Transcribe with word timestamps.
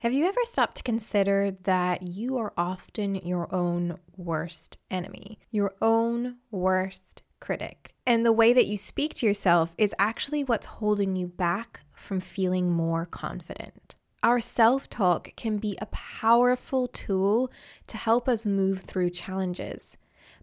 Have 0.00 0.12
you 0.12 0.26
ever 0.26 0.40
stopped 0.44 0.76
to 0.76 0.82
consider 0.82 1.56
that 1.62 2.02
you 2.02 2.36
are 2.36 2.52
often 2.54 3.14
your 3.14 3.52
own 3.52 3.96
worst 4.14 4.76
enemy, 4.90 5.38
your 5.50 5.74
own 5.80 6.36
worst 6.50 7.22
critic? 7.40 7.94
And 8.06 8.24
the 8.24 8.30
way 8.32 8.52
that 8.52 8.66
you 8.66 8.76
speak 8.76 9.14
to 9.14 9.26
yourself 9.26 9.74
is 9.78 9.94
actually 9.98 10.44
what's 10.44 10.66
holding 10.66 11.16
you 11.16 11.26
back 11.26 11.80
from 11.94 12.20
feeling 12.20 12.70
more 12.70 13.06
confident. 13.06 13.96
Our 14.22 14.38
self 14.38 14.90
talk 14.90 15.34
can 15.34 15.56
be 15.56 15.78
a 15.80 15.86
powerful 15.86 16.88
tool 16.88 17.50
to 17.86 17.96
help 17.96 18.28
us 18.28 18.44
move 18.44 18.82
through 18.82 19.10
challenges. 19.10 19.96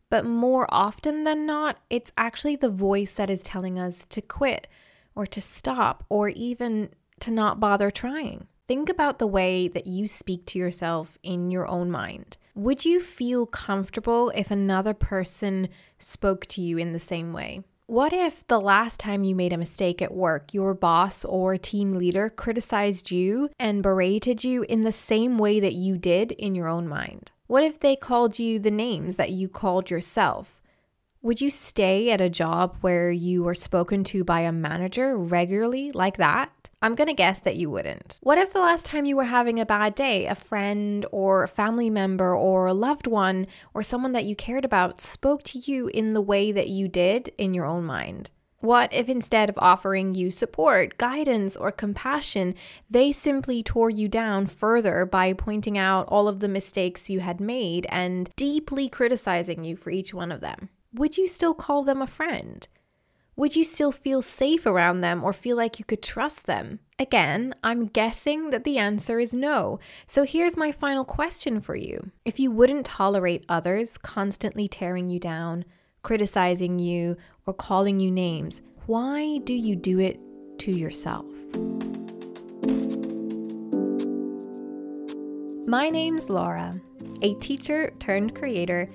But 0.09 0.25
more 0.25 0.65
often 0.70 1.25
than 1.25 1.45
not, 1.45 1.77
it's 1.91 2.11
actually 2.17 2.55
the 2.55 2.70
voice 2.70 3.13
that 3.13 3.29
is 3.29 3.43
telling 3.43 3.77
us 3.77 4.04
to 4.05 4.20
quit 4.20 4.65
or 5.13 5.27
to 5.27 5.39
stop 5.39 6.05
or 6.09 6.29
even 6.29 6.89
to 7.20 7.29
not 7.29 7.59
bother 7.59 7.91
trying. 7.91 8.47
Think 8.73 8.89
about 8.89 9.19
the 9.19 9.27
way 9.27 9.67
that 9.67 9.85
you 9.85 10.07
speak 10.07 10.47
to 10.47 10.57
yourself 10.57 11.19
in 11.21 11.51
your 11.51 11.67
own 11.67 11.91
mind. 11.91 12.38
Would 12.55 12.85
you 12.85 12.99
feel 12.99 13.45
comfortable 13.45 14.31
if 14.31 14.49
another 14.49 14.95
person 14.95 15.70
spoke 15.99 16.48
to 16.48 16.59
you 16.59 16.79
in 16.79 16.91
the 16.91 16.99
same 16.99 17.34
way? 17.34 17.62
What 17.85 18.13
if 18.13 18.48
the 18.48 18.59
last 18.59 18.99
time 18.99 19.23
you 19.23 19.35
made 19.35 19.53
a 19.53 19.59
mistake 19.59 20.01
at 20.01 20.12
work, 20.12 20.55
your 20.55 20.73
boss 20.73 21.23
or 21.23 21.55
team 21.55 21.93
leader 21.93 22.31
criticized 22.31 23.12
you 23.12 23.51
and 23.59 23.84
berated 23.84 24.43
you 24.43 24.63
in 24.63 24.81
the 24.81 24.91
same 24.91 25.37
way 25.37 25.59
that 25.59 25.73
you 25.73 25.99
did 25.99 26.31
in 26.31 26.55
your 26.55 26.67
own 26.67 26.87
mind? 26.87 27.31
What 27.45 27.63
if 27.63 27.79
they 27.79 27.95
called 27.95 28.40
you 28.40 28.57
the 28.57 28.71
names 28.71 29.17
that 29.17 29.29
you 29.29 29.49
called 29.49 29.91
yourself? 29.91 30.63
Would 31.21 31.41
you 31.41 31.51
stay 31.51 32.09
at 32.09 32.21
a 32.21 32.27
job 32.27 32.77
where 32.81 33.12
you 33.12 33.43
were 33.43 33.53
spoken 33.53 34.03
to 34.05 34.23
by 34.23 34.40
a 34.40 34.51
manager 34.51 35.15
regularly 35.15 35.91
like 35.91 36.17
that? 36.17 36.62
I'm 36.83 36.95
going 36.95 37.07
to 37.07 37.13
guess 37.13 37.39
that 37.39 37.55
you 37.55 37.69
wouldn't. 37.69 38.19
What 38.23 38.37
if 38.37 38.51
the 38.51 38.59
last 38.59 38.85
time 38.85 39.05
you 39.05 39.15
were 39.15 39.23
having 39.23 39.57
a 39.57 39.65
bad 39.65 39.95
day, 39.95 40.27
a 40.27 40.35
friend 40.35 41.05
or 41.13 41.41
a 41.41 41.47
family 41.47 41.89
member 41.89 42.35
or 42.35 42.67
a 42.67 42.73
loved 42.73 43.07
one 43.07 43.47
or 43.73 43.81
someone 43.81 44.12
that 44.12 44.25
you 44.25 44.35
cared 44.35 44.65
about 44.65 44.99
spoke 44.99 45.43
to 45.43 45.59
you 45.59 45.87
in 45.87 46.12
the 46.12 46.20
way 46.20 46.51
that 46.51 46.67
you 46.67 46.90
did 46.90 47.31
in 47.37 47.53
your 47.53 47.63
own 47.63 47.85
mind? 47.85 48.31
What 48.59 48.91
if 48.91 49.07
instead 49.07 49.48
of 49.48 49.57
offering 49.59 50.13
you 50.13 50.29
support, 50.29 50.98
guidance, 50.98 51.55
or 51.55 51.71
compassion, 51.71 52.53
they 52.90 53.13
simply 53.13 53.63
tore 53.63 53.90
you 53.90 54.09
down 54.09 54.47
further 54.47 55.05
by 55.05 55.31
pointing 55.31 55.77
out 55.77 56.09
all 56.09 56.27
of 56.27 56.41
the 56.41 56.49
mistakes 56.49 57.09
you 57.09 57.21
had 57.21 57.40
made 57.40 57.87
and 57.90 58.29
deeply 58.35 58.90
criticizing 58.90 59.63
you 59.63 59.77
for 59.77 59.90
each 59.90 60.13
one 60.13 60.34
of 60.34 60.41
them? 60.41 60.68
Would 60.93 61.18
you 61.18 61.29
still 61.29 61.53
call 61.53 61.84
them 61.84 62.01
a 62.01 62.07
friend? 62.07 62.68
Would 63.35 63.55
you 63.55 63.63
still 63.63 63.91
feel 63.91 64.22
safe 64.22 64.67
around 64.67 65.01
them 65.01 65.23
or 65.23 65.34
feel 65.34 65.57
like 65.57 65.79
you 65.79 65.85
could 65.85 66.03
trust 66.03 66.45
them? 66.45 66.79
Again, 67.00 67.56
I'm 67.63 67.88
guessing 67.88 68.51
that 68.51 68.63
the 68.63 68.78
answer 68.78 69.19
is 69.19 69.34
no. 69.34 69.79
So 70.06 70.23
here's 70.23 70.56
my 70.56 70.72
final 70.72 71.03
question 71.03 71.59
for 71.59 71.75
you. 71.75 72.12
If 72.25 72.40
you 72.40 72.51
wouldn't 72.51 72.85
tolerate 72.85 73.44
others 73.50 73.97
constantly 73.97 74.67
tearing 74.67 75.09
you 75.09 75.19
down, 75.19 75.66
criticizing 76.03 76.78
you, 76.78 77.17
or 77.47 77.56
calling 77.56 78.00
you 78.00 78.12
names, 78.12 78.62
why 78.85 79.40
do 79.40 79.53
you 79.56 79.75
do 79.75 80.00
it 80.00 80.19
to 80.59 80.72
yourself? 80.72 81.25
My 85.66 85.90
name's 85.90 86.29
Laura, 86.29 86.79
a 87.23 87.34
teacher 87.35 87.91
turned 88.00 88.35
creator, 88.35 88.91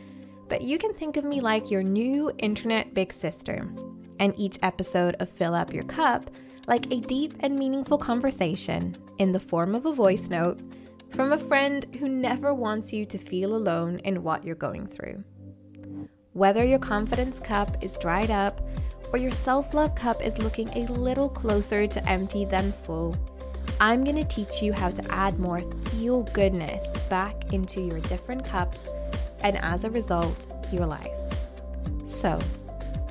but 0.49 0.63
you 0.63 0.79
can 0.79 0.95
think 0.95 1.17
of 1.17 1.25
me 1.25 1.41
like 1.41 1.73
your 1.73 1.83
new 1.83 2.31
internet 2.39 2.95
big 2.95 3.13
sister 3.13 3.69
and 4.19 4.35
each 4.39 4.59
episode 4.63 5.17
of 5.21 5.29
Fill 5.29 5.55
Up 5.55 5.73
Your 5.73 5.85
Cup 5.85 6.31
like 6.67 6.87
a 6.93 7.01
deep 7.01 7.35
and 7.41 7.59
meaningful 7.59 7.99
conversation 7.99 8.95
in 9.19 9.33
the 9.33 9.41
form 9.41 9.75
of 9.75 9.87
a 9.87 9.93
voice 9.93 10.29
note 10.29 10.61
from 11.11 11.33
a 11.33 11.39
friend 11.39 11.87
who 11.99 12.09
never 12.09 12.53
wants 12.53 12.93
you 12.93 13.07
to 13.07 13.19
feel 13.19 13.57
alone 13.57 13.99
in 14.01 14.23
what 14.23 14.45
you're 14.45 14.55
going 14.55 14.87
through. 14.87 15.25
Whether 16.35 16.65
your 16.65 16.79
confidence 16.79 17.41
cup 17.41 17.83
is 17.83 17.97
dried 17.99 18.31
up 18.31 18.61
or 19.13 19.19
your 19.19 19.31
self 19.31 19.73
love 19.73 19.95
cup 19.95 20.23
is 20.23 20.39
looking 20.39 20.69
a 20.71 20.93
little 20.93 21.29
closer 21.29 21.87
to 21.87 22.09
empty 22.09 22.45
than 22.45 22.73
full, 22.73 23.17
I'm 23.81 24.05
going 24.05 24.17
to 24.17 24.25
teach 24.25 24.63
you 24.63 24.73
how 24.73 24.91
to 24.91 25.13
add 25.13 25.39
more 25.39 25.63
feel 25.91 26.23
goodness 26.25 26.87
back 27.09 27.53
into 27.53 27.81
your 27.81 28.01
different 28.01 28.45
cups 28.45 28.89
and 29.41 29.57
as 29.59 29.85
a 29.85 29.91
result, 29.91 30.47
your 30.73 30.87
life. 30.87 31.11
So, 32.05 32.39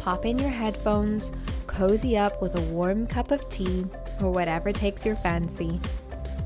pop 0.08 0.26
in 0.26 0.40
your 0.40 0.50
headphones, 0.50 1.34
cozy 1.68 2.18
up 2.18 2.42
with 2.42 2.56
a 2.56 2.62
warm 2.62 3.06
cup 3.06 3.30
of 3.30 3.50
tea 3.50 3.86
or 4.22 4.32
whatever 4.32 4.72
takes 4.72 5.06
your 5.06 5.18
fancy, 5.18 5.82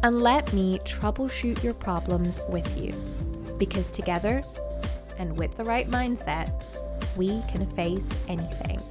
and 0.01 0.19
let 0.19 0.51
me 0.51 0.79
troubleshoot 0.79 1.61
your 1.61 1.75
problems 1.75 2.41
with 2.49 2.75
you. 2.75 2.91
Because 3.59 3.91
together, 3.91 4.41
and 5.19 5.37
with 5.37 5.55
the 5.57 5.63
right 5.63 5.87
mindset, 5.91 6.51
we 7.15 7.43
can 7.51 7.67
face 7.75 8.09
anything. 8.27 8.81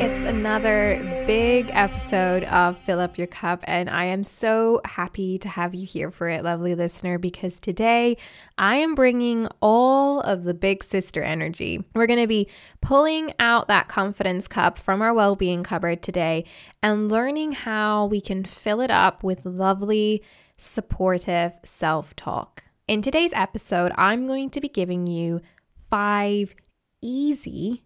It's 0.00 0.20
another 0.20 1.24
big 1.26 1.68
episode 1.74 2.44
of 2.44 2.78
Fill 2.78 3.00
Up 3.00 3.18
Your 3.18 3.26
Cup, 3.26 3.62
and 3.64 3.90
I 3.90 4.06
am 4.06 4.24
so 4.24 4.80
happy 4.86 5.36
to 5.36 5.48
have 5.50 5.74
you 5.74 5.84
here 5.84 6.10
for 6.10 6.26
it, 6.30 6.42
lovely 6.42 6.74
listener, 6.74 7.18
because 7.18 7.60
today 7.60 8.16
I 8.56 8.76
am 8.76 8.94
bringing 8.94 9.46
all 9.60 10.22
of 10.22 10.44
the 10.44 10.54
big 10.54 10.82
sister 10.82 11.22
energy. 11.22 11.84
We're 11.94 12.06
going 12.06 12.18
to 12.18 12.26
be 12.26 12.48
pulling 12.80 13.34
out 13.38 13.68
that 13.68 13.88
confidence 13.88 14.48
cup 14.48 14.78
from 14.78 15.02
our 15.02 15.12
well 15.12 15.36
being 15.36 15.62
cupboard 15.62 16.02
today 16.02 16.46
and 16.82 17.12
learning 17.12 17.52
how 17.52 18.06
we 18.06 18.22
can 18.22 18.42
fill 18.42 18.80
it 18.80 18.90
up 18.90 19.22
with 19.22 19.44
lovely, 19.44 20.22
supportive 20.56 21.52
self 21.62 22.16
talk. 22.16 22.64
In 22.88 23.02
today's 23.02 23.34
episode, 23.34 23.92
I'm 23.96 24.26
going 24.26 24.48
to 24.48 24.62
be 24.62 24.68
giving 24.68 25.06
you 25.06 25.42
five 25.90 26.54
easy 27.02 27.82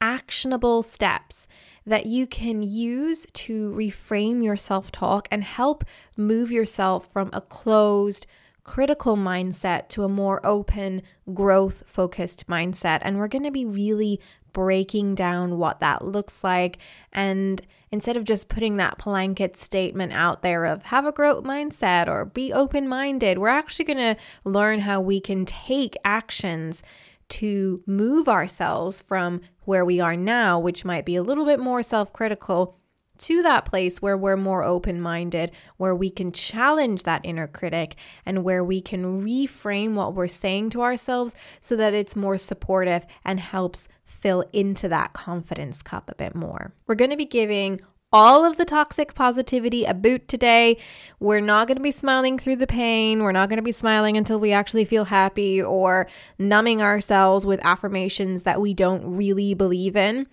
actionable 0.00 0.82
steps 0.82 1.46
that 1.86 2.06
you 2.06 2.26
can 2.26 2.62
use 2.62 3.26
to 3.32 3.72
reframe 3.72 4.44
your 4.44 4.56
self 4.56 4.92
talk 4.92 5.28
and 5.30 5.42
help 5.42 5.84
move 6.16 6.50
yourself 6.50 7.10
from 7.10 7.30
a 7.32 7.40
closed, 7.40 8.26
critical 8.64 9.16
mindset 9.16 9.88
to 9.88 10.04
a 10.04 10.08
more 10.08 10.44
open, 10.44 11.02
growth 11.32 11.82
focused 11.86 12.46
mindset. 12.46 13.00
And 13.02 13.18
we're 13.18 13.28
going 13.28 13.44
to 13.44 13.50
be 13.50 13.64
really 13.64 14.20
breaking 14.52 15.14
down 15.14 15.58
what 15.58 15.80
that 15.80 16.04
looks 16.04 16.44
like. 16.44 16.78
And 17.12 17.60
instead 17.90 18.16
of 18.16 18.24
just 18.24 18.48
putting 18.48 18.76
that 18.76 18.98
blanket 18.98 19.56
statement 19.56 20.12
out 20.12 20.42
there 20.42 20.64
of 20.64 20.84
have 20.84 21.06
a 21.06 21.12
growth 21.12 21.44
mindset 21.44 22.08
or 22.08 22.24
be 22.24 22.52
open 22.52 22.88
minded, 22.88 23.38
we're 23.38 23.48
actually 23.48 23.86
going 23.86 24.14
to 24.14 24.16
learn 24.44 24.80
how 24.80 25.00
we 25.00 25.20
can 25.20 25.44
take 25.44 25.96
actions 26.04 26.82
to 27.30 27.82
move 27.86 28.28
ourselves 28.28 29.00
from 29.00 29.40
where 29.64 29.84
we 29.84 30.00
are 30.00 30.16
now, 30.16 30.58
which 30.58 30.84
might 30.84 31.06
be 31.06 31.16
a 31.16 31.22
little 31.22 31.44
bit 31.44 31.60
more 31.60 31.82
self 31.82 32.12
critical, 32.12 32.76
to 33.20 33.42
that 33.42 33.66
place 33.66 34.00
where 34.00 34.16
we're 34.16 34.36
more 34.36 34.64
open 34.64 35.00
minded, 35.00 35.52
where 35.76 35.94
we 35.94 36.08
can 36.10 36.32
challenge 36.32 37.02
that 37.02 37.20
inner 37.24 37.46
critic 37.46 37.96
and 38.24 38.42
where 38.42 38.64
we 38.64 38.80
can 38.80 39.22
reframe 39.22 39.92
what 39.94 40.14
we're 40.14 40.26
saying 40.26 40.70
to 40.70 40.80
ourselves 40.82 41.34
so 41.60 41.76
that 41.76 41.92
it's 41.92 42.16
more 42.16 42.38
supportive 42.38 43.04
and 43.24 43.38
helps 43.38 43.88
fill 44.04 44.44
into 44.52 44.88
that 44.88 45.12
confidence 45.12 45.82
cup 45.82 46.10
a 46.10 46.14
bit 46.14 46.34
more. 46.34 46.72
We're 46.86 46.94
going 46.94 47.10
to 47.10 47.16
be 47.16 47.26
giving 47.26 47.80
all 48.12 48.44
of 48.44 48.56
the 48.56 48.64
toxic 48.64 49.14
positivity 49.14 49.84
a 49.84 49.94
boot 49.94 50.26
today. 50.26 50.76
We're 51.20 51.40
not 51.40 51.68
going 51.68 51.76
to 51.76 51.82
be 51.82 51.90
smiling 51.90 52.38
through 52.38 52.56
the 52.56 52.66
pain. 52.66 53.22
We're 53.22 53.32
not 53.32 53.48
going 53.48 53.58
to 53.58 53.62
be 53.62 53.72
smiling 53.72 54.16
until 54.16 54.40
we 54.40 54.52
actually 54.52 54.84
feel 54.84 55.04
happy 55.04 55.62
or 55.62 56.08
numbing 56.38 56.82
ourselves 56.82 57.46
with 57.46 57.64
affirmations 57.64 58.42
that 58.42 58.60
we 58.60 58.74
don't 58.74 59.16
really 59.16 59.54
believe 59.54 59.96
in. 59.96 60.26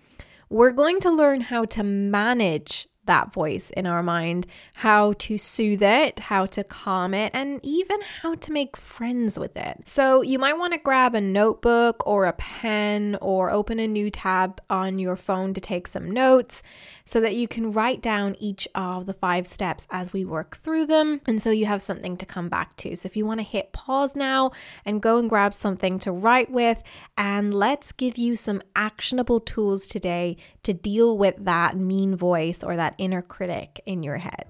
We're 0.50 0.72
going 0.72 1.00
to 1.02 1.12
learn 1.12 1.42
how 1.42 1.66
to 1.66 1.84
manage 1.84 2.88
that 3.08 3.34
voice 3.34 3.72
in 3.72 3.86
our 3.86 4.04
mind, 4.04 4.48
how 4.76 5.14
to 5.20 5.38
soothe 5.38 5.82
it, 5.82 6.20
how 6.20 6.46
to 6.46 6.64
calm 6.64 7.14
it, 7.14 7.32
and 7.34 7.60
even 7.64 8.00
how 8.22 8.36
to 8.36 8.52
make 8.52 8.78
friends 8.78 9.38
with 9.38 9.58
it. 9.58 9.82
So, 9.86 10.22
you 10.22 10.40
might 10.40 10.58
want 10.58 10.74
to 10.74 10.80
grab 10.80 11.16
a 11.16 11.22
notebook 11.22 12.06
or 12.06 12.26
a 12.26 12.34
pen 12.34 13.18
or 13.22 13.52
open 13.52 13.80
a 13.80 13.88
new 13.88 14.10
tab 14.10 14.62
on 14.70 15.00
your 15.00 15.16
phone 15.16 15.54
to 15.54 15.62
take 15.62 15.88
some 15.88 16.12
notes 16.12 16.62
so 17.06 17.22
that 17.22 17.36
you 17.36 17.48
can 17.48 17.72
write 17.72 18.02
down 18.02 18.36
each 18.40 18.68
of 18.76 19.06
the 19.06 19.14
five 19.14 19.48
steps 19.48 19.88
as 19.90 20.12
we 20.14 20.26
work 20.26 20.58
through 20.58 20.86
them. 20.86 21.22
And 21.26 21.42
so 21.42 21.50
you 21.52 21.66
have 21.66 21.82
something 21.82 22.18
to 22.18 22.26
come 22.26 22.50
back 22.50 22.76
to. 22.78 22.96
So 22.96 23.08
if 23.08 23.16
you 23.16 23.26
want 23.26 23.40
to 23.40 23.46
hit 23.46 23.72
pause 23.72 24.16
now 24.16 24.52
and 24.86 25.02
go 25.02 25.18
and 25.18 25.30
grab 25.30 25.54
something 25.54 26.00
to 26.00 26.12
write 26.12 26.52
with, 26.52 26.84
and 27.18 27.54
let's 27.54 27.92
give 27.92 28.18
you 28.18 28.36
some 28.36 28.62
actionable 28.76 29.40
tools 29.40 29.88
today 29.88 30.38
to 30.68 30.74
deal 30.74 31.18
with 31.18 31.34
that 31.46 31.78
mean 31.78 32.14
voice 32.14 32.62
or 32.62 32.76
that 32.76 32.94
inner 32.98 33.22
critic 33.22 33.82
in 33.86 34.04
your 34.04 34.18
head. 34.18 34.44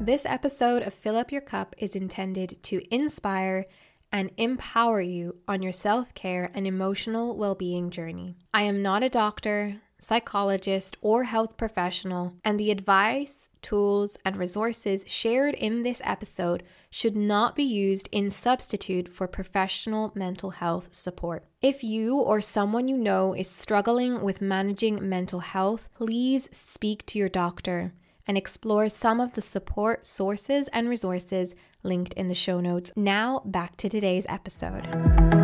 This 0.00 0.26
episode 0.26 0.82
of 0.82 0.92
Fill 0.92 1.16
Up 1.16 1.30
Your 1.30 1.40
Cup 1.40 1.76
is 1.78 1.94
intended 1.94 2.60
to 2.64 2.82
inspire 2.92 3.66
and 4.10 4.32
empower 4.38 5.00
you 5.00 5.36
on 5.46 5.62
your 5.62 5.70
self 5.70 6.12
care 6.14 6.50
and 6.52 6.66
emotional 6.66 7.36
well 7.36 7.54
being 7.54 7.90
journey. 7.90 8.36
I 8.52 8.62
am 8.62 8.82
not 8.82 9.04
a 9.04 9.08
doctor, 9.08 9.80
psychologist, 10.00 10.96
or 11.00 11.24
health 11.24 11.56
professional, 11.56 12.34
and 12.44 12.58
the 12.58 12.70
advice, 12.70 13.48
tools, 13.62 14.16
and 14.24 14.36
resources 14.36 15.04
shared 15.06 15.54
in 15.54 15.82
this 15.82 16.00
episode 16.04 16.62
should 16.90 17.16
not 17.16 17.54
be 17.54 17.62
used 17.62 18.08
in 18.10 18.30
substitute 18.30 19.12
for 19.12 19.28
professional 19.28 20.10
mental 20.14 20.50
health 20.50 20.88
support. 20.90 21.44
If 21.60 21.84
you 21.84 22.18
or 22.18 22.40
someone 22.40 22.88
you 22.88 22.96
know 22.96 23.34
is 23.34 23.48
struggling 23.48 24.22
with 24.22 24.40
managing 24.40 25.08
mental 25.08 25.40
health, 25.40 25.88
please 25.94 26.48
speak 26.50 27.06
to 27.06 27.18
your 27.18 27.28
doctor 27.28 27.92
and 28.26 28.36
explore 28.36 28.88
some 28.88 29.20
of 29.20 29.34
the 29.34 29.42
support 29.42 30.06
sources 30.06 30.68
and 30.72 30.88
resources 30.88 31.54
linked 31.82 32.12
in 32.14 32.28
the 32.28 32.34
show 32.34 32.60
notes. 32.60 32.92
Now, 32.94 33.42
back 33.44 33.76
to 33.78 33.88
today's 33.88 34.26
episode. 34.28 35.39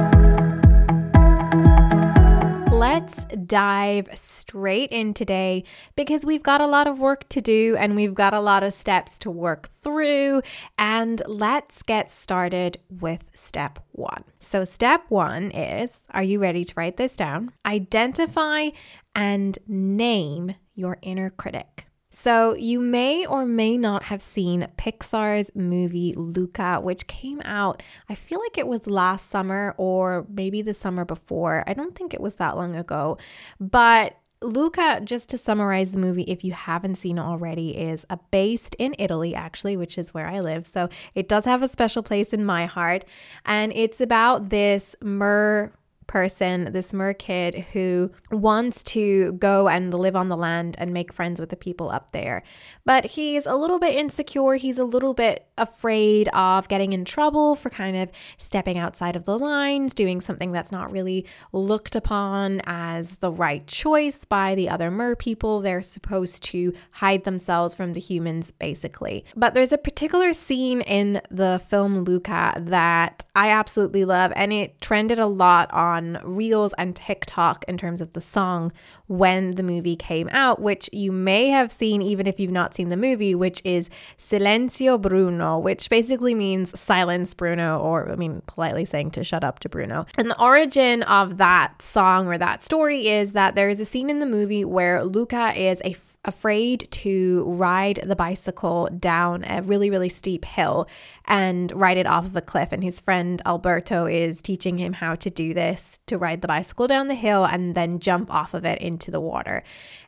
Let's 2.76 3.24
dive 3.46 4.10
straight 4.14 4.90
in 4.90 5.14
today 5.14 5.64
because 5.94 6.26
we've 6.26 6.42
got 6.42 6.60
a 6.60 6.66
lot 6.66 6.86
of 6.86 6.98
work 6.98 7.26
to 7.30 7.40
do 7.40 7.74
and 7.78 7.96
we've 7.96 8.12
got 8.12 8.34
a 8.34 8.40
lot 8.40 8.62
of 8.62 8.74
steps 8.74 9.18
to 9.20 9.30
work 9.30 9.70
through. 9.82 10.42
And 10.76 11.22
let's 11.26 11.82
get 11.82 12.10
started 12.10 12.78
with 12.90 13.24
step 13.32 13.78
one. 13.92 14.24
So, 14.40 14.64
step 14.64 15.04
one 15.08 15.52
is 15.52 16.04
are 16.10 16.22
you 16.22 16.38
ready 16.38 16.66
to 16.66 16.74
write 16.76 16.98
this 16.98 17.16
down? 17.16 17.50
Identify 17.64 18.68
and 19.14 19.58
name 19.66 20.54
your 20.74 20.98
inner 21.00 21.30
critic. 21.30 21.86
So, 22.18 22.54
you 22.54 22.80
may 22.80 23.26
or 23.26 23.44
may 23.44 23.76
not 23.76 24.04
have 24.04 24.22
seen 24.22 24.66
Pixar's 24.78 25.50
movie 25.54 26.14
Luca, 26.16 26.80
which 26.80 27.06
came 27.06 27.42
out, 27.44 27.82
I 28.08 28.14
feel 28.14 28.40
like 28.40 28.56
it 28.56 28.66
was 28.66 28.86
last 28.86 29.28
summer 29.28 29.74
or 29.76 30.26
maybe 30.30 30.62
the 30.62 30.72
summer 30.72 31.04
before. 31.04 31.62
I 31.66 31.74
don't 31.74 31.94
think 31.94 32.14
it 32.14 32.22
was 32.22 32.36
that 32.36 32.56
long 32.56 32.74
ago. 32.74 33.18
But 33.60 34.16
Luca, 34.40 35.02
just 35.04 35.28
to 35.28 35.38
summarize 35.38 35.90
the 35.90 35.98
movie, 35.98 36.22
if 36.22 36.42
you 36.42 36.52
haven't 36.52 36.94
seen 36.94 37.18
it 37.18 37.22
already, 37.22 37.76
is 37.76 38.06
based 38.30 38.74
in 38.78 38.94
Italy, 38.98 39.34
actually, 39.34 39.76
which 39.76 39.98
is 39.98 40.14
where 40.14 40.26
I 40.26 40.40
live. 40.40 40.66
So 40.66 40.88
it 41.14 41.28
does 41.28 41.44
have 41.44 41.62
a 41.62 41.68
special 41.68 42.02
place 42.02 42.32
in 42.32 42.46
my 42.46 42.64
heart. 42.64 43.04
And 43.44 43.74
it's 43.74 44.00
about 44.00 44.48
this 44.48 44.96
mer 45.02 45.70
person, 46.06 46.72
this 46.72 46.92
mer 46.92 47.12
kid 47.12 47.66
who 47.72 48.10
wants 48.30 48.82
to 48.82 49.32
go 49.32 49.68
and 49.68 49.92
live 49.92 50.16
on 50.16 50.28
the 50.28 50.36
land 50.36 50.76
and 50.78 50.92
make 50.92 51.12
friends 51.12 51.40
with 51.40 51.50
the 51.50 51.56
people 51.56 51.90
up 51.90 52.12
there. 52.12 52.42
But 52.84 53.04
he's 53.04 53.46
a 53.46 53.54
little 53.54 53.78
bit 53.78 53.94
insecure. 53.94 54.54
He's 54.54 54.78
a 54.78 54.84
little 54.84 55.14
bit 55.14 55.46
afraid 55.58 56.28
of 56.28 56.68
getting 56.68 56.92
in 56.92 57.04
trouble 57.04 57.56
for 57.56 57.70
kind 57.70 57.96
of 57.96 58.10
stepping 58.38 58.78
outside 58.78 59.16
of 59.16 59.24
the 59.24 59.38
lines, 59.38 59.94
doing 59.94 60.20
something 60.20 60.52
that's 60.52 60.72
not 60.72 60.92
really 60.92 61.26
looked 61.52 61.96
upon 61.96 62.60
as 62.64 63.16
the 63.18 63.30
right 63.30 63.66
choice 63.66 64.24
by 64.24 64.54
the 64.54 64.68
other 64.68 64.90
mer 64.90 65.16
people. 65.16 65.60
They're 65.60 65.82
supposed 65.82 66.42
to 66.44 66.72
hide 66.92 67.24
themselves 67.24 67.74
from 67.74 67.94
the 67.94 68.00
humans, 68.00 68.52
basically. 68.58 69.24
But 69.34 69.54
there's 69.54 69.72
a 69.72 69.78
particular 69.78 70.32
scene 70.32 70.80
in 70.82 71.20
the 71.30 71.60
film 71.68 72.04
Luca 72.04 72.54
that 72.56 73.24
I 73.34 73.50
absolutely 73.50 74.04
love, 74.04 74.32
and 74.36 74.52
it 74.52 74.80
trended 74.80 75.18
a 75.18 75.26
lot 75.26 75.72
on 75.72 75.95
on 75.96 76.18
Reels 76.22 76.74
and 76.78 76.94
TikTok 76.94 77.64
in 77.66 77.78
terms 77.78 78.00
of 78.00 78.12
the 78.12 78.20
song 78.20 78.72
when 79.06 79.52
the 79.52 79.62
movie 79.62 79.96
came 79.96 80.28
out, 80.30 80.60
which 80.60 80.90
you 80.92 81.10
may 81.12 81.48
have 81.48 81.72
seen 81.72 82.02
even 82.02 82.26
if 82.26 82.38
you've 82.38 82.50
not 82.50 82.74
seen 82.74 82.88
the 82.88 82.96
movie, 82.96 83.34
which 83.34 83.62
is 83.64 83.88
Silenzio 84.18 85.00
Bruno, 85.00 85.58
which 85.58 85.88
basically 85.88 86.34
means 86.34 86.78
silence 86.78 87.34
Bruno, 87.34 87.78
or 87.78 88.10
I 88.10 88.16
mean, 88.16 88.42
politely 88.46 88.84
saying 88.84 89.12
to 89.12 89.24
shut 89.24 89.44
up 89.44 89.58
to 89.60 89.68
Bruno. 89.68 90.06
And 90.16 90.30
the 90.30 90.40
origin 90.40 91.02
of 91.04 91.38
that 91.38 91.80
song 91.80 92.26
or 92.26 92.38
that 92.38 92.62
story 92.62 93.08
is 93.08 93.32
that 93.32 93.54
there 93.54 93.68
is 93.68 93.80
a 93.80 93.84
scene 93.84 94.10
in 94.10 94.18
the 94.18 94.26
movie 94.26 94.64
where 94.64 95.04
Luca 95.04 95.58
is 95.58 95.80
a 95.84 95.94
afraid 96.26 96.88
to 96.90 97.44
ride 97.46 98.00
the 98.04 98.16
bicycle 98.16 98.88
down 98.98 99.44
a 99.44 99.62
really, 99.62 99.88
really 99.88 100.08
steep 100.08 100.44
hill 100.44 100.88
and 101.24 101.72
ride 101.72 101.96
it 101.96 102.06
off 102.06 102.26
of 102.26 102.36
a 102.36 102.40
cliff. 102.42 102.72
And 102.72 102.82
his 102.82 103.00
friend 103.00 103.40
Alberto 103.46 104.06
is 104.06 104.42
teaching 104.42 104.78
him 104.78 104.94
how 104.94 105.14
to 105.14 105.30
do 105.30 105.54
this 105.54 106.00
to 106.06 106.18
ride 106.18 106.42
the 106.42 106.48
bicycle 106.48 106.86
down 106.86 107.08
the 107.08 107.14
hill 107.14 107.44
and 107.44 107.74
then 107.74 108.00
jump 108.00 108.32
off 108.32 108.52
of 108.52 108.64
it 108.64 108.80
into 108.80 109.10
the 109.10 109.20
water. 109.20 109.62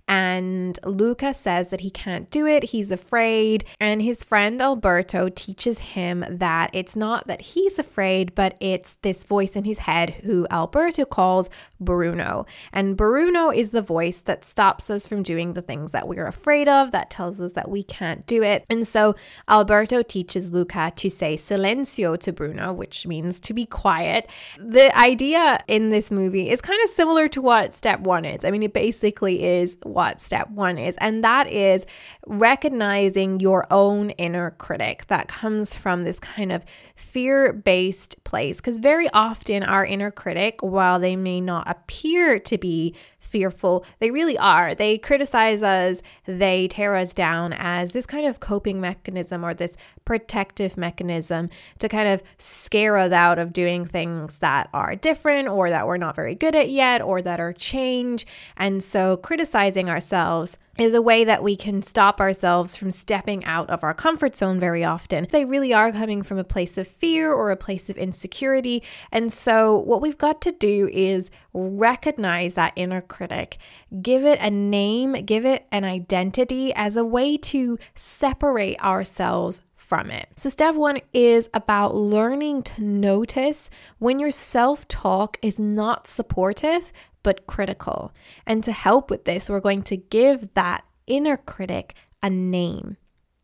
And 0.08 0.78
Luca 0.84 1.34
says 1.34 1.68
that 1.68 1.82
he 1.82 1.90
can't 1.90 2.30
do 2.30 2.46
it, 2.46 2.64
he's 2.64 2.90
afraid. 2.90 3.64
And 3.78 4.00
his 4.00 4.24
friend 4.24 4.60
Alberto 4.60 5.28
teaches 5.28 5.78
him 5.78 6.24
that 6.28 6.70
it's 6.72 6.96
not 6.96 7.26
that 7.26 7.42
he's 7.42 7.78
afraid, 7.78 8.34
but 8.34 8.56
it's 8.60 8.94
this 9.02 9.24
voice 9.24 9.54
in 9.54 9.64
his 9.64 9.78
head 9.78 10.10
who 10.24 10.46
Alberto 10.50 11.04
calls 11.04 11.50
Bruno. 11.78 12.46
And 12.72 12.96
Bruno 12.96 13.50
is 13.50 13.70
the 13.70 13.82
voice 13.82 14.20
that 14.22 14.44
stops 14.44 14.88
us 14.90 15.06
from 15.06 15.22
doing 15.22 15.52
the 15.52 15.62
things 15.62 15.92
that 15.92 16.08
we're 16.08 16.26
afraid 16.26 16.68
of, 16.68 16.90
that 16.92 17.10
tells 17.10 17.40
us 17.40 17.52
that 17.52 17.70
we 17.70 17.82
can't 17.82 18.26
do 18.26 18.42
it. 18.42 18.64
And 18.70 18.86
so 18.86 19.14
Alberto 19.48 20.02
teaches 20.02 20.52
Luca 20.52 20.92
to 20.96 21.10
say 21.10 21.36
silenzio 21.36 22.18
to 22.20 22.32
Bruno, 22.32 22.72
which 22.72 23.06
means 23.06 23.40
to 23.40 23.52
be 23.52 23.66
quiet. 23.66 24.28
The 24.58 24.96
idea 24.98 25.58
in 25.68 25.90
this 25.90 26.10
movie 26.10 26.48
is 26.48 26.60
kind 26.60 26.80
of 26.84 26.90
similar 26.90 27.28
to 27.28 27.42
what 27.42 27.74
step 27.74 28.00
one 28.00 28.24
is. 28.24 28.44
I 28.44 28.50
mean, 28.50 28.62
it 28.62 28.72
basically 28.72 29.44
is 29.44 29.76
what 29.98 30.20
step 30.20 30.48
one 30.50 30.78
is, 30.78 30.96
and 30.98 31.24
that 31.24 31.48
is 31.48 31.84
recognizing 32.24 33.40
your 33.40 33.66
own 33.68 34.10
inner 34.10 34.52
critic 34.52 35.04
that 35.08 35.26
comes 35.26 35.74
from 35.74 36.04
this 36.04 36.20
kind 36.20 36.52
of 36.52 36.64
fear 36.94 37.52
based 37.52 38.22
place. 38.22 38.58
Because 38.58 38.78
very 38.78 39.08
often, 39.10 39.64
our 39.64 39.84
inner 39.84 40.12
critic, 40.12 40.60
while 40.60 41.00
they 41.00 41.16
may 41.16 41.40
not 41.40 41.68
appear 41.68 42.38
to 42.38 42.56
be 42.56 42.94
fearful. 43.28 43.84
They 43.98 44.10
really 44.10 44.38
are. 44.38 44.74
They 44.74 44.98
criticize 44.98 45.62
us, 45.62 46.02
they 46.26 46.68
tear 46.68 46.96
us 46.96 47.12
down 47.12 47.52
as 47.52 47.92
this 47.92 48.06
kind 48.06 48.26
of 48.26 48.40
coping 48.40 48.80
mechanism 48.80 49.44
or 49.44 49.54
this 49.54 49.76
protective 50.04 50.76
mechanism 50.76 51.50
to 51.78 51.88
kind 51.88 52.08
of 52.08 52.22
scare 52.38 52.96
us 52.96 53.12
out 53.12 53.38
of 53.38 53.52
doing 53.52 53.84
things 53.84 54.38
that 54.38 54.70
are 54.72 54.96
different 54.96 55.48
or 55.48 55.70
that 55.70 55.86
we're 55.86 55.96
not 55.98 56.16
very 56.16 56.34
good 56.34 56.54
at 56.54 56.70
yet 56.70 57.02
or 57.02 57.20
that 57.22 57.40
are 57.40 57.52
change. 57.52 58.26
And 58.56 58.82
so 58.82 59.16
criticizing 59.18 59.90
ourselves 59.90 60.58
is 60.78 60.94
a 60.94 61.02
way 61.02 61.24
that 61.24 61.42
we 61.42 61.56
can 61.56 61.82
stop 61.82 62.20
ourselves 62.20 62.76
from 62.76 62.90
stepping 62.92 63.44
out 63.44 63.68
of 63.68 63.82
our 63.82 63.92
comfort 63.92 64.36
zone 64.36 64.60
very 64.60 64.84
often. 64.84 65.26
They 65.28 65.44
really 65.44 65.74
are 65.74 65.90
coming 65.90 66.22
from 66.22 66.38
a 66.38 66.44
place 66.44 66.78
of 66.78 66.86
fear 66.86 67.32
or 67.32 67.50
a 67.50 67.56
place 67.56 67.90
of 67.90 67.96
insecurity. 67.96 68.82
And 69.10 69.32
so, 69.32 69.76
what 69.76 70.00
we've 70.00 70.16
got 70.16 70.40
to 70.42 70.52
do 70.52 70.88
is 70.92 71.30
recognize 71.52 72.54
that 72.54 72.72
inner 72.76 73.00
critic, 73.00 73.58
give 74.00 74.24
it 74.24 74.38
a 74.40 74.50
name, 74.50 75.12
give 75.24 75.44
it 75.44 75.66
an 75.72 75.84
identity 75.84 76.72
as 76.74 76.96
a 76.96 77.04
way 77.04 77.36
to 77.38 77.78
separate 77.94 78.80
ourselves 78.80 79.60
from 79.88 80.10
it. 80.10 80.28
So, 80.36 80.50
step 80.50 80.74
one 80.74 81.00
is 81.14 81.48
about 81.54 81.96
learning 81.96 82.62
to 82.64 82.84
notice 82.84 83.70
when 83.98 84.18
your 84.18 84.30
self 84.30 84.86
talk 84.86 85.38
is 85.40 85.58
not 85.58 86.06
supportive, 86.06 86.92
but 87.22 87.46
critical. 87.46 88.12
And 88.46 88.62
to 88.64 88.72
help 88.72 89.10
with 89.10 89.24
this, 89.24 89.48
we're 89.48 89.60
going 89.60 89.82
to 89.84 89.96
give 89.96 90.52
that 90.54 90.84
inner 91.06 91.36
critic 91.36 91.94
a 92.22 92.30
name. 92.30 92.96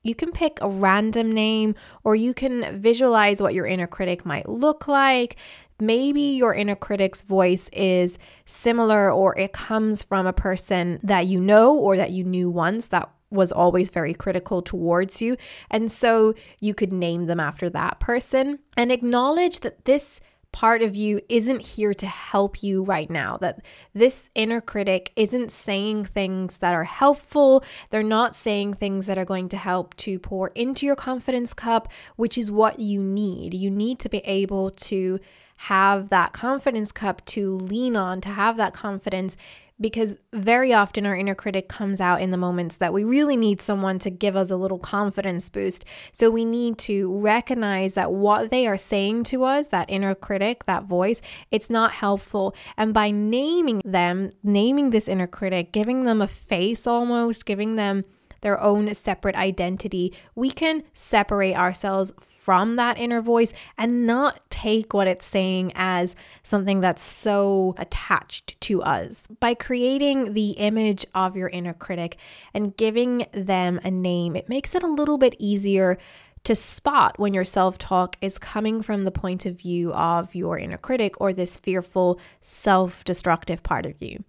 You 0.02 0.14
can 0.14 0.32
pick 0.32 0.58
a 0.60 0.68
random 0.68 1.32
name 1.32 1.74
or 2.04 2.14
you 2.14 2.34
can 2.34 2.80
visualize 2.80 3.40
what 3.40 3.54
your 3.54 3.66
inner 3.66 3.86
critic 3.86 4.26
might 4.26 4.48
look 4.48 4.86
like. 4.86 5.36
Maybe 5.80 6.20
your 6.20 6.54
inner 6.54 6.76
critic's 6.76 7.22
voice 7.22 7.70
is 7.72 8.18
similar 8.44 9.10
or 9.10 9.36
it 9.38 9.52
comes 9.52 10.02
from 10.02 10.26
a 10.26 10.32
person 10.32 11.00
that 11.02 11.26
you 11.26 11.40
know 11.40 11.74
or 11.76 11.96
that 11.96 12.10
you 12.10 12.22
knew 12.22 12.50
once 12.50 12.88
that 12.88 13.10
was 13.30 13.50
always 13.50 13.90
very 13.90 14.14
critical 14.14 14.62
towards 14.62 15.20
you. 15.20 15.36
And 15.70 15.90
so 15.90 16.34
you 16.60 16.74
could 16.74 16.92
name 16.92 17.26
them 17.26 17.40
after 17.40 17.68
that 17.70 17.98
person 17.98 18.60
and 18.76 18.92
acknowledge 18.92 19.60
that 19.60 19.86
this 19.86 20.20
part 20.54 20.82
of 20.82 20.94
you 20.94 21.20
isn't 21.28 21.66
here 21.66 21.92
to 21.92 22.06
help 22.06 22.62
you 22.62 22.84
right 22.84 23.10
now, 23.10 23.36
that 23.38 23.60
this 23.92 24.30
inner 24.36 24.60
critic 24.60 25.12
isn't 25.16 25.50
saying 25.50 26.04
things 26.04 26.58
that 26.58 26.72
are 26.72 26.84
helpful. 26.84 27.64
They're 27.90 28.04
not 28.04 28.36
saying 28.36 28.74
things 28.74 29.06
that 29.06 29.18
are 29.18 29.24
going 29.24 29.48
to 29.48 29.56
help 29.56 29.96
to 29.96 30.20
pour 30.20 30.52
into 30.54 30.86
your 30.86 30.94
confidence 30.94 31.54
cup, 31.54 31.88
which 32.14 32.38
is 32.38 32.52
what 32.52 32.78
you 32.78 33.02
need. 33.02 33.52
You 33.52 33.68
need 33.68 33.98
to 33.98 34.08
be 34.08 34.18
able 34.18 34.70
to 34.70 35.18
have 35.56 36.08
that 36.10 36.32
confidence 36.32 36.92
cup 36.92 37.24
to 37.26 37.56
lean 37.56 37.96
on, 37.96 38.20
to 38.20 38.28
have 38.28 38.56
that 38.56 38.74
confidence 38.74 39.36
because 39.80 40.16
very 40.32 40.72
often 40.72 41.04
our 41.04 41.16
inner 41.16 41.34
critic 41.34 41.68
comes 41.68 42.00
out 42.00 42.20
in 42.20 42.30
the 42.30 42.36
moments 42.36 42.76
that 42.76 42.92
we 42.92 43.02
really 43.02 43.36
need 43.36 43.60
someone 43.60 43.98
to 43.98 44.10
give 44.10 44.36
us 44.36 44.50
a 44.50 44.56
little 44.56 44.78
confidence 44.78 45.50
boost. 45.50 45.84
So 46.12 46.30
we 46.30 46.44
need 46.44 46.78
to 46.78 47.18
recognize 47.18 47.94
that 47.94 48.12
what 48.12 48.50
they 48.50 48.66
are 48.68 48.76
saying 48.76 49.24
to 49.24 49.44
us, 49.44 49.68
that 49.68 49.90
inner 49.90 50.14
critic, 50.14 50.66
that 50.66 50.84
voice, 50.84 51.20
it's 51.50 51.70
not 51.70 51.92
helpful. 51.92 52.54
And 52.76 52.94
by 52.94 53.10
naming 53.10 53.82
them, 53.84 54.30
naming 54.44 54.90
this 54.90 55.08
inner 55.08 55.26
critic, 55.26 55.72
giving 55.72 56.04
them 56.04 56.22
a 56.22 56.28
face 56.28 56.86
almost, 56.86 57.44
giving 57.44 57.74
them 57.74 58.04
their 58.42 58.60
own 58.60 58.94
separate 58.94 59.34
identity, 59.34 60.12
we 60.34 60.50
can 60.50 60.84
separate 60.92 61.56
ourselves 61.56 62.12
from 62.44 62.76
that 62.76 62.98
inner 62.98 63.22
voice 63.22 63.54
and 63.78 64.06
not 64.06 64.38
take 64.50 64.92
what 64.92 65.08
it's 65.08 65.24
saying 65.24 65.72
as 65.74 66.14
something 66.42 66.80
that's 66.80 67.02
so 67.02 67.74
attached 67.78 68.60
to 68.60 68.82
us. 68.82 69.26
By 69.40 69.54
creating 69.54 70.34
the 70.34 70.50
image 70.50 71.06
of 71.14 71.36
your 71.36 71.48
inner 71.48 71.72
critic 71.72 72.18
and 72.52 72.76
giving 72.76 73.26
them 73.32 73.80
a 73.82 73.90
name, 73.90 74.36
it 74.36 74.50
makes 74.50 74.74
it 74.74 74.82
a 74.82 74.88
little 74.88 75.16
bit 75.16 75.34
easier 75.38 75.96
to 76.44 76.54
spot 76.54 77.18
when 77.18 77.32
your 77.32 77.46
self 77.46 77.78
talk 77.78 78.18
is 78.20 78.36
coming 78.36 78.82
from 78.82 79.02
the 79.02 79.10
point 79.10 79.46
of 79.46 79.58
view 79.58 79.90
of 79.94 80.34
your 80.34 80.58
inner 80.58 80.76
critic 80.76 81.18
or 81.18 81.32
this 81.32 81.56
fearful, 81.56 82.20
self 82.42 83.02
destructive 83.04 83.62
part 83.62 83.86
of 83.86 84.02
you. 84.02 84.22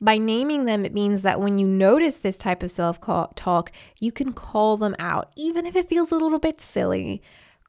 By 0.00 0.16
naming 0.16 0.64
them, 0.64 0.86
it 0.86 0.94
means 0.94 1.20
that 1.22 1.40
when 1.40 1.58
you 1.58 1.66
notice 1.66 2.16
this 2.16 2.38
type 2.38 2.62
of 2.62 2.70
self 2.70 3.00
talk, 3.00 3.70
you 4.00 4.12
can 4.12 4.32
call 4.32 4.78
them 4.78 4.96
out, 4.98 5.30
even 5.36 5.66
if 5.66 5.76
it 5.76 5.88
feels 5.88 6.10
a 6.10 6.16
little 6.16 6.38
bit 6.38 6.62
silly. 6.62 7.20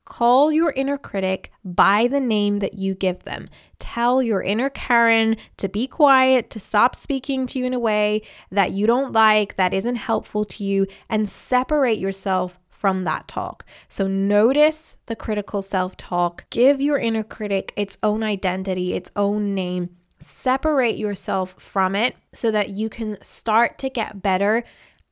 Call 0.05 0.51
your 0.51 0.71
inner 0.71 0.97
critic 0.97 1.51
by 1.63 2.07
the 2.07 2.19
name 2.19 2.59
that 2.59 2.77
you 2.77 2.95
give 2.95 3.23
them. 3.23 3.47
Tell 3.79 4.21
your 4.21 4.41
inner 4.41 4.69
Karen 4.69 5.37
to 5.57 5.69
be 5.69 5.87
quiet, 5.87 6.49
to 6.51 6.59
stop 6.59 6.95
speaking 6.95 7.47
to 7.47 7.59
you 7.59 7.65
in 7.65 7.73
a 7.73 7.79
way 7.79 8.23
that 8.49 8.71
you 8.71 8.87
don't 8.87 9.13
like, 9.13 9.55
that 9.57 9.73
isn't 9.73 9.95
helpful 9.97 10.43
to 10.45 10.63
you, 10.63 10.87
and 11.09 11.29
separate 11.29 11.99
yourself 11.99 12.59
from 12.69 13.03
that 13.03 13.27
talk. 13.27 13.63
So 13.89 14.07
notice 14.07 14.97
the 15.05 15.15
critical 15.15 15.61
self 15.61 15.95
talk, 15.97 16.45
give 16.49 16.81
your 16.81 16.97
inner 16.97 17.23
critic 17.23 17.71
its 17.75 17.97
own 18.01 18.23
identity, 18.23 18.93
its 18.93 19.11
own 19.15 19.53
name, 19.53 19.95
separate 20.17 20.97
yourself 20.97 21.55
from 21.59 21.95
it 21.95 22.15
so 22.33 22.49
that 22.49 22.69
you 22.69 22.89
can 22.89 23.17
start 23.23 23.77
to 23.79 23.89
get 23.89 24.23
better 24.23 24.63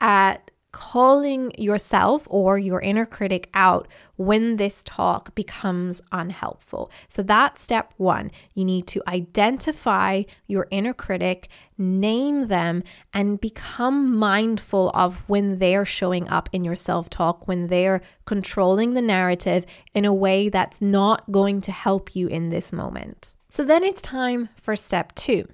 at 0.02 0.50
calling 0.72 1.52
yourself 1.58 2.28
or 2.30 2.60
your 2.60 2.80
inner 2.82 3.06
critic 3.06 3.50
out 3.54 3.88
when 4.18 4.58
this 4.58 4.84
talk 4.86 5.34
becomes 5.34 6.02
unhelpful. 6.12 6.92
So 7.08 7.24
that's 7.24 7.62
step 7.62 7.94
one. 7.98 8.32
You 8.54 8.66
need 8.66 8.86
to 8.88 9.02
identify 9.08 10.24
your 10.48 10.68
inner 10.70 10.94
critic, 10.94 11.50
name 11.78 12.48
them, 12.48 12.84
and 13.14 13.42
become 13.42 14.16
mindful 14.16 14.92
of 14.94 15.24
when 15.28 15.58
they're 15.58 15.86
showing 15.86 16.28
up 16.28 16.50
in 16.52 16.64
your 16.64 16.76
self 16.76 17.10
talk, 17.10 17.48
when 17.48 17.68
they're 17.68 18.02
controlling 18.26 18.94
the 18.94 19.02
narrative 19.02 19.66
in 19.94 20.06
a 20.06 20.14
way 20.14 20.50
that's 20.50 20.82
not 20.82 21.32
going 21.32 21.62
to 21.62 21.72
help 21.72 22.16
you 22.16 22.28
in 22.28 22.50
this 22.50 22.72
moment. 22.72 23.36
So 23.50 23.64
then 23.64 23.84
it's 23.84 24.02
time 24.02 24.50
for 24.62 24.76
step 24.76 25.16
two. 25.16 25.48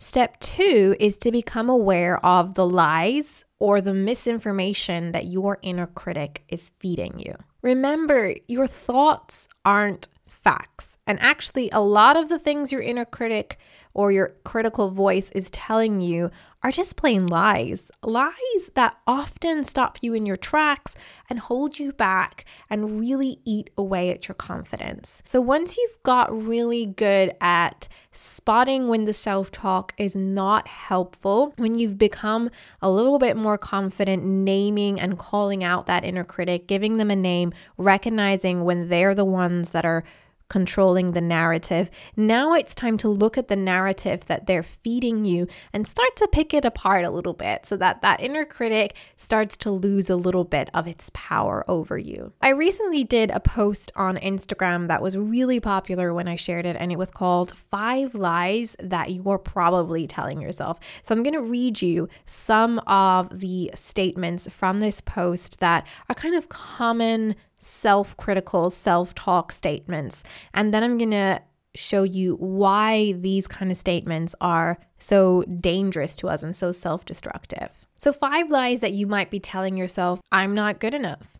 Step 0.00 0.38
two 0.40 0.96
is 0.98 1.16
to 1.18 1.30
become 1.30 1.68
aware 1.68 2.24
of 2.24 2.54
the 2.54 2.66
lies 2.66 3.44
or 3.58 3.80
the 3.80 3.94
misinformation 3.94 5.12
that 5.12 5.26
your 5.26 5.58
inner 5.62 5.86
critic 5.86 6.44
is 6.48 6.70
feeding 6.78 7.18
you. 7.18 7.34
Remember, 7.62 8.34
your 8.46 8.66
thoughts 8.66 9.48
aren't 9.64 10.08
facts. 10.26 10.96
And 11.06 11.18
actually, 11.20 11.70
a 11.70 11.80
lot 11.80 12.16
of 12.16 12.28
the 12.28 12.38
things 12.38 12.70
your 12.70 12.82
inner 12.82 13.04
critic 13.04 13.58
or 13.94 14.12
your 14.12 14.34
critical 14.44 14.90
voice 14.90 15.30
is 15.30 15.50
telling 15.50 16.00
you 16.00 16.30
are 16.62 16.72
just 16.72 16.96
plain 16.96 17.26
lies. 17.26 17.90
Lies 18.02 18.70
that 18.74 18.98
often 19.06 19.64
stop 19.64 19.98
you 20.02 20.14
in 20.14 20.26
your 20.26 20.36
tracks 20.36 20.94
and 21.30 21.38
hold 21.38 21.78
you 21.78 21.92
back 21.92 22.44
and 22.68 22.98
really 22.98 23.38
eat 23.44 23.70
away 23.76 24.10
at 24.10 24.26
your 24.26 24.34
confidence. 24.34 25.22
So, 25.24 25.40
once 25.40 25.76
you've 25.76 26.02
got 26.02 26.36
really 26.36 26.86
good 26.86 27.32
at 27.40 27.86
spotting 28.10 28.88
when 28.88 29.04
the 29.04 29.12
self 29.12 29.50
talk 29.52 29.94
is 29.98 30.16
not 30.16 30.66
helpful, 30.66 31.52
when 31.56 31.78
you've 31.78 31.98
become 31.98 32.50
a 32.82 32.90
little 32.90 33.18
bit 33.18 33.36
more 33.36 33.58
confident 33.58 34.24
naming 34.24 34.98
and 34.98 35.18
calling 35.18 35.62
out 35.62 35.86
that 35.86 36.04
inner 36.04 36.24
critic, 36.24 36.66
giving 36.66 36.96
them 36.96 37.10
a 37.10 37.16
name, 37.16 37.52
recognizing 37.76 38.64
when 38.64 38.88
they're 38.88 39.14
the 39.14 39.24
ones 39.24 39.70
that 39.70 39.84
are 39.84 40.04
controlling 40.48 41.12
the 41.12 41.20
narrative. 41.20 41.90
Now 42.16 42.54
it's 42.54 42.74
time 42.74 42.96
to 42.98 43.08
look 43.08 43.36
at 43.36 43.48
the 43.48 43.56
narrative 43.56 44.24
that 44.26 44.46
they're 44.46 44.62
feeding 44.62 45.24
you 45.24 45.46
and 45.72 45.86
start 45.86 46.16
to 46.16 46.28
pick 46.28 46.54
it 46.54 46.64
apart 46.64 47.04
a 47.04 47.10
little 47.10 47.34
bit 47.34 47.66
so 47.66 47.76
that 47.76 48.02
that 48.02 48.20
inner 48.20 48.44
critic 48.44 48.94
starts 49.16 49.56
to 49.58 49.70
lose 49.70 50.08
a 50.08 50.16
little 50.16 50.44
bit 50.44 50.70
of 50.72 50.86
its 50.86 51.10
power 51.12 51.64
over 51.68 51.98
you. 51.98 52.32
I 52.40 52.50
recently 52.50 53.04
did 53.04 53.30
a 53.30 53.40
post 53.40 53.92
on 53.94 54.16
Instagram 54.16 54.88
that 54.88 55.02
was 55.02 55.16
really 55.16 55.60
popular 55.60 56.14
when 56.14 56.28
I 56.28 56.36
shared 56.36 56.66
it, 56.66 56.76
and 56.78 56.90
it 56.90 56.98
was 56.98 57.10
called 57.10 57.56
Five 57.70 58.14
Lies 58.14 58.76
That 58.78 59.12
You're 59.12 59.38
Probably 59.38 60.06
Telling 60.06 60.40
Yourself. 60.40 60.78
So 61.02 61.14
I'm 61.14 61.22
going 61.22 61.34
to 61.34 61.42
read 61.42 61.82
you 61.82 62.08
some 62.26 62.78
of 62.80 63.40
the 63.40 63.70
statements 63.74 64.48
from 64.48 64.78
this 64.78 65.00
post 65.00 65.60
that 65.60 65.86
are 66.08 66.14
kind 66.14 66.34
of 66.34 66.48
common 66.48 67.36
self 67.58 68.16
critical, 68.16 68.70
self 68.70 69.14
talk 69.14 69.52
statements. 69.52 70.22
And 70.54 70.72
then 70.72 70.82
I'm 70.82 70.98
going 70.98 71.10
to 71.10 71.42
show 71.74 72.02
you 72.02 72.34
why 72.36 73.12
these 73.12 73.46
kind 73.46 73.70
of 73.70 73.78
statements 73.78 74.34
are 74.40 74.78
so 74.98 75.42
dangerous 75.42 76.16
to 76.16 76.28
us 76.28 76.42
and 76.42 76.54
so 76.54 76.72
self 76.72 77.04
destructive. 77.04 77.86
So, 77.98 78.12
five 78.12 78.50
lies 78.50 78.80
that 78.80 78.92
you 78.92 79.06
might 79.06 79.30
be 79.30 79.40
telling 79.40 79.76
yourself 79.76 80.20
I'm 80.30 80.54
not 80.54 80.80
good 80.80 80.94
enough. 80.94 81.38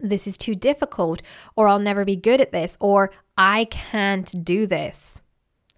This 0.00 0.26
is 0.26 0.36
too 0.36 0.54
difficult, 0.54 1.22
or 1.56 1.68
I'll 1.68 1.78
never 1.78 2.04
be 2.04 2.16
good 2.16 2.40
at 2.40 2.52
this, 2.52 2.76
or 2.80 3.12
I 3.38 3.66
can't 3.66 4.44
do 4.44 4.66
this. 4.66 5.22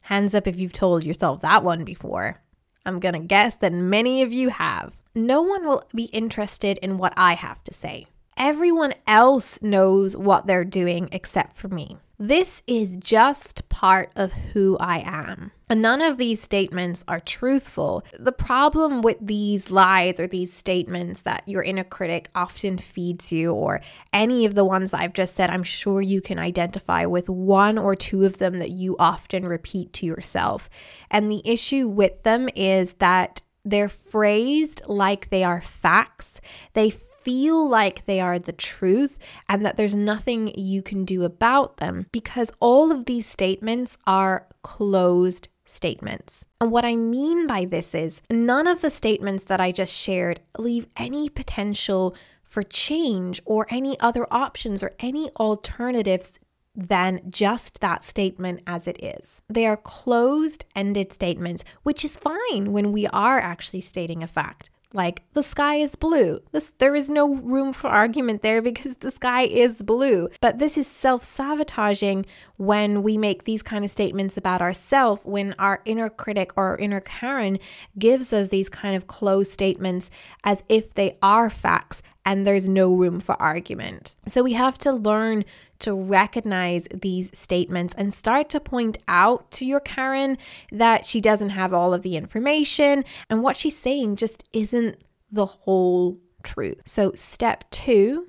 Hands 0.03 0.35
up 0.35 0.47
if 0.47 0.57
you've 0.59 0.73
told 0.73 1.05
yourself 1.05 1.41
that 1.41 1.65
one 1.65 1.85
before. 1.85 2.43
I'm 2.85 3.01
gonna 3.01 3.21
guess 3.21 3.57
that 3.57 3.73
many 3.73 4.23
of 4.23 4.33
you 4.33 4.51
have. 4.51 4.97
No 5.15 5.43
one 5.43 5.67
will 5.67 5.85
be 5.95 6.05
interested 6.05 6.79
in 6.79 6.99
what 6.99 7.13
I 7.17 7.35
have 7.35 7.65
to 7.65 7.75
say. 7.75 8.07
Everyone 8.37 8.93
else 9.07 9.59
knows 9.63 10.17
what 10.17 10.47
they're 10.47 10.65
doing 10.65 11.09
except 11.11 11.57
for 11.57 11.69
me. 11.69 11.97
This 12.19 12.63
is 12.67 12.97
just 12.97 13.69
part 13.69 14.11
of 14.17 14.33
who 14.33 14.77
I 14.79 14.99
am. 14.99 15.53
And 15.69 15.83
none 15.83 16.01
of 16.01 16.17
these 16.17 16.41
statements 16.41 17.05
are 17.09 17.21
truthful. 17.21 18.05
The 18.19 18.33
problem 18.33 19.03
with 19.03 19.19
these 19.21 19.71
lies 19.71 20.19
or 20.19 20.27
these 20.27 20.53
statements 20.53 21.23
that 21.23 21.43
your 21.47 21.63
inner 21.63 21.85
critic 21.85 22.31
often 22.35 22.79
feeds 22.79 23.33
you, 23.33 23.53
or 23.53 23.83
any 24.13 24.47
of 24.47 24.55
the 24.55 24.65
ones 24.65 24.95
I've 24.95 25.13
just 25.13 25.35
said, 25.35 25.51
I'm 25.51 25.63
sure 25.63 26.01
you 26.01 26.23
can 26.23 26.39
identify 26.39 27.05
with 27.05 27.29
one 27.29 27.77
or 27.77 27.95
two 27.95 28.25
of 28.25 28.39
them 28.39 28.59
that 28.59 28.71
you 28.71 28.97
often 28.99 29.47
repeat 29.47 29.93
to 29.95 30.07
yourself. 30.07 30.71
And 31.11 31.31
the 31.31 31.43
issue 31.45 31.87
with 31.89 32.23
them 32.23 32.49
is 32.55 32.95
that 32.95 33.43
they're 33.65 33.89
phrased 33.89 34.83
like 34.87 35.29
they 35.29 35.43
are 35.43 35.61
facts. 35.61 36.41
They 36.75 36.91
feel 37.27 37.69
like 37.69 38.05
they 38.05 38.21
are 38.21 38.39
the 38.39 38.53
truth 38.53 39.19
and 39.49 39.67
that 39.67 39.77
there's 39.77 39.97
nothing 39.97 40.57
you 40.57 40.81
can 40.81 41.05
do 41.05 41.25
about 41.25 41.79
them 41.79 42.07
because 42.13 42.53
all 42.61 42.93
of 42.93 43.07
these 43.07 43.27
statements 43.27 43.99
are 44.07 44.47
closed 44.63 45.49
statements. 45.65 46.45
And 46.61 46.71
what 46.71 46.85
I 46.85 46.95
mean 46.95 47.49
by 47.49 47.65
this 47.65 47.97
is 47.97 48.23
none 48.31 48.69
of 48.69 48.81
the 48.81 48.91
statements 48.91 49.43
that 49.43 49.61
I 49.61 49.73
just 49.73 49.93
shared 49.93 50.39
leave 50.57 50.87
any 50.97 51.29
potential 51.29 52.15
for 52.45 52.63
change 52.63 53.43
or 53.45 53.67
any 53.71 53.99
other 53.99 54.29
options 54.31 54.81
or 54.85 54.93
any 55.01 55.29
alternatives 55.31 56.39
than 56.77 57.23
just 57.29 57.81
that 57.81 58.05
statement 58.05 58.61
as 58.69 58.87
it 58.87 59.03
is. 59.03 59.43
They 59.49 59.67
are 59.67 59.77
closed 59.77 60.65
ended 60.77 61.13
statements, 61.13 61.65
which 61.83 62.05
is 62.05 62.19
fine 62.19 62.71
when 62.71 62.93
we 62.93 63.09
are 63.09 63.41
actually 63.41 63.81
stating 63.81 64.23
a 64.23 64.29
fact 64.29 64.71
like 64.97 65.23
the 65.35 65.43
sky 65.43 65.77
is 65.77 65.95
blue. 65.95 66.41
This 66.53 66.73
there 66.79 66.97
is 66.97 67.09
no 67.09 67.35
room 67.35 67.73
for 67.73 67.89
argument 67.89 68.43
there 68.43 68.63
because 68.63 68.97
the 68.97 69.11
sky 69.11 69.43
is 69.43 69.83
blue. 69.83 70.29
But 70.41 70.59
this 70.59 70.77
is 70.77 70.87
self-sabotaging 70.87 72.27
when 72.57 73.03
we 73.03 73.19
make 73.19 73.45
these 73.45 73.63
kind 73.63 73.85
of 73.85 73.91
statements 73.91 74.37
about 74.37 74.63
ourselves 74.63 75.21
when 75.25 75.55
our 75.59 75.83
inner 75.85 76.09
critic 76.09 76.53
or 76.57 76.69
our 76.69 76.79
inner 76.79 77.01
Karen 77.01 77.59
gives 77.99 78.33
us 78.33 78.49
these 78.49 78.69
kind 78.69 78.97
of 78.97 79.07
closed 79.07 79.53
statements 79.53 80.11
as 80.43 80.65
if 80.69 80.95
they 80.95 81.17
are 81.23 81.51
facts 81.51 82.03
and 82.27 82.45
there's 82.45 82.69
no 82.69 82.93
room 82.93 83.21
for 83.21 83.41
argument. 83.41 84.17
So 84.27 84.43
we 84.43 84.55
have 84.55 84.77
to 84.79 84.93
learn 84.93 85.45
to 85.79 85.95
recognize 85.95 86.89
these 86.93 87.31
statements 87.39 87.95
and 87.97 88.13
start 88.13 88.49
to 88.51 88.61
point 88.61 88.99
out 89.07 89.51
to 89.53 89.65
your 89.65 89.79
Karen 89.79 90.37
that 90.73 91.07
she 91.07 91.21
doesn't 91.21 91.51
have 91.51 91.73
all 91.73 91.95
of 91.95 92.03
the 92.03 92.17
information 92.17 93.05
and 93.31 93.43
what 93.43 93.57
she's 93.57 93.77
saying 93.77 94.17
just 94.17 94.43
isn't 94.53 94.97
the 95.31 95.47
whole 95.47 96.19
truth. 96.43 96.83
So, 96.85 97.13
step 97.15 97.65
two 97.71 98.29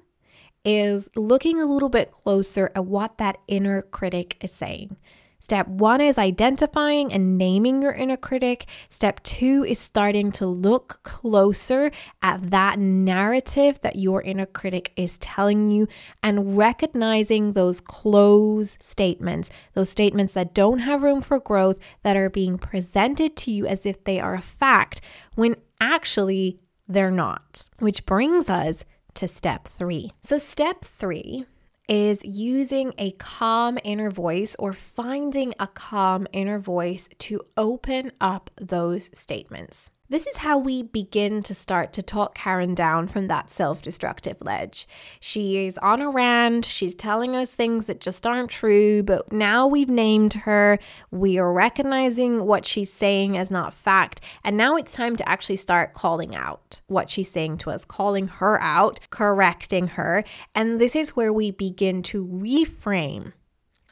is 0.63 1.10
looking 1.16 1.60
a 1.60 1.66
little 1.66 1.89
bit 1.89 2.12
closer 2.12 2.72
at 2.75 2.86
what 2.86 3.18
that 3.18 3.38
inner 3.48 3.82
critic 3.82 4.38
is 4.42 4.51
saying. 4.51 4.98
Step 5.39 5.67
one 5.67 6.01
is 6.01 6.17
identifying 6.17 7.13
and 7.13 7.38
naming 7.38 7.82
your 7.82 7.91
inner 7.91 8.17
critic. 8.17 8.65
Step 8.89 9.22
two 9.24 9.63
is 9.67 9.79
starting 9.79 10.32
to 10.32 10.48
look 10.48 11.00
closer 11.03 11.91
at 12.22 12.50
that 12.50 12.79
narrative 12.79 13.79
that 13.82 13.96
your 13.96 14.22
inner 14.24 14.46
critic 14.46 14.91
is 14.96 15.17
telling 15.20 15.70
you 15.70 15.88
and 16.24 16.58
recognizing 16.58 17.53
those 17.53 17.79
closed 17.79 18.82
statements, 18.82 19.50
those 19.74 19.89
statements 19.89 20.34
that 20.34 20.53
don't 20.53 20.79
have 20.79 21.03
room 21.03 21.22
for 21.22 21.39
growth, 21.39 21.77
that 22.03 22.17
are 22.17 22.29
being 22.29 22.58
presented 22.58 23.36
to 23.36 23.51
you 23.51 23.65
as 23.67 23.86
if 23.86 24.03
they 24.03 24.20
are 24.20 24.34
a 24.34 24.41
fact 24.41 25.01
when 25.36 25.56
actually 25.79 26.60
they're 26.88 27.12
not. 27.12 27.70
Which 27.79 28.06
brings 28.06 28.50
us 28.50 28.84
to 29.15 29.27
step 29.27 29.67
three. 29.67 30.12
So, 30.24 30.38
step 30.38 30.86
three 30.86 31.46
is 31.88 32.24
using 32.24 32.94
a 32.98 33.12
calm 33.12 33.77
inner 33.84 34.12
voice 34.12 34.56
or 34.60 34.74
finding 34.74 35.53
a 35.60 35.67
calm 35.67 36.27
inner 36.34 36.60
voice 36.60 37.08
to 37.20 37.41
open 37.56 38.12
up 38.20 38.50
those 38.60 39.10
statements. 39.13 39.91
This 40.09 40.25
is 40.25 40.37
how 40.37 40.57
we 40.57 40.83
begin 40.83 41.43
to 41.43 41.53
start 41.53 41.91
to 41.93 42.01
talk 42.01 42.33
Karen 42.33 42.73
down 42.73 43.09
from 43.09 43.27
that 43.27 43.49
self 43.49 43.81
destructive 43.81 44.37
ledge. 44.39 44.87
She 45.19 45.65
is 45.65 45.77
on 45.79 46.01
a 46.01 46.09
rant, 46.09 46.63
she's 46.63 46.95
telling 46.95 47.35
us 47.35 47.51
things 47.51 47.85
that 47.85 47.99
just 47.99 48.25
aren't 48.25 48.49
true, 48.49 49.03
but 49.03 49.33
now 49.33 49.67
we've 49.67 49.89
named 49.89 50.33
her, 50.33 50.79
we 51.11 51.37
are 51.37 51.51
recognizing 51.51 52.45
what 52.45 52.65
she's 52.65 52.91
saying 52.91 53.37
as 53.37 53.51
not 53.51 53.73
fact, 53.73 54.21
and 54.45 54.55
now 54.55 54.77
it's 54.77 54.93
time 54.93 55.17
to 55.17 55.27
actually 55.27 55.57
start 55.57 55.93
calling 55.93 56.33
out 56.33 56.79
what 56.87 57.09
she's 57.09 57.29
saying 57.29 57.57
to 57.57 57.69
us, 57.69 57.83
calling 57.83 58.29
her 58.29 58.61
out, 58.61 59.01
correcting 59.09 59.87
her, 59.87 60.23
and 60.55 60.79
this 60.79 60.95
is 60.95 61.17
where 61.17 61.33
we 61.33 61.51
begin 61.51 62.01
to 62.03 62.25
reframe 62.25 63.33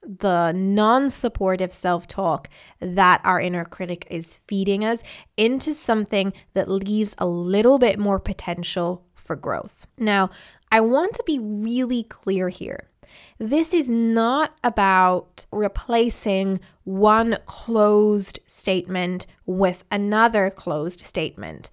the 0.06 0.52
non 0.52 1.10
supportive 1.10 1.74
self 1.74 2.08
talk 2.08 2.50
that 2.80 3.22
our 3.24 3.40
inner 3.40 3.66
critic 3.66 4.08
is 4.10 4.40
feeding 4.48 4.86
us 4.86 5.02
into 5.38 5.74
something 5.74 6.34
that 6.54 6.70
leaves 6.70 7.16
a 7.18 7.26
little 7.26 7.80
bit 7.80 8.00
more 8.00 8.20
potential 8.20 9.06
for 9.16 9.36
growth. 9.36 9.88
Now, 9.98 10.30
I 10.72 10.82
want 10.82 11.14
to 11.16 11.24
be 11.26 11.40
really 11.40 12.04
clear 12.04 12.50
here. 12.50 12.90
This 13.38 13.74
is 13.74 13.90
not 13.90 14.58
about 14.64 15.46
replacing 15.52 16.60
one 16.84 17.38
closed 17.46 18.40
statement 18.46 19.26
with 19.46 19.84
another 19.92 20.50
closed 20.50 21.02
statement. 21.02 21.70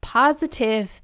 Positive 0.00 1.00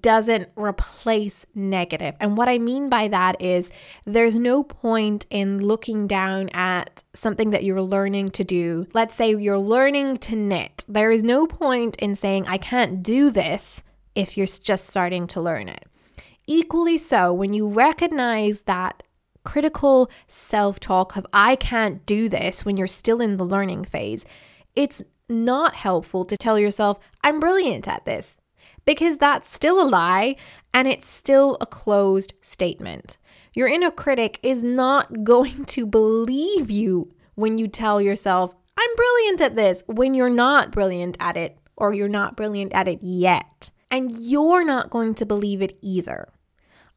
doesn't 0.00 0.48
replace 0.56 1.46
negative. 1.54 2.16
And 2.18 2.36
what 2.36 2.48
I 2.48 2.58
mean 2.58 2.88
by 2.88 3.08
that 3.08 3.40
is 3.40 3.70
there's 4.04 4.34
no 4.34 4.62
point 4.62 5.26
in 5.30 5.64
looking 5.64 6.06
down 6.06 6.48
at 6.50 7.04
something 7.14 7.50
that 7.50 7.62
you're 7.62 7.82
learning 7.82 8.30
to 8.30 8.44
do. 8.44 8.86
Let's 8.94 9.14
say 9.14 9.34
you're 9.34 9.58
learning 9.58 10.18
to 10.18 10.36
knit. 10.36 10.84
There 10.88 11.12
is 11.12 11.22
no 11.22 11.46
point 11.46 11.96
in 11.96 12.14
saying, 12.14 12.46
I 12.48 12.58
can't 12.58 13.02
do 13.02 13.30
this 13.30 13.82
if 14.14 14.36
you're 14.36 14.46
just 14.46 14.86
starting 14.86 15.26
to 15.28 15.40
learn 15.40 15.68
it. 15.68 15.84
Equally 16.48 16.98
so, 16.98 17.32
when 17.32 17.52
you 17.52 17.68
recognize 17.68 18.62
that 18.62 19.02
critical 19.44 20.10
self 20.26 20.80
talk 20.80 21.16
of, 21.16 21.26
I 21.32 21.56
can't 21.56 22.04
do 22.06 22.28
this 22.28 22.64
when 22.64 22.76
you're 22.76 22.86
still 22.86 23.20
in 23.20 23.36
the 23.36 23.44
learning 23.44 23.84
phase, 23.84 24.24
it's 24.74 25.02
not 25.28 25.74
helpful 25.74 26.24
to 26.24 26.36
tell 26.36 26.58
yourself, 26.58 26.98
I'm 27.22 27.40
brilliant 27.40 27.88
at 27.88 28.04
this 28.04 28.36
because 28.86 29.18
that's 29.18 29.52
still 29.52 29.82
a 29.82 29.84
lie 29.86 30.36
and 30.72 30.88
it's 30.88 31.08
still 31.08 31.58
a 31.60 31.66
closed 31.66 32.32
statement. 32.40 33.18
Your 33.52 33.68
inner 33.68 33.90
critic 33.90 34.38
is 34.42 34.62
not 34.62 35.24
going 35.24 35.66
to 35.66 35.84
believe 35.84 36.70
you 36.70 37.12
when 37.34 37.58
you 37.58 37.68
tell 37.68 38.00
yourself, 38.00 38.54
I'm 38.78 38.96
brilliant 38.96 39.40
at 39.42 39.56
this, 39.56 39.82
when 39.86 40.14
you're 40.14 40.30
not 40.30 40.70
brilliant 40.70 41.16
at 41.20 41.36
it 41.36 41.58
or 41.76 41.92
you're 41.92 42.08
not 42.08 42.36
brilliant 42.36 42.72
at 42.72 42.88
it 42.88 43.00
yet. 43.02 43.70
And 43.90 44.10
you're 44.18 44.64
not 44.64 44.90
going 44.90 45.14
to 45.16 45.26
believe 45.26 45.62
it 45.62 45.78
either. 45.80 46.28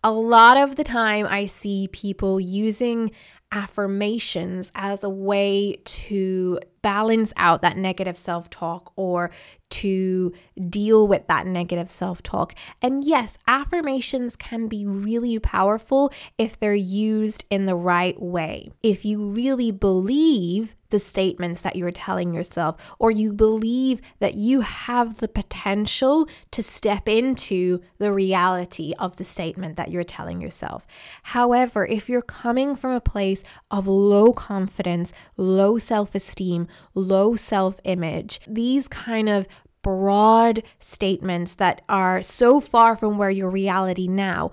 A 0.04 0.12
lot 0.12 0.58
of 0.58 0.76
the 0.76 0.84
time, 0.84 1.28
I 1.28 1.46
see 1.46 1.90
people 1.92 2.40
using 2.40 3.12
affirmations 3.52 4.72
as 4.76 5.04
a 5.04 5.10
way 5.10 5.82
to 5.84 6.60
balance 6.82 7.34
out 7.38 7.62
that 7.62 7.78
negative 7.78 8.18
self 8.18 8.50
talk 8.50 8.92
or 8.96 9.32
to 9.70 10.34
deal 10.70 11.08
with 11.08 11.28
that 11.28 11.46
negative 11.46 11.90
self 11.90 12.24
talk. 12.24 12.56
And 12.82 13.04
yes, 13.04 13.38
affirmations 13.48 14.36
can 14.36 14.68
be 14.68 14.86
really 14.86 15.40
powerful 15.40 16.12
if 16.38 16.60
they're 16.60 16.74
used 16.74 17.46
in 17.50 17.66
the 17.66 17.76
right 17.76 18.20
way. 18.22 18.72
If 18.82 19.06
you 19.06 19.24
really 19.24 19.72
believe 19.72 20.76
the 20.90 21.00
statements 21.00 21.62
that 21.62 21.76
you're 21.76 21.92
telling 21.92 22.34
yourself, 22.34 22.76
or 22.98 23.12
you 23.12 23.32
believe 23.32 24.02
that 24.20 24.34
you 24.34 24.62
have 24.62 25.16
the 25.16 25.28
potential 25.28 26.28
to 26.52 26.64
step 26.64 27.08
into 27.08 27.80
the 28.00 28.12
reality 28.12 28.94
of 28.98 29.16
the 29.18 29.24
statement 29.24 29.76
that 29.76 29.92
you're 29.92 30.04
telling 30.04 30.42
yourself. 30.42 30.88
However, 31.24 31.86
if 31.86 32.10
you're 32.10 32.22
coming 32.24 32.74
from 32.74 32.92
a 32.92 33.02
place 33.02 33.44
of 33.70 33.88
low 33.88 34.34
confidence, 34.34 35.14
low 35.38 35.78
self 35.78 36.16
esteem, 36.16 36.68
low 36.94 37.36
self 37.36 37.80
image, 37.84 38.40
these 38.48 38.88
kind 38.88 39.30
of 39.30 39.48
broad 39.82 40.64
statements 40.80 41.56
that 41.56 41.82
are 41.88 42.22
so 42.22 42.60
far 42.60 42.96
from 42.96 43.18
where 43.18 43.30
your 43.30 43.50
reality 43.50 44.08
now 44.08 44.52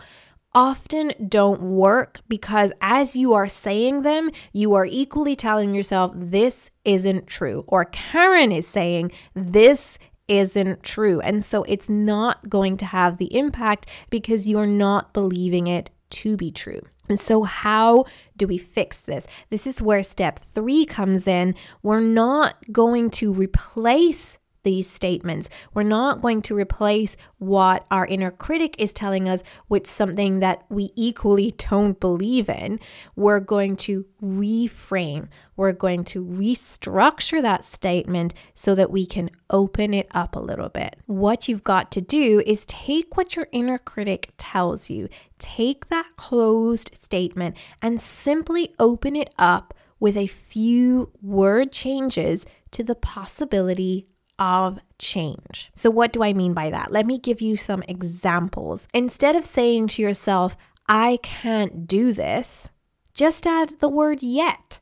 often 0.57 1.13
don't 1.29 1.61
work 1.61 2.21
because 2.29 2.73
as 2.81 3.15
you 3.15 3.35
are 3.35 3.47
saying 3.47 4.01
them, 4.03 4.31
you 4.53 4.73
are 4.73 4.87
equally 4.87 5.37
telling 5.37 5.75
yourself, 5.75 6.13
this 6.15 6.71
isn't 6.85 7.27
true. 7.27 7.63
Or 7.67 7.85
Karen 7.85 8.51
is 8.51 8.67
saying, 8.67 9.13
this 9.35 9.99
isn't 10.29 10.83
true. 10.83 11.21
And 11.21 11.45
so 11.45 11.63
it's 11.65 11.91
not 11.91 12.49
going 12.49 12.79
to 12.79 12.87
have 12.87 13.19
the 13.19 13.37
impact 13.37 13.87
because 14.09 14.49
you're 14.49 14.67
not 14.67 15.13
believing 15.13 15.67
it 15.67 15.91
to 16.09 16.37
be 16.39 16.51
true. 16.51 16.81
And 17.09 17.19
so, 17.19 17.43
how 17.43 18.05
do 18.37 18.47
we 18.47 18.59
fix 18.59 19.01
this? 19.01 19.27
This 19.49 19.67
is 19.67 19.83
where 19.83 20.03
step 20.03 20.39
three 20.39 20.85
comes 20.85 21.27
in. 21.27 21.55
We're 21.83 22.01
not 22.01 22.57
going 22.73 23.11
to 23.11 23.33
replace 23.33 24.39
these 24.67 24.91
statements. 24.91 25.49
We're 25.73 25.85
not 25.85 26.21
going 26.21 26.43
to 26.43 26.57
replace 26.57 27.17
what 27.39 27.87
our 27.89 28.05
inner 28.05 28.33
critic 28.33 28.75
is 28.79 28.93
telling 28.93 29.29
us 29.29 29.45
with 29.69 29.87
something 29.87 30.41
that 30.41 30.65
we 30.69 30.91
equally 30.97 31.53
don't 31.53 32.01
believe 32.01 32.49
in. 32.49 32.81
We're 33.15 33.39
going 33.39 33.77
to 33.77 34.07
reframe, 34.21 35.29
we're 35.57 35.71
going 35.71 36.03
to 36.07 36.25
restructure 36.25 37.41
that 37.41 37.65
statement 37.65 38.35
so 38.57 38.75
that 38.75 38.91
we 38.91 39.07
can 39.07 39.31
open 39.51 39.95
it 39.95 40.09
up 40.11 40.35
a 40.35 40.41
little 40.41 40.69
bit. 40.69 40.97
What 41.07 41.47
you've 41.47 41.63
got 41.63 41.93
to 41.93 42.01
do 42.01 42.43
is 42.45 42.67
take 42.67 43.17
what 43.17 43.37
your 43.37 43.47
inner 43.53 43.79
critic 43.79 44.33
tells 44.37 44.91
you, 44.91 45.09
take 45.39 45.91
that 45.91 46.17
closed 46.17 46.91
statement, 47.01 47.57
and 47.81 48.01
simply 48.01 48.75
open 48.81 49.15
it 49.15 49.33
up 49.39 49.75
with 50.01 50.17
a 50.17 50.27
few 50.27 51.13
word 51.23 51.71
changes 51.71 52.45
to 52.73 52.83
the 52.83 52.97
possibility 52.97 54.09
of 54.39 54.79
change. 54.99 55.71
So, 55.75 55.91
what 55.91 56.13
do 56.13 56.23
I 56.23 56.33
mean 56.33 56.55
by 56.55 56.71
that? 56.71 56.91
Let 56.91 57.07
me 57.07 57.19
give 57.19 57.41
you 57.41 57.57
some 57.57 57.83
examples. 57.89 58.87
Instead 58.93 59.37
of 59.37 59.45
saying 59.45 59.89
to 59.89 60.03
yourself, 60.03 60.57
I 60.89 61.19
can't 61.23 61.87
do 61.87 62.13
this, 62.13 62.69
just 63.15 63.47
add 63.47 63.81
the 63.81 63.89
word 63.89 64.23
yet. 64.23 64.81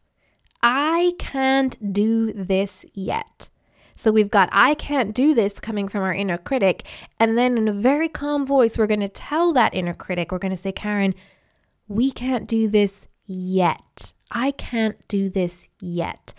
I 0.63 1.13
can't 1.19 1.93
do 1.93 2.33
this 2.33 2.85
yet. 2.95 3.49
So 3.95 4.11
we've 4.11 4.31
got 4.31 4.49
I 4.53 4.75
can't 4.75 5.15
do 5.15 5.35
this 5.35 5.61
coming 5.61 5.89
from 5.89 6.03
our 6.03 6.13
inner 6.13 6.39
critic. 6.39 6.85
And 7.21 7.39
then 7.39 7.57
in 7.57 7.69
a 7.69 7.73
very 7.73 8.09
calm 8.09 8.45
voice, 8.47 8.77
we're 8.77 8.87
going 8.87 9.01
to 9.01 9.09
tell 9.09 9.53
that 9.53 9.75
inner 9.75 9.95
critic, 9.95 10.33
we're 10.33 10.39
going 10.39 10.57
to 10.57 10.57
say, 10.57 10.73
Karen, 10.73 11.15
we 11.87 12.11
can't 12.11 12.49
do 12.49 12.69
this 12.69 13.07
yet. 13.27 14.13
I 14.31 14.51
can't 14.53 15.07
do 15.07 15.29
this 15.29 15.69
yet. 15.81 16.35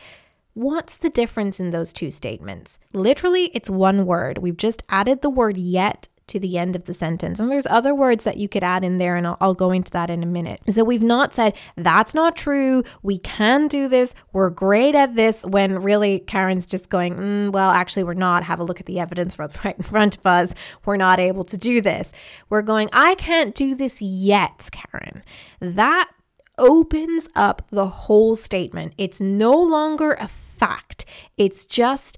What's 0.56 0.96
the 0.96 1.10
difference 1.10 1.60
in 1.60 1.72
those 1.72 1.92
two 1.92 2.10
statements? 2.10 2.80
Literally, 2.94 3.52
it's 3.54 3.70
one 3.70 4.06
word. 4.06 4.38
We've 4.38 4.56
just 4.56 4.84
added 4.88 5.22
the 5.22 5.30
word 5.30 5.58
yet 5.58 6.08
to 6.28 6.40
the 6.40 6.58
end 6.58 6.78
of 6.78 6.86
the 6.86 6.94
sentence. 6.94 7.42
And 7.42 7.52
there's 7.52 7.66
other 7.66 7.94
words 7.94 8.24
that 8.24 8.38
you 8.38 8.48
could 8.48 8.64
add 8.64 8.86
in 8.86 8.98
there, 8.98 9.18
and 9.18 9.28
I'll, 9.28 9.38
I'll, 9.42 9.54
go 9.54 9.72
into 9.72 9.92
that 9.92 10.10
in 10.10 10.24
a 10.24 10.26
minute. 10.26 10.62
So 10.70 10.86
we've 10.86 11.04
not 11.04 11.36
said, 11.36 11.58
that's 11.76 12.14
not 12.14 12.38
true. 12.38 12.84
We 13.04 13.18
can 13.18 13.68
do 13.68 13.90
this. 13.90 14.16
We're 14.32 14.50
great 14.50 14.96
at 14.96 15.18
this, 15.18 15.44
when 15.44 15.82
really 15.82 16.20
Karen's 16.20 16.66
just 16.66 16.90
going, 16.90 17.16
mm, 17.16 17.52
well, 17.52 17.72
actually, 17.72 18.06
we're 18.06 18.14
not. 18.14 18.46
Have 18.46 18.62
a 18.62 18.64
look 18.64 18.80
at 18.80 18.86
the 18.86 18.98
evidence 18.98 19.38
right 19.40 19.76
in 19.78 19.84
front 19.84 20.18
of 20.18 20.26
us. 20.26 20.54
We're 20.86 20.96
not 20.96 21.20
able 21.20 21.44
to 21.44 21.58
do 21.58 21.82
this. 21.82 22.14
We're 22.50 22.62
going, 22.62 22.90
I 22.94 23.16
can't 23.16 23.54
do 23.54 23.76
this 23.76 24.02
yet, 24.02 24.70
Karen. 24.72 25.22
That 25.60 26.10
opens 26.58 27.28
up 27.36 27.62
the 27.70 27.88
whole 27.88 28.38
statement. 28.38 28.94
It's 28.98 29.20
no 29.20 29.52
longer 29.52 30.14
a 30.14 30.30
fact, 30.56 31.06
it's 31.38 31.66
just 31.66 32.18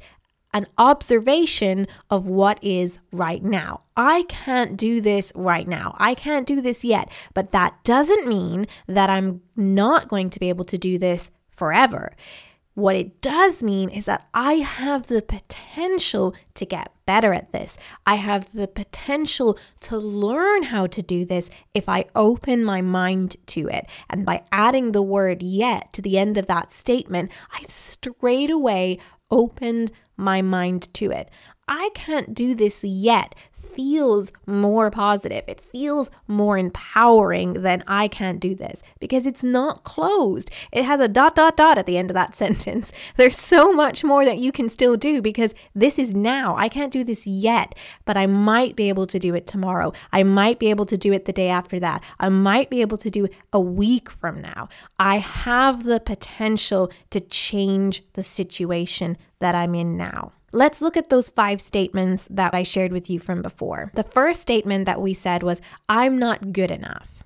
an 0.54 0.66
observation 0.78 1.88
of 2.10 2.28
what 2.28 2.64
is 2.64 3.00
right 3.12 3.44
now. 3.44 3.82
I 3.96 4.24
can't 4.30 4.78
do 4.78 5.02
this 5.02 5.32
right 5.36 5.68
now. 5.68 5.96
I 6.00 6.16
can't 6.16 6.48
do 6.48 6.62
this 6.62 6.84
yet, 6.84 7.12
but 7.34 7.52
that 7.52 7.84
doesn't 7.84 8.28
mean 8.28 8.68
that 8.88 9.10
I'm 9.10 9.42
not 9.56 10.08
going 10.08 10.30
to 10.32 10.40
be 10.40 10.50
able 10.50 10.66
to 10.66 10.78
do 10.78 10.98
this 10.98 11.32
forever. 11.52 12.16
What 12.78 12.96
it 12.96 13.22
does 13.22 13.64
mean 13.64 13.90
is 13.90 14.06
that 14.06 14.28
I 14.36 14.58
have 14.58 15.08
the 15.08 15.24
potential 15.24 16.36
to 16.54 16.64
get 16.64 16.92
better 17.08 17.34
at 17.34 17.52
this. 17.52 17.76
I 18.06 18.16
have 18.16 18.54
the 18.54 18.68
potential 18.68 19.58
to 19.80 19.98
learn 19.98 20.62
how 20.62 20.86
to 20.86 21.02
do 21.02 21.26
this 21.26 21.50
if 21.74 21.90
I 21.90 22.06
open 22.14 22.64
my 22.64 22.84
mind 22.84 23.36
to 23.48 23.68
it. 23.68 23.88
And 24.12 24.28
by 24.28 24.44
adding 24.52 24.92
the 24.92 25.02
word 25.02 25.42
yet 25.42 25.92
to 25.94 26.04
the 26.04 26.20
end 26.20 26.38
of 26.38 26.46
that 26.46 26.72
statement, 26.72 27.32
I've 27.52 27.72
straight 27.72 28.52
away 28.52 29.00
opened 29.32 29.92
my 30.16 30.44
mind 30.44 30.94
to 30.94 31.10
it. 31.10 31.32
I 31.68 31.90
can't 31.94 32.34
do 32.34 32.56
this 32.56 32.84
yet 32.84 33.36
feels 33.78 34.32
more 34.48 34.90
positive. 34.90 35.44
It 35.48 35.62
feels 35.62 36.10
more 36.28 36.58
empowering 36.58 37.62
than 37.62 37.84
I 37.88 38.08
can't 38.08 38.40
do 38.40 38.56
this 38.56 38.82
because 39.00 39.28
it's 39.28 39.44
not 39.44 39.84
closed. 39.84 40.50
It 40.72 40.84
has 40.84 41.00
a 41.00 41.08
dot, 41.08 41.36
dot, 41.36 41.58
dot 41.58 41.78
at 41.78 41.86
the 41.86 41.96
end 41.96 42.10
of 42.10 42.16
that 42.16 42.36
sentence. 42.44 42.92
There's 43.18 43.38
so 43.38 43.72
much 43.72 44.04
more 44.04 44.26
that 44.26 44.40
you 44.40 44.52
can 44.52 44.68
still 44.68 44.98
do 44.98 45.22
because 45.22 45.54
this 45.76 46.00
is 46.00 46.16
now. 46.16 46.56
I 46.58 46.70
can't 46.70 46.92
do 46.92 47.04
this 47.04 47.28
yet, 47.28 47.76
but 48.04 48.18
I 48.18 48.26
might 48.26 48.76
be 48.76 48.90
able 48.90 49.06
to 49.06 49.20
do 49.20 49.36
it 49.36 49.46
tomorrow. 49.46 49.94
I 50.12 50.24
might 50.24 50.58
be 50.58 50.72
able 50.72 50.88
to 50.88 50.98
do 50.98 51.14
it 51.14 51.26
the 51.26 51.34
day 51.34 51.50
after 51.50 51.80
that. 51.80 52.04
I 52.20 52.30
might 52.30 52.72
be 52.72 52.82
able 52.82 52.98
to 52.98 53.12
do 53.12 53.28
a 53.54 53.60
week 53.60 54.10
from 54.10 54.42
now. 54.42 54.70
I 54.98 55.20
have 55.20 55.84
the 55.84 56.00
potential 56.00 56.92
to 57.12 57.20
change 57.20 58.04
the 58.14 58.24
situation 58.24 59.18
that 59.38 59.54
I'm 59.54 59.76
in 59.76 59.98
now. 59.98 60.32
Let's 60.54 60.82
look 60.82 60.96
at 60.96 61.10
those 61.10 61.30
five 61.30 61.60
statements 61.60 62.28
that 62.30 62.56
I 62.56 62.64
shared 62.64 62.94
with 62.94 63.10
you 63.10 63.20
from 63.20 63.42
before. 63.42 63.92
The 63.96 64.04
first 64.04 64.42
statement 64.42 64.86
that 64.86 65.02
we 65.02 65.14
said 65.14 65.44
was, 65.44 65.62
I'm 65.90 66.18
not 66.18 66.54
good 66.54 66.72
enough. 66.72 67.24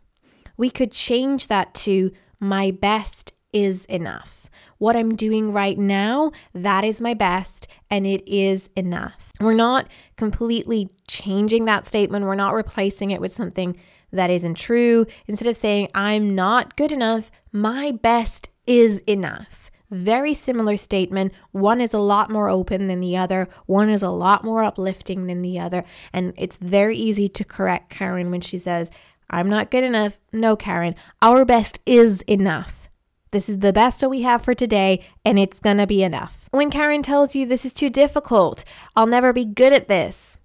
We 0.58 0.72
could 0.72 0.92
change 0.92 1.48
that 1.48 1.74
to, 1.76 2.12
my 2.40 2.72
best 2.72 3.34
is 3.54 3.86
enough. 3.86 4.50
What 4.80 4.96
I'm 4.96 5.16
doing 5.16 5.54
right 5.54 5.78
now, 5.78 6.32
that 6.56 6.84
is 6.84 7.00
my 7.00 7.14
best 7.14 7.68
and 7.92 8.08
it 8.08 8.28
is 8.28 8.70
enough. 8.76 9.32
We're 9.40 9.54
not 9.54 9.88
completely 10.18 10.90
changing 11.08 11.66
that 11.66 11.86
statement. 11.86 12.26
We're 12.26 12.34
not 12.34 12.56
replacing 12.56 13.12
it 13.12 13.22
with 13.22 13.32
something 13.32 13.78
that 14.12 14.32
isn't 14.32 14.56
true. 14.56 15.06
Instead 15.28 15.48
of 15.48 15.56
saying, 15.56 15.90
I'm 15.94 16.34
not 16.34 16.76
good 16.76 16.92
enough, 16.92 17.30
my 17.52 17.92
best 17.92 18.50
is 18.66 18.98
enough. 19.06 19.61
Very 19.92 20.34
similar 20.34 20.78
statement. 20.78 21.34
One 21.52 21.82
is 21.82 21.94
a 21.94 22.00
lot 22.00 22.30
more 22.32 22.48
open 22.48 22.88
than 22.88 23.02
the 23.02 23.18
other, 23.18 23.50
one 23.66 23.90
is 23.90 24.02
a 24.02 24.10
lot 24.10 24.46
more 24.46 24.64
uplifting 24.64 25.28
than 25.28 25.42
the 25.42 25.60
other. 25.60 25.84
And 26.14 26.34
it's 26.38 26.56
very 26.56 26.98
easy 26.98 27.28
to 27.28 27.44
correct 27.44 27.90
Karen 27.90 28.32
when 28.32 28.40
she 28.40 28.58
says, 28.58 28.90
I'm 29.30 29.50
not 29.50 29.70
good 29.70 29.84
enough. 29.84 30.18
No, 30.32 30.56
Karen, 30.56 30.96
our 31.22 31.44
best 31.44 31.82
is 31.86 32.22
enough. 32.22 32.90
This 33.32 33.50
is 33.50 33.60
the 33.60 33.74
best 33.74 34.00
that 34.00 34.10
we 34.10 34.22
have 34.22 34.42
for 34.42 34.56
today, 34.56 35.06
and 35.26 35.38
it's 35.38 35.60
gonna 35.60 35.88
be 35.88 36.04
enough. 36.04 36.46
When 36.52 36.70
Karen 36.70 37.04
tells 37.04 37.36
you 37.36 37.46
this 37.46 37.66
is 37.66 37.74
too 37.74 37.90
difficult, 37.90 38.64
I'll 38.96 39.08
never 39.08 39.34
be 39.34 39.46
good 39.46 39.74
at 39.74 39.90
this. 39.90 40.38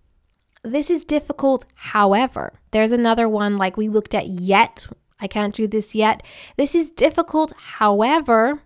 This 0.65 0.91
is 0.91 1.05
difficult, 1.05 1.67
however. 1.75 2.53
There's 2.73 2.93
another 2.93 3.29
one 3.29 3.57
like 3.57 3.77
we 3.77 3.89
looked 3.89 4.15
at 4.15 4.27
yet. 4.27 4.89
I 5.21 5.29
can't 5.29 5.55
do 5.55 5.69
this 5.69 5.95
yet. 5.95 6.25
This 6.57 6.75
is 6.75 6.91
difficult, 6.91 7.53
however 7.57 8.63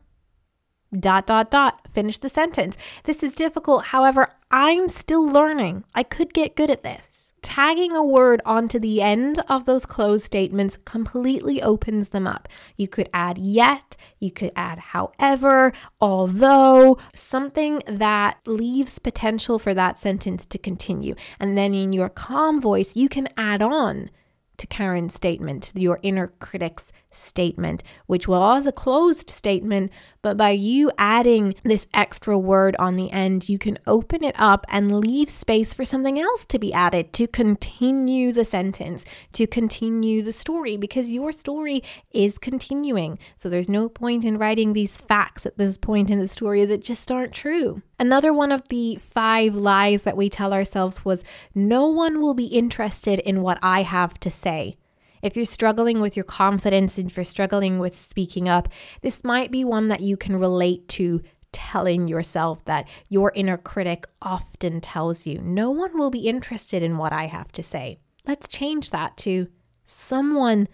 dot 0.98 1.26
dot 1.26 1.50
dot 1.50 1.87
finish 1.92 2.18
the 2.18 2.29
sentence. 2.29 2.76
This 3.05 3.22
is 3.22 3.35
difficult. 3.35 3.87
However 3.87 4.29
i'm 4.50 4.88
still 4.88 5.24
learning. 5.26 5.85
I 5.94 6.03
could 6.03 6.35
get 6.35 6.57
good 6.57 6.70
at 6.70 6.83
this. 6.83 7.33
Tagging 7.42 7.92
a 7.92 8.05
word 8.05 8.42
onto 8.44 8.79
the 8.79 9.00
end 9.00 9.40
of 9.48 9.64
those 9.64 9.87
closed 9.87 10.24
statements 10.24 10.76
completely 10.85 11.62
opens 11.62 12.11
them 12.11 12.26
up. 12.26 12.48
You 12.76 12.88
could 12.88 13.09
add 13.14 13.38
yet 13.38 13.96
you 14.18 14.31
could 14.31 14.50
add 14.57 14.79
however 14.79 15.72
although 16.00 16.98
something 17.14 17.83
that 17.87 18.38
leaves 18.46 18.98
potential 18.98 19.59
for 19.59 19.72
that 19.74 19.98
sentence 19.98 20.44
to 20.46 20.59
continue. 20.59 21.14
And 21.38 21.57
then 21.57 21.72
in 21.72 21.92
your 21.92 22.09
calm 22.09 22.61
voice 22.61 22.96
you 22.96 23.09
can 23.09 23.29
add 23.37 23.62
on 23.62 24.11
to 24.59 24.66
karen's 24.66 25.14
statement 25.14 25.72
your 25.74 26.00
inner 26.03 26.26
critic's 26.38 26.92
statement, 27.11 27.83
which 28.07 28.29
was 28.29 28.66
a 28.66 28.73
closed 28.73 29.31
statement, 29.31 29.90
but 30.23 30.37
by 30.37 30.51
you 30.51 30.90
adding 30.99 31.55
this 31.64 31.87
extra 31.94 32.38
word 32.38 32.77
on 32.79 32.96
the 32.96 33.11
end, 33.11 33.49
you 33.49 33.59
can 33.59 33.79
open 33.87 34.23
it 34.23 34.35
up 34.38 34.66
and 34.68 35.01
leave 35.01 35.31
space 35.31 35.73
for 35.73 35.85
something 35.85 36.18
else 36.18 36.44
to 36.44 36.59
be 36.59 36.73
added 36.73 37.12
to 37.14 37.27
continue 37.27 38.33
the 38.33 38.44
sentence, 38.44 39.05
to 39.33 39.46
continue 39.46 40.23
the 40.23 40.33
story, 40.33 40.77
because 40.77 41.11
your 41.11 41.33
story 41.33 41.83
is 42.12 42.38
continuing. 42.38 43.18
So 43.37 43.49
there's 43.49 43.68
no 43.68 43.88
point 43.88 44.25
in 44.25 44.38
writing 44.38 44.73
these 44.73 44.99
facts 44.99 45.46
at 45.46 45.57
this 45.57 45.79
point 45.79 46.11
in 46.11 46.18
the 46.18 46.29
story 46.29 46.64
that 46.66 46.85
just 46.85 47.11
aren't 47.11 47.33
true. 47.33 47.83
Another 47.99 48.33
one 48.33 48.53
of 48.53 48.68
the 48.68 48.96
five 48.96 49.55
lies 49.55 50.03
that 50.03 50.16
we 50.16 50.29
tell 50.29 50.53
ourselves 50.53 51.05
was 51.05 51.25
no 51.55 51.87
one 51.87 52.20
will 52.20 52.35
be 52.35 52.46
interested 52.46 53.18
in 53.20 53.42
what 53.42 53.59
I 53.62 53.83
have 53.83 54.20
to 54.20 54.31
say. 54.31 54.77
If 55.22 55.37
you're 55.37 55.44
struggling 55.44 56.00
with 56.00 56.16
your 56.16 56.24
confidence 56.24 56.98
and 56.98 57.11
if 57.11 57.16
you're 57.16 57.24
struggling 57.24 57.78
with 57.78 57.94
speaking 57.94 58.48
up, 58.48 58.68
this 59.02 59.22
might 59.24 59.50
be 59.50 59.64
one 59.64 59.88
that 59.88 60.00
you 60.00 60.16
can 60.16 60.37
relate 60.37 60.88
to 60.88 61.22
telling 61.52 62.09
yourself 62.09 62.64
that 62.64 62.88
your 63.09 63.33
inner 63.35 63.56
critic 63.56 64.06
often 64.22 64.80
tells 64.80 65.26
you, 65.26 65.40
no 65.40 65.70
one 65.70 65.98
will 65.98 66.11
be 66.11 66.28
interested 66.28 66.83
in 66.83 66.96
what 66.96 67.12
I 67.12 67.26
have 67.26 67.52
to 67.52 67.62
say. 67.62 67.98
Let's 68.26 68.48
change 68.48 68.90
that 68.90 69.16
to 69.18 69.48
someone 69.85 70.68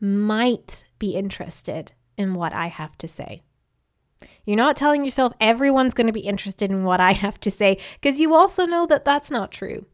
might 0.00 0.84
be 0.98 1.14
interested 1.14 1.92
in 2.16 2.34
what 2.34 2.52
I 2.52 2.68
have 2.68 2.96
to 2.98 3.08
say. 3.08 3.42
You're 4.44 4.56
not 4.56 4.76
telling 4.76 5.04
yourself 5.04 5.32
everyone's 5.40 5.94
going 5.94 6.06
to 6.06 6.12
be 6.12 6.20
interested 6.20 6.70
in 6.70 6.84
what 6.84 7.00
I 7.00 7.12
have 7.12 7.40
to 7.40 7.50
say 7.50 7.78
because 8.00 8.20
you 8.20 8.34
also 8.34 8.66
know 8.66 8.86
that 8.86 9.04
that's 9.04 9.30
not 9.30 9.50
true. 9.50 9.86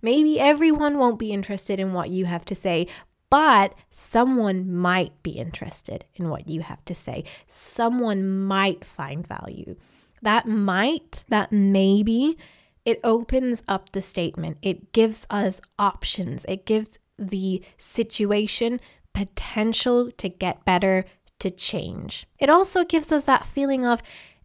Maybe 0.00 0.40
everyone 0.40 0.98
won't 0.98 1.18
be 1.18 1.32
interested 1.32 1.78
in 1.78 1.92
what 1.92 2.10
you 2.10 2.24
have 2.24 2.44
to 2.46 2.54
say, 2.54 2.86
but 3.30 3.74
someone 3.90 4.72
might 4.74 5.22
be 5.22 5.32
interested 5.32 6.04
in 6.14 6.28
what 6.28 6.48
you 6.48 6.62
have 6.62 6.84
to 6.86 6.94
say. 6.94 7.24
Someone 7.46 8.28
might 8.46 8.84
find 8.84 9.26
value. 9.26 9.76
That 10.22 10.46
might, 10.46 11.24
that 11.28 11.52
maybe, 11.52 12.36
it 12.84 13.00
opens 13.04 13.62
up 13.68 13.92
the 13.92 14.02
statement. 14.02 14.58
It 14.62 14.92
gives 14.92 15.26
us 15.28 15.60
options. 15.78 16.44
It 16.48 16.64
gives 16.64 16.98
the 17.18 17.62
situation 17.76 18.80
potential 19.12 20.10
to 20.12 20.28
get 20.28 20.64
better, 20.64 21.04
to 21.40 21.50
change. 21.50 22.26
It 22.38 22.48
also 22.48 22.84
gives 22.84 23.12
us 23.12 23.24
that 23.24 23.46
feeling 23.46 23.84
of 23.84 24.02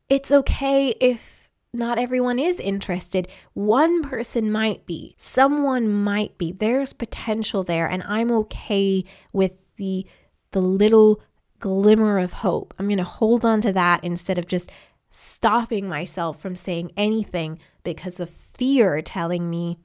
it's 0.10 0.32
okay 0.32 0.90
if 1.00 1.43
not 1.74 1.98
everyone 1.98 2.38
is 2.38 2.60
interested. 2.60 3.28
One 3.54 4.04
person 4.04 4.52
might 4.52 4.86
be, 4.86 5.16
someone 5.18 5.90
might 5.92 6.38
be. 6.38 6.52
There's 6.52 6.94
potential 6.94 7.64
there, 7.64 7.88
and 7.88 8.04
I'm 8.04 8.32
okay 8.32 9.04
with 9.34 9.76
the 9.76 10.06
the 10.52 10.62
little 10.62 11.20
glimmer 11.60 12.20
of 12.20 12.34
hope. 12.34 12.74
I'm 12.78 12.88
going 12.88 12.98
to 12.98 13.04
hold 13.04 13.44
on 13.44 13.60
to 13.62 13.74
that 13.74 14.04
instead 14.04 14.38
of 14.38 14.46
just 14.46 14.72
stopping 15.10 15.88
myself 15.88 16.40
from 16.40 16.56
saying 16.56 16.92
anything 16.96 17.58
because 17.84 18.20
of 18.20 18.30
fear 18.30 19.02
telling 19.02 19.50
me 19.50 19.80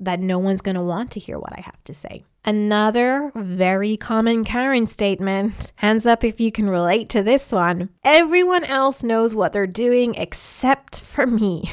that 0.00 0.20
no 0.20 0.38
one's 0.38 0.62
going 0.62 0.74
to 0.74 0.82
want 0.82 1.10
to 1.10 1.20
hear 1.20 1.38
what 1.38 1.52
I 1.52 1.60
have 1.60 1.82
to 1.84 1.92
say. 1.92 2.24
Another 2.48 3.32
very 3.34 3.96
common 3.96 4.44
Karen 4.44 4.86
statement 4.86 5.72
hands 5.74 6.06
up 6.06 6.22
if 6.22 6.38
you 6.38 6.52
can 6.52 6.70
relate 6.70 7.08
to 7.08 7.20
this 7.20 7.50
one. 7.50 7.88
Everyone 8.04 8.62
else 8.62 9.02
knows 9.02 9.34
what 9.34 9.52
they're 9.52 9.66
doing 9.66 10.14
except 10.14 11.00
for 11.00 11.26
me. 11.26 11.72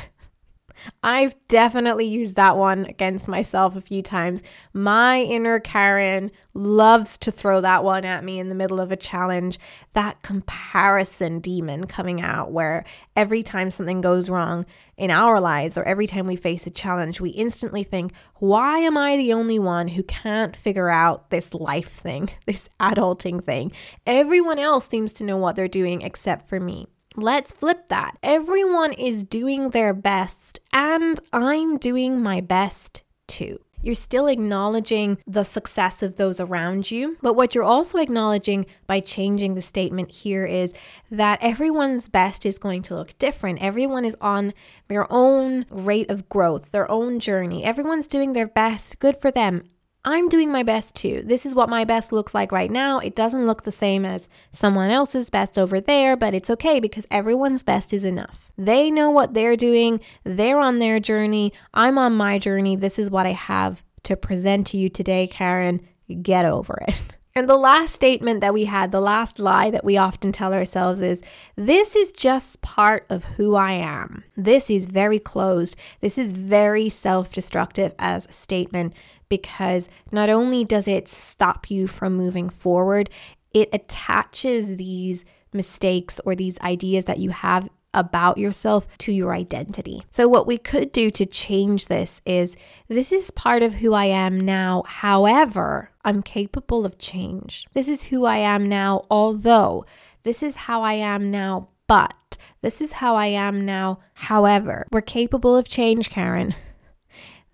I've 1.02 1.36
definitely 1.48 2.06
used 2.06 2.36
that 2.36 2.58
one 2.58 2.86
against 2.86 3.28
myself 3.28 3.76
a 3.76 3.82
few 3.82 4.02
times. 4.02 4.42
My 4.74 5.22
inner 5.22 5.60
Karen 5.60 6.32
loves 6.54 7.18
to 7.20 7.32
throw 7.32 7.62
that 7.62 7.84
one 7.84 8.06
at 8.06 8.24
me 8.24 8.40
in 8.40 8.50
the 8.50 8.56
middle 8.56 8.80
of 8.80 8.92
a 8.92 8.96
challenge. 8.96 9.60
That 9.94 10.22
comparison 10.22 11.40
demon 11.40 11.88
coming 11.88 12.22
out, 12.22 12.52
where 12.52 12.86
every 13.16 13.44
time 13.44 13.72
something 13.72 14.02
goes 14.02 14.30
wrong 14.30 14.66
in 14.98 15.10
our 15.10 15.40
lives 15.40 15.78
or 15.78 15.84
every 15.84 16.08
time 16.08 16.28
we 16.28 16.36
face 16.36 16.68
a 16.68 16.72
challenge, 16.72 17.20
we 17.20 17.32
instantly 17.32 17.84
think, 17.84 18.14
why 18.36 18.80
am 18.80 18.98
I 18.98 19.18
the 19.18 19.34
only 19.34 19.60
one 19.60 19.90
who 19.90 20.04
can't 20.04 20.56
figure 20.56 20.90
out 20.90 21.30
this 21.30 21.54
life 21.54 21.92
thing, 21.92 22.30
this 22.46 22.70
adulting 22.80 23.44
thing? 23.44 23.72
Everyone 24.06 24.60
else 24.60 24.88
seems 24.88 25.14
to 25.14 25.24
know 25.24 25.38
what 25.38 25.56
they're 25.56 25.68
doing 25.68 26.02
except 26.02 26.48
for 26.48 26.60
me. 26.60 26.88
Let's 27.16 27.54
flip 27.54 27.88
that. 27.90 28.18
Everyone 28.24 28.94
is 28.94 29.24
doing 29.24 29.70
their 29.70 29.94
best, 29.94 30.60
and 30.72 31.20
I'm 31.32 31.78
doing 31.78 32.22
my 32.22 32.42
best 32.42 33.04
too. 33.28 33.60
You're 33.84 33.96
still 33.96 34.28
acknowledging 34.28 35.18
the 35.28 35.44
success 35.44 36.02
of 36.02 36.16
those 36.16 36.40
around 36.40 36.90
you. 36.90 37.18
But 37.22 37.34
what 37.34 37.54
you're 37.54 37.66
also 37.66 37.98
acknowledging 37.98 38.66
by 38.88 39.02
changing 39.02 39.56
the 39.56 39.62
statement 39.62 40.10
here 40.10 40.46
is 40.46 40.74
that 41.12 41.40
everyone's 41.42 42.08
best 42.08 42.46
is 42.46 42.58
going 42.58 42.82
to 42.84 42.96
look 42.96 43.18
different. 43.20 43.62
Everyone 43.62 44.06
is 44.06 44.16
on 44.22 44.54
their 44.88 45.06
own 45.12 45.66
rate 45.70 46.10
of 46.10 46.30
growth, 46.30 46.72
their 46.72 46.90
own 46.90 47.20
journey. 47.20 47.66
Everyone's 47.66 48.08
doing 48.08 48.32
their 48.32 48.48
best. 48.48 49.00
Good 49.00 49.18
for 49.18 49.32
them. 49.32 49.66
I'm 50.06 50.28
doing 50.28 50.52
my 50.52 50.64
best 50.64 50.96
too. 50.96 51.24
This 51.26 51.46
is 51.46 51.56
what 51.56 51.70
my 51.70 51.86
best 51.86 52.12
looks 52.12 52.34
like 52.34 52.52
right 52.52 52.70
now. 52.70 53.00
It 53.00 53.16
doesn't 53.16 53.46
look 53.46 53.64
the 53.64 53.72
same 53.72 54.04
as 54.04 54.28
someone 54.52 54.90
else's 54.90 55.30
best 55.30 55.58
over 55.58 55.80
there, 55.80 56.18
but 56.18 56.34
it's 56.34 56.50
okay 56.50 56.82
because 56.82 57.08
everyone's 57.10 57.64
best 57.64 57.94
is 57.94 58.04
enough. 58.04 58.52
They 58.58 58.92
know 58.92 59.10
what 59.10 59.34
they're 59.34 59.56
doing, 59.56 60.02
they're 60.26 60.60
on 60.60 60.80
their 60.80 61.00
journey. 61.00 61.54
I'm 61.74 61.98
on 61.98 62.16
my 62.16 62.38
journey. 62.38 62.76
This 62.76 63.00
is 63.00 63.10
what 63.10 63.26
I 63.26 63.32
have 63.32 63.82
to 64.04 64.18
present 64.18 64.68
to 64.68 64.78
you 64.78 64.90
today, 64.90 65.26
Karen. 65.28 65.80
Get 66.22 66.44
over 66.44 66.84
it. 66.88 67.16
And 67.36 67.50
the 67.50 67.58
last 67.58 67.96
statement 67.96 68.42
that 68.42 68.54
we 68.54 68.66
had, 68.66 68.92
the 68.92 69.02
last 69.02 69.40
lie 69.40 69.72
that 69.72 69.84
we 69.84 69.98
often 69.98 70.32
tell 70.32 70.54
ourselves 70.54 71.02
is 71.02 71.24
this 71.56 71.96
is 71.96 72.12
just 72.12 72.62
part 72.62 73.08
of 73.10 73.24
who 73.24 73.56
I 73.56 73.72
am. 73.72 74.24
This 74.38 74.70
is 74.70 74.86
very 74.86 75.18
closed. 75.18 75.76
This 76.00 76.20
is 76.20 76.32
very 76.32 76.90
self 76.90 77.34
destructive 77.34 77.96
as 77.98 78.28
a 78.28 78.32
statement 78.32 78.94
because 79.38 79.90
not 80.12 80.30
only 80.30 80.64
does 80.64 80.88
it 80.88 81.08
stop 81.08 81.72
you 81.72 81.88
from 81.88 82.14
moving 82.14 82.50
forward, 82.50 83.10
it 83.52 83.68
attaches 83.74 84.78
these 84.78 85.26
mistakes 85.52 86.22
or 86.24 86.36
these 86.36 86.60
ideas 86.60 87.06
that 87.06 87.18
you 87.18 87.32
have 87.32 87.68
about 87.96 88.38
yourself 88.38 88.88
to 89.00 89.12
your 89.12 89.34
identity. 89.34 90.04
So, 90.12 90.28
what 90.28 90.46
we 90.46 90.60
could 90.60 90.92
do 90.92 91.10
to 91.10 91.26
change 91.26 91.88
this 91.88 92.22
is 92.28 92.56
this 92.90 93.12
is 93.12 93.32
part 93.32 93.64
of 93.64 93.74
who 93.76 93.94
I 93.94 94.06
am 94.06 94.40
now. 94.40 94.84
However, 94.86 95.90
I'm 96.06 96.22
capable 96.22 96.86
of 96.86 97.00
change. 97.00 97.66
This 97.74 97.88
is 97.88 98.04
who 98.04 98.26
I 98.26 98.38
am 98.38 98.70
now, 98.70 99.08
although 99.10 99.84
this 100.22 100.44
is 100.44 100.56
how 100.68 100.84
I 100.84 100.94
am 100.94 101.32
now, 101.32 101.70
but 101.88 102.38
this 102.62 102.82
is 102.82 102.94
how 102.94 103.16
I 103.16 103.28
am 103.28 103.66
now. 103.66 103.98
However, 104.14 104.86
we're 104.92 105.02
capable 105.02 105.56
of 105.56 105.68
change, 105.68 106.12
Karen. 106.12 106.54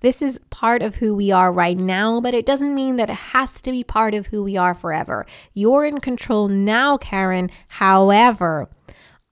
This 0.02 0.22
is 0.22 0.40
part 0.50 0.82
of 0.82 0.96
who 0.96 1.14
we 1.14 1.32
are 1.32 1.52
right 1.52 1.78
now, 1.78 2.22
but 2.22 2.34
it 2.34 2.46
doesn't 2.46 2.74
mean 2.74 2.96
that 2.96 3.10
it 3.10 3.16
has 3.16 3.60
to 3.62 3.72
be 3.72 3.84
part 3.84 4.14
of 4.14 4.28
who 4.28 4.44
we 4.44 4.56
are 4.56 4.74
forever. 4.74 5.26
You're 5.54 5.86
in 5.86 6.00
control 6.00 6.48
now, 6.48 6.98
Karen. 6.98 7.52
However, 7.68 8.70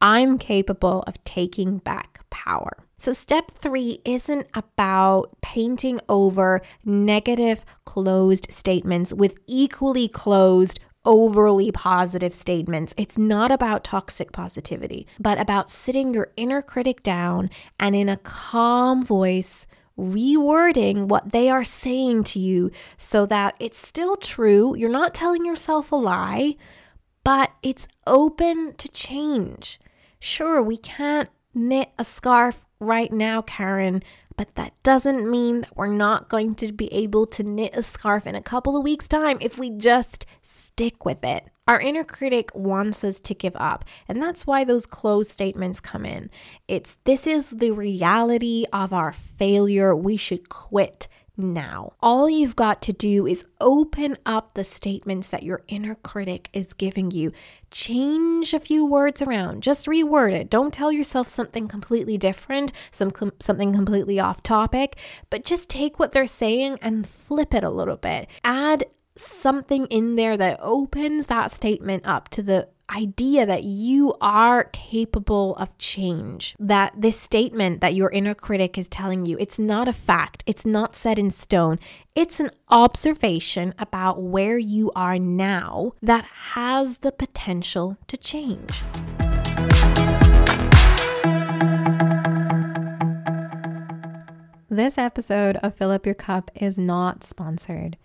I'm 0.01 0.37
capable 0.37 1.03
of 1.07 1.23
taking 1.23 1.77
back 1.77 2.19
power. 2.29 2.77
So, 2.99 3.13
step 3.13 3.51
three 3.51 4.01
isn't 4.05 4.47
about 4.53 5.39
painting 5.41 6.01
over 6.09 6.61
negative 6.83 7.63
closed 7.85 8.47
statements 8.49 9.13
with 9.13 9.35
equally 9.47 10.07
closed 10.07 10.79
overly 11.05 11.71
positive 11.71 12.33
statements. 12.33 12.93
It's 12.97 13.17
not 13.17 13.51
about 13.51 13.85
toxic 13.85 14.33
positivity, 14.33 15.07
but 15.19 15.39
about 15.39 15.69
sitting 15.69 16.13
your 16.13 16.31
inner 16.35 16.61
critic 16.61 17.01
down 17.01 17.49
and 17.79 17.95
in 17.95 18.09
a 18.09 18.17
calm 18.17 19.05
voice 19.05 19.65
rewording 19.97 21.07
what 21.07 21.31
they 21.31 21.49
are 21.49 21.63
saying 21.63 22.23
to 22.23 22.39
you 22.39 22.71
so 22.97 23.25
that 23.25 23.55
it's 23.59 23.85
still 23.85 24.15
true. 24.15 24.75
You're 24.75 24.89
not 24.89 25.13
telling 25.13 25.45
yourself 25.45 25.91
a 25.91 25.95
lie, 25.95 26.55
but 27.23 27.51
it's 27.63 27.87
open 28.05 28.75
to 28.77 28.87
change. 28.89 29.79
Sure, 30.19 30.61
we 30.61 30.77
can't 30.77 31.29
knit 31.53 31.89
a 31.97 32.05
scarf 32.05 32.65
right 32.79 33.11
now, 33.11 33.41
Karen, 33.41 34.03
but 34.35 34.53
that 34.55 34.73
doesn't 34.83 35.29
mean 35.29 35.61
that 35.61 35.75
we're 35.75 35.87
not 35.87 36.29
going 36.29 36.53
to 36.55 36.71
be 36.71 36.93
able 36.93 37.25
to 37.25 37.43
knit 37.43 37.75
a 37.75 37.83
scarf 37.83 38.27
in 38.27 38.35
a 38.35 38.41
couple 38.41 38.77
of 38.77 38.83
weeks' 38.83 39.07
time 39.07 39.37
if 39.41 39.57
we 39.57 39.69
just 39.71 40.25
stick 40.41 41.03
with 41.05 41.23
it. 41.23 41.47
Our 41.67 41.81
inner 41.81 42.03
critic 42.03 42.49
wants 42.53 43.03
us 43.03 43.19
to 43.19 43.33
give 43.33 43.55
up, 43.57 43.85
and 44.07 44.21
that's 44.21 44.47
why 44.47 44.63
those 44.63 44.85
closed 44.85 45.31
statements 45.31 45.79
come 45.79 46.05
in. 46.05 46.29
It's 46.67 46.97
this 47.03 47.27
is 47.27 47.51
the 47.51 47.71
reality 47.71 48.65
of 48.71 48.93
our 48.93 49.11
failure. 49.11 49.95
We 49.95 50.17
should 50.17 50.49
quit 50.49 51.07
now. 51.37 51.93
All 52.01 52.29
you've 52.29 52.55
got 52.55 52.81
to 52.83 52.93
do 52.93 53.27
is 53.27 53.45
open 53.61 54.17
up 54.25 54.53
the 54.53 54.63
statements 54.63 55.29
that 55.29 55.43
your 55.43 55.63
inner 55.67 55.95
critic 55.95 56.49
is 56.51 56.73
giving 56.73 57.11
you. 57.11 57.31
Change 57.69 58.53
a 58.53 58.59
few 58.59 58.85
words 58.85 59.21
around, 59.21 59.61
just 59.61 59.85
reword 59.85 60.33
it. 60.33 60.49
Don't 60.49 60.73
tell 60.73 60.91
yourself 60.91 61.27
something 61.27 61.67
completely 61.67 62.17
different, 62.17 62.71
some 62.91 63.11
com- 63.11 63.33
something 63.39 63.73
completely 63.73 64.19
off 64.19 64.41
topic, 64.41 64.97
but 65.29 65.45
just 65.45 65.69
take 65.69 65.99
what 65.99 66.11
they're 66.11 66.27
saying 66.27 66.79
and 66.81 67.07
flip 67.07 67.53
it 67.53 67.63
a 67.63 67.69
little 67.69 67.97
bit. 67.97 68.27
Add 68.43 68.85
something 69.17 69.85
in 69.87 70.15
there 70.15 70.37
that 70.37 70.59
opens 70.61 71.27
that 71.27 71.51
statement 71.51 72.05
up 72.05 72.29
to 72.29 72.41
the 72.41 72.67
idea 72.95 73.45
that 73.45 73.63
you 73.63 74.13
are 74.21 74.65
capable 74.65 75.55
of 75.55 75.77
change. 75.77 76.55
That 76.59 76.93
this 76.97 77.19
statement 77.19 77.81
that 77.81 77.95
your 77.95 78.09
inner 78.11 78.33
critic 78.33 78.77
is 78.77 78.87
telling 78.87 79.25
you, 79.25 79.37
it's 79.39 79.59
not 79.59 79.87
a 79.87 79.93
fact, 79.93 80.43
it's 80.45 80.65
not 80.65 80.95
set 80.95 81.19
in 81.19 81.31
stone. 81.31 81.79
It's 82.15 82.39
an 82.39 82.49
observation 82.69 83.73
about 83.77 84.21
where 84.21 84.57
you 84.57 84.91
are 84.95 85.19
now 85.19 85.93
that 86.01 86.25
has 86.51 86.99
the 86.99 87.11
potential 87.11 87.97
to 88.07 88.17
change. 88.17 88.83
This 94.69 94.97
episode 94.97 95.55
of 95.57 95.73
Fill 95.73 95.91
Up 95.91 96.05
Your 96.05 96.15
Cup 96.15 96.51
is 96.55 96.77
not 96.77 97.23
sponsored. 97.23 97.97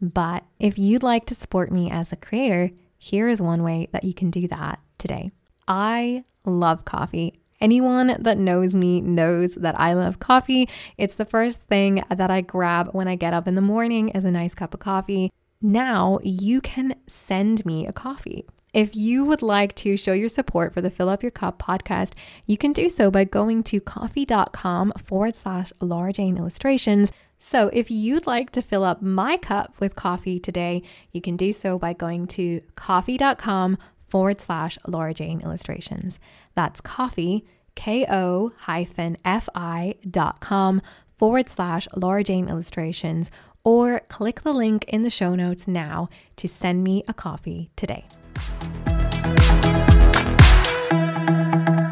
But 0.00 0.44
if 0.58 0.78
you'd 0.78 1.02
like 1.02 1.26
to 1.26 1.34
support 1.34 1.70
me 1.70 1.90
as 1.90 2.12
a 2.12 2.16
creator, 2.16 2.70
here 2.96 3.28
is 3.28 3.40
one 3.40 3.62
way 3.62 3.88
that 3.92 4.04
you 4.04 4.14
can 4.14 4.30
do 4.30 4.48
that 4.48 4.80
today. 4.98 5.30
I 5.68 6.24
love 6.44 6.84
coffee. 6.84 7.40
Anyone 7.60 8.16
that 8.18 8.38
knows 8.38 8.74
me 8.74 9.02
knows 9.02 9.54
that 9.56 9.78
I 9.78 9.92
love 9.92 10.18
coffee. 10.18 10.68
It's 10.96 11.14
the 11.14 11.26
first 11.26 11.60
thing 11.60 12.02
that 12.08 12.30
I 12.30 12.40
grab 12.40 12.88
when 12.92 13.06
I 13.06 13.16
get 13.16 13.34
up 13.34 13.46
in 13.46 13.54
the 13.54 13.60
morning 13.60 14.08
is 14.10 14.24
a 14.24 14.30
nice 14.30 14.54
cup 14.54 14.72
of 14.72 14.80
coffee. 14.80 15.30
Now 15.60 16.18
you 16.22 16.62
can 16.62 16.94
send 17.06 17.66
me 17.66 17.86
a 17.86 17.92
coffee. 17.92 18.46
If 18.72 18.94
you 18.94 19.24
would 19.24 19.42
like 19.42 19.74
to 19.76 19.96
show 19.96 20.12
your 20.12 20.28
support 20.28 20.72
for 20.72 20.80
the 20.80 20.90
Fill 20.90 21.08
Up 21.08 21.22
Your 21.22 21.32
Cup 21.32 21.60
podcast, 21.60 22.12
you 22.46 22.56
can 22.56 22.72
do 22.72 22.88
so 22.88 23.10
by 23.10 23.24
going 23.24 23.62
to 23.64 23.80
ko-fi.com 23.80 24.92
forward 24.96 25.34
slash 25.34 25.72
Laura 25.80 26.12
Jane 26.12 26.38
illustrations 26.38 27.10
so, 27.42 27.70
if 27.72 27.90
you'd 27.90 28.26
like 28.26 28.50
to 28.50 28.60
fill 28.60 28.84
up 28.84 29.00
my 29.00 29.38
cup 29.38 29.74
with 29.80 29.96
coffee 29.96 30.38
today, 30.38 30.82
you 31.10 31.22
can 31.22 31.38
do 31.38 31.54
so 31.54 31.78
by 31.78 31.94
going 31.94 32.26
to 32.26 32.60
ko-fi.com 32.76 33.78
forward 34.06 34.42
slash 34.42 34.76
Laura 34.86 35.14
Jane 35.14 35.40
illustrations. 35.40 36.20
That's 36.54 36.82
coffee, 36.82 37.46
K 37.74 38.04
O 38.10 38.52
hyphen 38.58 39.16
F 39.24 39.48
I 39.54 39.94
dot 40.08 40.40
com 40.40 40.82
forward 41.14 41.48
slash 41.48 41.88
Laura 41.96 42.22
Jane 42.22 42.46
illustrations, 42.46 43.30
or 43.64 44.00
click 44.08 44.42
the 44.42 44.52
link 44.52 44.84
in 44.84 45.02
the 45.02 45.08
show 45.08 45.34
notes 45.34 45.66
now 45.66 46.10
to 46.36 46.46
send 46.46 46.84
me 46.84 47.02
a 47.08 47.14
coffee 47.14 47.70
today. 47.74 48.04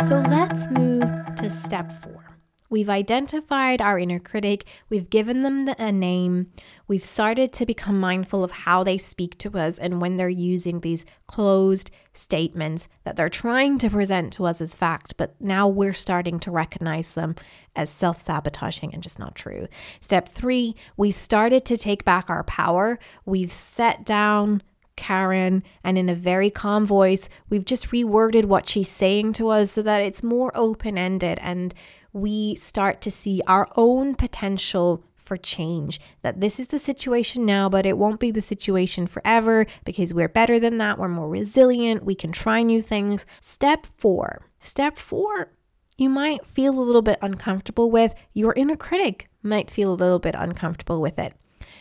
So, 0.07 0.21
let's 0.29 0.69
move 0.69 1.11
to 1.37 1.49
step 1.49 1.91
four. 2.03 2.28
We've 2.71 2.91
identified 2.91 3.81
our 3.81 3.99
inner 3.99 4.19
critic, 4.19 4.67
we've 4.91 5.09
given 5.09 5.43
them 5.43 5.69
a 5.79 5.91
name, 5.91 6.53
we've 6.87 7.03
started 7.03 7.53
to 7.55 7.67
become 7.67 7.99
mindful 7.99 8.45
of 8.45 8.53
how 8.53 8.85
they 8.85 8.99
speak 8.99 9.39
to 9.39 9.57
us 9.57 9.79
and 9.79 10.03
when 10.03 10.17
they're 10.17 10.29
using 10.29 10.81
these 10.81 11.07
closed 11.27 11.91
statements 12.13 12.87
that 13.05 13.17
they're 13.17 13.31
trying 13.31 13.79
to 13.79 13.89
present 13.89 14.35
to 14.35 14.45
us 14.45 14.61
as 14.61 14.75
fact, 14.75 15.17
but 15.17 15.35
now 15.41 15.67
we're 15.67 15.95
starting 15.95 16.39
to 16.41 16.51
recognize 16.51 17.15
them 17.15 17.37
as 17.75 17.89
self 17.89 18.19
sabotaging 18.19 18.93
and 18.93 19.03
just 19.03 19.19
not 19.19 19.35
true. 19.35 19.67
Step 20.01 20.29
three, 20.29 20.77
we've 20.97 21.17
started 21.17 21.65
to 21.65 21.79
take 21.79 22.05
back 22.05 22.29
our 22.29 22.45
power, 22.45 22.99
we've 23.25 23.53
set 23.53 24.05
down 24.05 24.63
Karen, 24.99 25.63
and 25.85 25.97
in 25.97 26.09
a 26.09 26.15
very 26.15 26.51
calm 26.51 26.85
voice, 26.85 27.29
we've 27.49 27.65
just 27.65 27.93
reworded 27.93 28.47
what 28.47 28.69
she's 28.69 28.89
saying 28.89 29.33
to 29.35 29.49
us 29.49 29.71
so 29.71 29.81
that 29.81 30.03
it's 30.03 30.25
more 30.25 30.51
open 30.57 30.99
ended 30.99 31.39
and 31.41 31.73
we 32.13 32.55
start 32.55 33.01
to 33.03 33.11
see 33.11 33.43
our 33.47 33.69
own 33.77 34.15
potential 34.15 35.05
for 35.17 35.37
change. 35.37 36.01
That 36.23 36.41
this 36.41 36.59
is 36.59 36.69
the 36.69 36.79
situation 36.79 37.45
now, 37.45 37.69
but 37.69 37.85
it 37.85 37.99
won't 37.99 38.19
be 38.19 38.31
the 38.31 38.41
situation 38.41 39.07
forever 39.07 39.67
because 39.85 40.15
we're 40.15 40.29
better 40.29 40.59
than 40.59 40.79
that. 40.79 40.99
We're 40.99 41.09
more 41.09 41.29
resilient. 41.29 42.05
We 42.05 42.15
can 42.15 42.33
try 42.33 42.63
new 42.63 42.81
things. 42.81 43.27
Step 43.41 43.87
four. 43.99 44.49
Step 44.61 44.97
four, 44.97 45.53
you 45.99 46.09
might 46.09 46.47
feel 46.47 46.79
a 46.79 46.81
little 46.81 47.03
bit 47.03 47.19
uncomfortable 47.21 47.91
with. 47.91 48.15
Your 48.33 48.55
inner 48.55 48.77
critic 48.77 49.29
might 49.43 49.71
feel 49.71 49.93
a 49.93 49.95
little 49.95 50.19
bit 50.19 50.35
uncomfortable 50.37 51.01
with 51.01 51.19
it. 51.19 51.35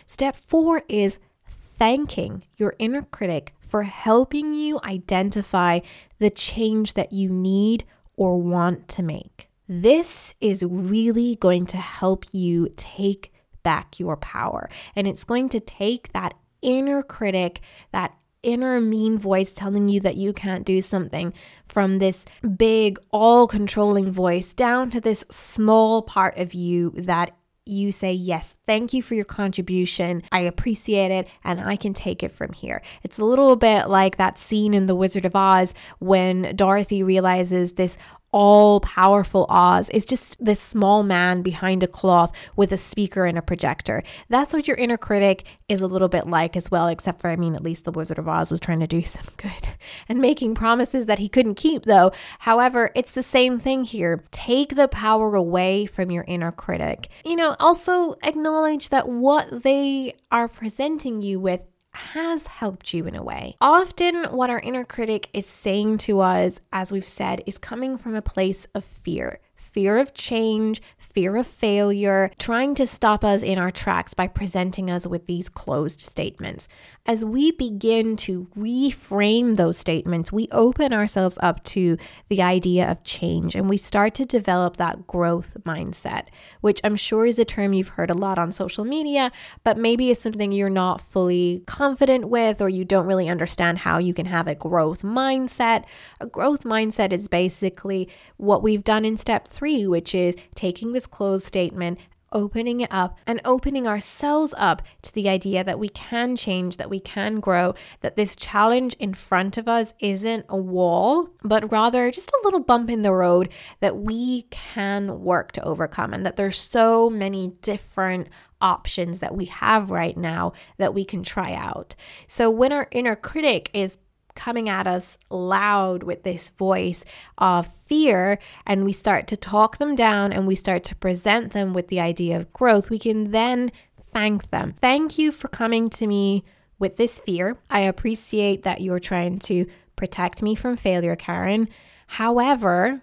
Step 0.05 0.35
four 0.35 0.83
is 0.89 1.19
thanking 1.47 2.43
your 2.57 2.75
inner 2.79 3.03
critic 3.03 3.53
for 3.59 3.83
helping 3.83 4.53
you 4.53 4.79
identify 4.83 5.79
the 6.19 6.29
change 6.29 6.93
that 6.95 7.13
you 7.13 7.29
need 7.29 7.85
or 8.15 8.41
want 8.41 8.87
to 8.87 9.03
make. 9.03 9.49
This 9.67 10.33
is 10.39 10.63
really 10.63 11.35
going 11.35 11.65
to 11.67 11.77
help 11.77 12.33
you 12.33 12.69
take 12.77 13.33
back 13.63 13.99
your 13.99 14.15
power. 14.17 14.69
And 14.95 15.07
it's 15.07 15.23
going 15.23 15.49
to 15.49 15.59
take 15.59 16.13
that 16.13 16.35
inner 16.61 17.03
critic, 17.03 17.61
that 17.91 18.13
inner 18.43 18.79
mean 18.79 19.17
voice 19.17 19.51
telling 19.51 19.89
you 19.89 19.99
that 19.99 20.15
you 20.15 20.31
can't 20.31 20.65
do 20.65 20.81
something 20.81 21.33
from 21.65 21.99
this 21.99 22.25
big, 22.55 22.97
all 23.11 23.47
controlling 23.47 24.11
voice 24.11 24.53
down 24.53 24.89
to 24.91 25.01
this 25.01 25.25
small 25.29 26.01
part 26.01 26.37
of 26.37 26.53
you 26.53 26.91
that 26.95 27.35
you 27.65 27.91
say, 27.91 28.13
Yes, 28.13 28.55
Thank 28.67 28.93
you 28.93 29.01
for 29.01 29.15
your 29.15 29.25
contribution. 29.25 30.23
I 30.31 30.41
appreciate 30.41 31.09
it 31.09 31.27
and 31.43 31.59
I 31.61 31.77
can 31.77 31.93
take 31.93 32.21
it 32.21 32.33
from 32.33 32.51
here. 32.53 32.81
It's 33.01 33.17
a 33.17 33.25
little 33.25 33.55
bit 33.55 33.87
like 33.87 34.17
that 34.17 34.37
scene 34.37 34.73
in 34.73 34.85
The 34.85 34.95
Wizard 34.95 35.25
of 35.25 35.35
Oz 35.35 35.73
when 35.99 36.53
Dorothy 36.55 37.01
realizes 37.01 37.73
this 37.73 37.97
all 38.31 38.81
powerful 38.81 39.45
Oz 39.49 39.89
is 39.89 40.05
just 40.05 40.43
this 40.43 40.59
small 40.59 41.01
man 41.01 41.41
behind 41.41 41.81
a 41.81 41.87
cloth 41.87 42.31
with 42.55 42.71
a 42.71 42.77
speaker 42.77 43.25
and 43.25 43.37
a 43.37 43.41
projector. 43.41 44.03
That's 44.29 44.53
what 44.53 44.67
your 44.67 44.77
inner 44.77 44.97
critic 44.97 45.45
is 45.69 45.81
a 45.81 45.87
little 45.87 46.09
bit 46.09 46.27
like 46.27 46.55
as 46.55 46.69
well, 46.69 46.87
except 46.87 47.21
for, 47.21 47.29
I 47.29 47.35
mean, 47.35 47.55
at 47.55 47.63
least 47.63 47.85
the 47.85 47.91
Wizard 47.91 48.19
of 48.19 48.27
Oz 48.27 48.51
was 48.51 48.59
trying 48.59 48.81
to 48.81 48.87
do 48.87 49.01
some 49.03 49.25
good 49.37 49.69
and 50.09 50.19
making 50.19 50.55
promises 50.55 51.05
that 51.05 51.19
he 51.19 51.29
couldn't 51.29 51.55
keep, 51.55 51.85
though. 51.85 52.11
However, 52.39 52.91
it's 52.95 53.11
the 53.11 53.23
same 53.23 53.59
thing 53.59 53.85
here. 53.85 54.23
Take 54.31 54.75
the 54.75 54.87
power 54.87 55.33
away 55.35 55.85
from 55.85 56.11
your 56.11 56.25
inner 56.27 56.51
critic. 56.51 57.09
You 57.23 57.37
know, 57.37 57.55
also 57.59 58.15
acknowledge 58.23 58.56
that 58.89 59.07
what 59.07 59.63
they 59.63 60.15
are 60.31 60.47
presenting 60.47 61.21
you 61.21 61.39
with 61.39 61.61
has 61.93 62.47
helped 62.47 62.93
you 62.93 63.05
in 63.05 63.15
a 63.15 63.23
way. 63.23 63.55
Often, 63.59 64.25
what 64.25 64.49
our 64.49 64.59
inner 64.59 64.83
critic 64.83 65.29
is 65.33 65.45
saying 65.45 65.99
to 65.99 66.19
us, 66.19 66.59
as 66.71 66.91
we've 66.91 67.05
said, 67.05 67.43
is 67.45 67.57
coming 67.57 67.97
from 67.97 68.15
a 68.15 68.21
place 68.21 68.67
of 68.75 68.83
fear 68.83 69.39
fear 69.77 69.99
of 69.99 70.11
change, 70.15 70.81
fear 70.97 71.35
of 71.35 71.45
failure, 71.45 72.31
trying 72.39 72.73
to 72.73 72.87
stop 72.87 73.23
us 73.23 73.43
in 73.43 73.59
our 73.59 73.69
tracks 73.69 74.11
by 74.11 74.25
presenting 74.27 74.89
us 74.89 75.05
with 75.05 75.27
these 75.27 75.49
closed 75.49 76.01
statements. 76.01 76.67
As 77.09 77.23
we 77.23 77.51
begin 77.51 78.17
to 78.17 78.49
reframe 78.57 79.55
those 79.55 79.77
statements, 79.77 80.29
we 80.29 80.49
open 80.51 80.91
ourselves 80.91 81.37
up 81.41 81.63
to 81.63 81.97
the 82.27 82.41
idea 82.41 82.91
of 82.91 83.05
change 83.05 83.55
and 83.55 83.69
we 83.69 83.77
start 83.77 84.13
to 84.15 84.25
develop 84.25 84.75
that 84.75 85.07
growth 85.07 85.55
mindset, 85.63 86.25
which 86.59 86.81
I'm 86.83 86.97
sure 86.97 87.25
is 87.25 87.39
a 87.39 87.45
term 87.45 87.71
you've 87.71 87.87
heard 87.87 88.09
a 88.09 88.13
lot 88.13 88.37
on 88.37 88.51
social 88.51 88.83
media, 88.83 89.31
but 89.63 89.77
maybe 89.77 90.09
is 90.09 90.19
something 90.19 90.51
you're 90.51 90.69
not 90.69 90.99
fully 90.99 91.63
confident 91.65 92.27
with 92.27 92.61
or 92.61 92.67
you 92.67 92.83
don't 92.83 93.07
really 93.07 93.29
understand 93.29 93.77
how 93.77 93.99
you 93.99 94.13
can 94.13 94.25
have 94.25 94.49
a 94.49 94.55
growth 94.55 95.01
mindset. 95.01 95.85
A 96.19 96.27
growth 96.27 96.65
mindset 96.65 97.13
is 97.13 97.29
basically 97.29 98.09
what 98.35 98.61
we've 98.61 98.83
done 98.83 99.05
in 99.05 99.15
step 99.15 99.47
three, 99.47 99.87
which 99.87 100.13
is 100.13 100.35
taking 100.55 100.91
this 100.91 101.07
closed 101.07 101.45
statement 101.45 101.99
opening 102.31 102.81
it 102.81 102.91
up 102.91 103.17
and 103.25 103.41
opening 103.45 103.87
ourselves 103.87 104.53
up 104.57 104.81
to 105.01 105.13
the 105.13 105.29
idea 105.29 105.63
that 105.63 105.79
we 105.79 105.89
can 105.89 106.35
change, 106.35 106.77
that 106.77 106.89
we 106.89 106.99
can 106.99 107.39
grow, 107.39 107.73
that 108.01 108.15
this 108.15 108.35
challenge 108.35 108.93
in 108.99 109.13
front 109.13 109.57
of 109.57 109.67
us 109.67 109.93
isn't 109.99 110.45
a 110.49 110.57
wall, 110.57 111.29
but 111.43 111.71
rather 111.71 112.11
just 112.11 112.31
a 112.31 112.41
little 112.43 112.59
bump 112.59 112.89
in 112.89 113.01
the 113.01 113.13
road 113.13 113.49
that 113.79 113.97
we 113.97 114.43
can 114.43 115.21
work 115.21 115.51
to 115.53 115.63
overcome, 115.63 116.13
and 116.13 116.25
that 116.25 116.35
there's 116.35 116.57
so 116.57 117.09
many 117.09 117.53
different 117.61 118.27
options 118.59 119.19
that 119.19 119.35
we 119.35 119.45
have 119.45 119.91
right 119.91 120.17
now 120.17 120.51
that 120.77 120.93
we 120.93 121.05
can 121.05 121.21
try 121.23 121.53
out. 121.53 121.95
So 122.27 122.49
when 122.49 122.71
our 122.73 122.87
inner 122.91 123.15
critic 123.15 123.69
is 123.73 123.99
coming 124.37 124.69
at 124.69 124.87
us 124.87 125.17
loud 125.29 126.03
with 126.03 126.23
this 126.23 126.49
voice 126.49 127.03
of 127.37 127.67
fear 127.85 128.39
and 128.65 128.85
we 128.85 128.93
start 128.93 129.27
to 129.27 129.35
talk 129.35 129.77
them 129.77 129.95
down 129.95 130.31
and 130.31 130.47
we 130.47 130.55
start 130.55 130.85
to 130.85 130.95
present 130.95 131.51
them 131.51 131.73
with 131.73 131.89
the 131.89 131.99
idea 131.99 132.37
of 132.37 132.53
growth, 132.53 132.89
we 132.89 132.99
can 132.99 133.31
then 133.31 133.71
thank 134.13 134.49
them. 134.51 134.75
Thank 134.79 135.17
you 135.17 135.31
for 135.31 135.49
coming 135.49 135.89
to 135.89 136.07
me 136.07 136.45
with 136.79 136.95
this 136.97 137.19
fear. 137.19 137.57
I 137.69 137.81
appreciate 137.81 138.63
that 138.63 138.81
you're 138.81 138.99
trying 138.99 139.39
to 139.39 139.65
protect 139.95 140.41
me 140.41 140.55
from 140.55 140.77
failure, 140.77 141.15
Karen. 141.15 141.67
However, 142.05 143.01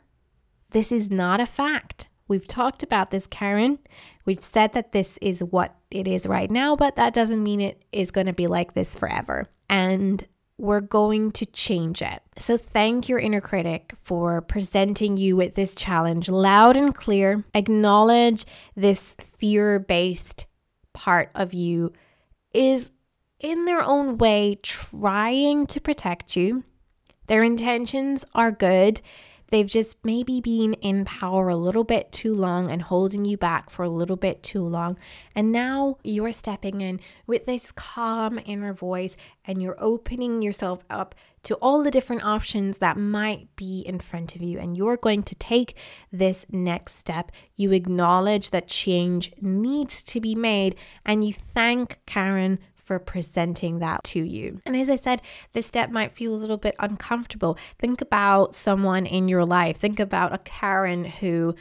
this 0.71 0.91
is 0.91 1.11
not 1.11 1.41
a 1.41 1.47
fact. 1.47 2.09
We've 2.27 2.47
talked 2.47 2.83
about 2.83 3.11
this, 3.11 3.27
Karen. 3.27 3.79
We've 4.25 4.43
said 4.43 4.73
that 4.73 4.93
this 4.93 5.19
is 5.21 5.43
what 5.43 5.77
it 5.91 6.09
is 6.09 6.27
right 6.27 6.51
now, 6.51 6.75
but 6.75 6.97
that 6.97 7.13
doesn't 7.13 7.43
mean 7.43 7.61
it 7.61 7.83
is 7.93 8.11
going 8.11 8.27
to 8.27 8.33
be 8.33 8.47
like 8.47 8.73
this 8.73 8.95
forever. 8.95 9.47
And 9.69 10.25
we're 10.59 10.81
going 10.81 11.33
to 11.33 11.47
change 11.47 12.01
it. 12.01 12.23
So, 12.39 12.57
thank 12.57 13.09
your 13.09 13.19
inner 13.19 13.41
critic 13.41 13.93
for 14.03 14.41
presenting 14.41 15.17
you 15.17 15.37
with 15.37 15.55
this 15.55 15.75
challenge 15.75 16.29
loud 16.29 16.77
and 16.77 16.95
clear. 16.95 17.45
Acknowledge 17.55 18.45
this 18.77 19.17
fear 19.39 19.79
based 19.79 20.47
part 20.93 21.31
of 21.35 21.55
you 21.55 21.93
is 22.53 22.93
in 23.41 23.65
their 23.65 23.83
own 23.83 24.17
way 24.17 24.59
trying 24.63 25.67
to 25.67 25.81
protect 25.81 26.37
you. 26.37 26.65
Their 27.27 27.43
intentions 27.43 28.25
are 28.35 28.53
good. 28.53 29.01
They've 29.49 29.67
just 29.67 29.97
maybe 30.05 30.41
been 30.41 30.75
in 30.75 31.05
power 31.05 31.49
a 31.49 31.57
little 31.57 31.85
bit 31.85 32.11
too 32.13 32.35
long 32.35 32.71
and 32.71 32.83
holding 32.83 33.25
you 33.25 33.37
back 33.37 33.71
for 33.71 33.83
a 33.83 33.89
little 33.89 34.17
bit 34.17 34.43
too 34.43 34.63
long. 34.63 34.99
And 35.35 35.53
now 35.53 35.99
you're 36.03 36.33
stepping 36.33 36.81
in 36.81 37.01
with 37.27 37.47
this 37.47 37.71
calm 37.73 38.41
inner 38.45 38.73
voice 38.73 39.17
and 39.45 39.63
you're 39.63 39.77
opening 39.79 40.43
yourself 40.43 40.85
up 40.89 41.15
to 41.45 41.55
all 41.57 41.83
the 41.83 41.91
different 41.91 42.25
options 42.25 42.79
that 42.79 42.97
might 42.97 43.55
be 43.55 43.81
in 43.81 44.01
front 44.01 44.35
of 44.35 44.43
you. 44.43 44.59
And 44.59 44.77
you're 44.77 44.97
going 44.97 45.23
to 45.25 45.35
take 45.35 45.77
this 46.11 46.47
next 46.51 46.97
step. 46.97 47.31
You 47.55 47.73
acknowledge 47.73 48.51
that 48.51 48.67
change 48.67 49.33
needs 49.41 50.03
to 50.05 50.21
be 50.21 50.35
made 50.35 50.75
and 51.05 51.25
you 51.25 51.33
thank 51.33 52.01
Karen 52.07 52.59
for 52.85 52.99
presenting 52.99 53.79
that 53.81 54.05
to 54.05 54.23
you. 54.23 54.61
And 54.67 54.77
as 54.77 54.91
I 54.91 54.97
said, 54.97 55.23
this 55.53 55.67
step 55.67 55.91
might 55.91 56.13
feel 56.13 56.35
a 56.35 56.37
little 56.37 56.59
bit 56.59 56.77
uncomfortable. 56.79 57.59
Think 57.79 58.01
about 58.01 58.55
someone 58.55 59.07
in 59.07 59.27
your 59.27 59.45
life. 59.45 59.79
Think 59.79 59.99
about 59.99 60.35
a 60.35 60.39
Karen 60.39 61.05
who 61.05 61.55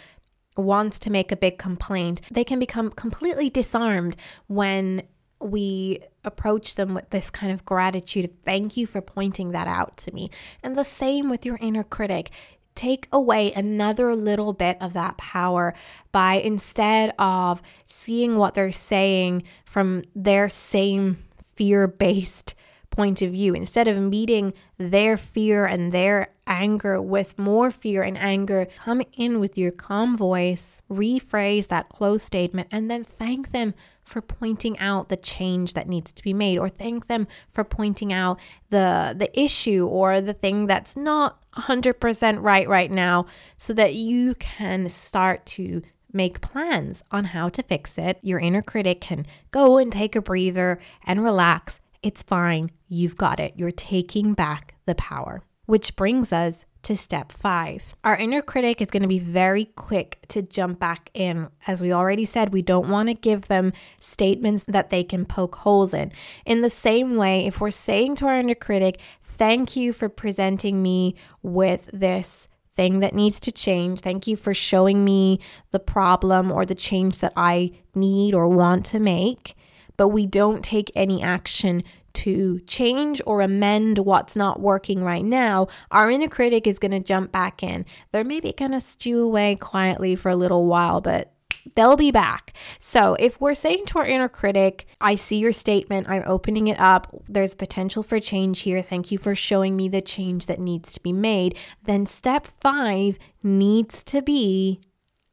wants 0.58 1.00
to 1.00 1.10
make 1.10 1.32
a 1.32 1.38
big 1.38 1.58
complaint. 1.58 2.22
They 2.30 2.44
can 2.44 2.60
become 2.60 2.92
completely 2.92 3.50
disarmed 3.50 4.16
when 4.48 5.04
we 5.40 6.00
approach 6.24 6.76
them 6.76 6.94
with 6.94 7.10
this 7.10 7.30
kind 7.30 7.52
of 7.52 7.66
gratitude 7.66 8.26
of 8.26 8.32
thank 8.46 8.78
you 8.78 8.88
for 8.88 9.02
pointing 9.02 9.52
that 9.52 9.68
out 9.68 9.98
to 9.98 10.14
me. 10.14 10.30
And 10.62 10.78
the 10.78 10.84
same 10.84 11.30
with 11.30 11.46
your 11.46 11.58
inner 11.62 11.84
critic 11.84 12.32
take 12.76 13.08
away 13.12 13.52
another 13.54 14.16
little 14.16 14.54
bit 14.54 14.78
of 14.82 14.94
that 14.94 15.18
power 15.18 15.74
by 16.12 16.36
instead 16.36 17.14
of 17.20 17.62
seeing 17.86 18.38
what 18.38 18.54
they're 18.54 18.72
saying 18.72 19.44
from 19.66 20.04
their 20.16 20.50
same 20.50 21.18
fear 21.56 21.88
based 21.88 22.56
point 22.90 23.22
of 23.24 23.32
view, 23.32 23.56
instead 23.56 23.88
of 23.88 23.98
meeting 23.98 24.54
their 24.78 25.18
fear 25.18 25.66
and 25.66 25.92
their 25.92 26.30
anger 26.46 27.02
with 27.02 27.38
more 27.40 27.72
fear 27.72 28.04
and 28.04 28.18
anger, 28.18 28.68
come 28.84 29.02
in 29.18 29.40
with 29.40 29.58
your 29.58 29.72
calm 29.72 30.16
voice, 30.16 30.82
rephrase 30.92 31.68
that 31.68 31.90
closed 31.90 32.26
statement, 32.26 32.68
and 32.72 32.92
then 32.92 33.04
thank 33.04 33.52
them 33.52 33.74
for 34.04 34.22
pointing 34.22 34.78
out 34.80 35.10
the 35.10 35.18
change 35.18 35.74
that 35.74 35.88
needs 35.88 36.12
to 36.12 36.24
be 36.24 36.34
made 36.34 36.58
or 36.58 36.70
thank 36.70 37.08
them 37.08 37.28
for 37.50 37.64
pointing 37.64 38.12
out 38.12 38.40
the 38.70 39.16
the 39.18 39.40
issue 39.40 39.88
or 39.88 40.22
the 40.22 40.34
thing 40.34 40.68
that's 40.68 40.96
not 40.96 41.40
100% 41.54 42.42
right 42.42 42.68
right 42.68 42.92
now 42.92 43.26
so 43.58 43.74
that 43.74 43.94
you 43.94 44.36
can 44.36 44.90
start 44.90 45.46
to 45.46 45.82
make 46.12 46.42
plans 46.42 47.04
on 47.12 47.26
how 47.26 47.50
to 47.50 47.64
fix 47.64 47.98
it. 47.98 48.20
Your 48.22 48.40
inner 48.40 48.62
critic 48.62 49.02
can 49.02 49.26
go 49.52 49.78
and 49.78 49.92
take 49.92 50.16
a 50.16 50.22
breather 50.22 50.80
and 51.04 51.24
relax. 51.24 51.80
It's 52.04 52.22
fine. 52.22 52.72
You've 52.88 53.18
got 53.18 53.40
it. 53.40 53.54
You're 53.58 53.72
taking 53.72 54.34
back 54.34 54.76
the 54.86 54.96
power. 54.96 55.44
Which 55.66 55.96
brings 55.96 56.32
us 56.32 56.66
to 56.84 56.96
step 56.96 57.32
five. 57.32 57.96
Our 58.04 58.16
inner 58.16 58.42
critic 58.42 58.82
is 58.82 58.92
going 58.92 59.02
to 59.02 59.08
be 59.08 59.20
very 59.20 59.66
quick 59.66 60.20
to 60.30 60.42
jump 60.42 60.80
back 60.80 61.10
in. 61.14 61.50
As 61.68 61.82
we 61.82 61.92
already 61.92 62.26
said, 62.26 62.54
we 62.54 62.62
don't 62.62 62.90
want 62.90 63.08
to 63.08 63.14
give 63.14 63.48
them 63.48 63.74
statements 64.00 64.64
that 64.66 64.90
they 64.90 65.04
can 65.04 65.26
poke 65.26 65.56
holes 65.56 65.94
in. 65.94 66.12
In 66.46 66.62
the 66.62 66.70
same 66.70 67.16
way, 67.16 67.46
if 67.46 67.60
we're 67.60 67.72
saying 67.72 68.16
to 68.16 68.28
our 68.28 68.40
inner 68.40 68.56
critic, 68.56 69.00
Thank 69.36 69.76
you 69.76 69.94
for 69.94 70.10
presenting 70.10 70.84
me 70.84 71.16
with 71.42 71.90
this 71.92 72.48
thing 72.76 73.00
that 73.00 73.16
needs 73.16 73.40
to 73.42 73.52
change. 73.52 74.02
Thank 74.02 74.28
you 74.28 74.38
for 74.38 74.54
showing 74.54 75.04
me 75.04 75.40
the 75.72 75.80
problem 75.80 76.52
or 76.52 76.66
the 76.66 76.76
change 76.76 77.18
that 77.20 77.34
I 77.36 77.72
need 77.96 78.36
or 78.36 78.48
want 78.48 78.86
to 78.88 79.00
make. 79.00 79.56
But 79.98 80.10
we 80.10 80.28
don't 80.28 80.64
take 80.64 80.92
any 80.96 81.24
action 81.24 81.84
to 82.14 82.60
change 82.62 83.22
or 83.26 83.42
amend 83.42 84.00
what's 84.00 84.36
not 84.36 84.60
working 84.60 85.04
right 85.04 85.26
now, 85.26 85.68
our 85.92 86.10
inner 86.10 86.28
critic 86.28 86.68
is 86.68 86.80
going 86.80 86.92
to 86.92 87.00
jump 87.00 87.32
back 87.32 87.64
in. 87.64 87.86
They're 88.12 88.24
maybe 88.24 88.54
going 88.54 88.72
to 88.72 88.82
stew 88.82 89.24
away 89.24 89.56
quietly 89.56 90.16
for 90.16 90.30
a 90.30 90.36
little 90.36 90.66
while, 90.66 91.02
but 91.02 91.34
they'll 91.76 91.98
be 91.98 92.12
back. 92.12 92.54
So, 92.80 93.16
if 93.20 93.40
we're 93.40 93.54
saying 93.54 93.86
to 93.88 94.00
our 94.00 94.06
inner 94.06 94.30
critic, 94.30 94.88
I 95.02 95.16
see 95.16 95.38
your 95.38 95.52
statement, 95.52 96.10
I'm 96.10 96.24
opening 96.26 96.68
it 96.68 96.80
up, 96.80 97.24
there's 97.28 97.56
potential 97.56 98.04
for 98.04 98.20
change 98.20 98.62
here, 98.62 98.82
thank 98.82 99.12
you 99.12 99.18
for 99.18 99.36
showing 99.36 99.76
me 99.76 99.90
the 99.90 100.02
change 100.02 100.46
that 100.48 100.60
needs 100.60 100.94
to 100.94 101.02
be 101.02 101.14
made, 101.14 101.58
then 101.84 102.06
step 102.06 102.48
five 102.62 103.18
needs 103.42 104.04
to 104.06 104.22
be 104.22 104.80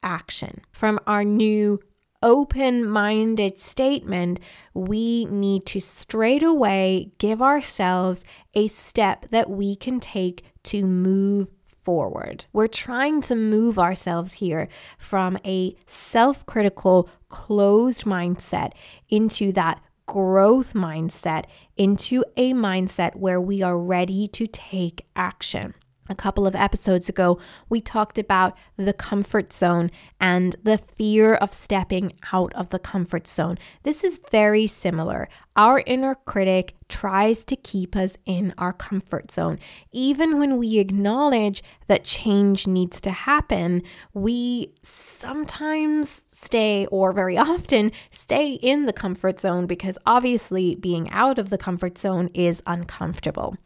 action. 0.02 0.60
From 0.72 0.98
our 1.06 1.24
new 1.24 1.80
open 2.22 2.88
minded 2.88 3.58
statement, 3.58 4.40
we 4.74 5.24
need 5.26 5.66
to 5.66 5.80
straight 5.80 6.42
away 6.42 7.12
give 7.18 7.40
ourselves 7.40 8.24
a 8.54 8.68
step 8.68 9.26
that 9.30 9.50
we 9.50 9.76
can 9.76 10.00
take 10.00 10.44
to 10.64 10.84
move 10.84 11.48
forward. 11.80 12.44
We're 12.52 12.66
trying 12.66 13.22
to 13.22 13.34
move 13.34 13.78
ourselves 13.78 14.34
here 14.34 14.68
from 14.98 15.38
a 15.44 15.76
self 15.86 16.44
critical, 16.46 17.08
closed 17.28 18.04
mindset 18.04 18.72
into 19.08 19.52
that 19.52 19.82
growth 20.06 20.74
mindset, 20.74 21.44
into 21.76 22.24
a 22.36 22.52
mindset 22.52 23.16
where 23.16 23.40
we 23.40 23.62
are 23.62 23.78
ready 23.78 24.28
to 24.28 24.46
take 24.46 25.06
action 25.16 25.74
a 26.10 26.14
couple 26.14 26.46
of 26.46 26.54
episodes 26.54 27.08
ago, 27.08 27.38
we 27.68 27.80
talked 27.80 28.18
about 28.18 28.56
the 28.76 28.92
comfort 28.92 29.52
zone 29.52 29.90
and 30.20 30.56
the 30.62 30.76
fear 30.76 31.34
of 31.34 31.52
stepping 31.52 32.12
out 32.32 32.52
of 32.54 32.70
the 32.70 32.78
comfort 32.78 33.26
zone. 33.26 33.56
This 33.84 34.04
is 34.04 34.20
very 34.30 34.66
similar. 34.66 35.28
Our 35.56 35.82
inner 35.86 36.14
critic 36.14 36.74
tries 36.88 37.44
to 37.44 37.56
keep 37.56 37.94
us 37.94 38.16
in 38.26 38.52
our 38.58 38.72
comfort 38.72 39.30
zone. 39.30 39.58
Even 39.92 40.38
when 40.38 40.58
we 40.58 40.78
acknowledge 40.78 41.62
that 41.86 42.04
change 42.04 42.66
needs 42.66 43.00
to 43.02 43.10
happen, 43.10 43.82
we 44.12 44.72
sometimes 44.82 46.24
stay, 46.32 46.86
or 46.86 47.12
very 47.12 47.36
often 47.38 47.92
stay 48.10 48.54
in 48.54 48.86
the 48.86 48.92
comfort 48.92 49.38
zone 49.38 49.66
because 49.66 49.98
obviously 50.06 50.74
being 50.74 51.10
out 51.10 51.38
of 51.38 51.50
the 51.50 51.58
comfort 51.58 51.98
zone 51.98 52.28
is 52.34 52.62
uncomfortable. 52.66 53.56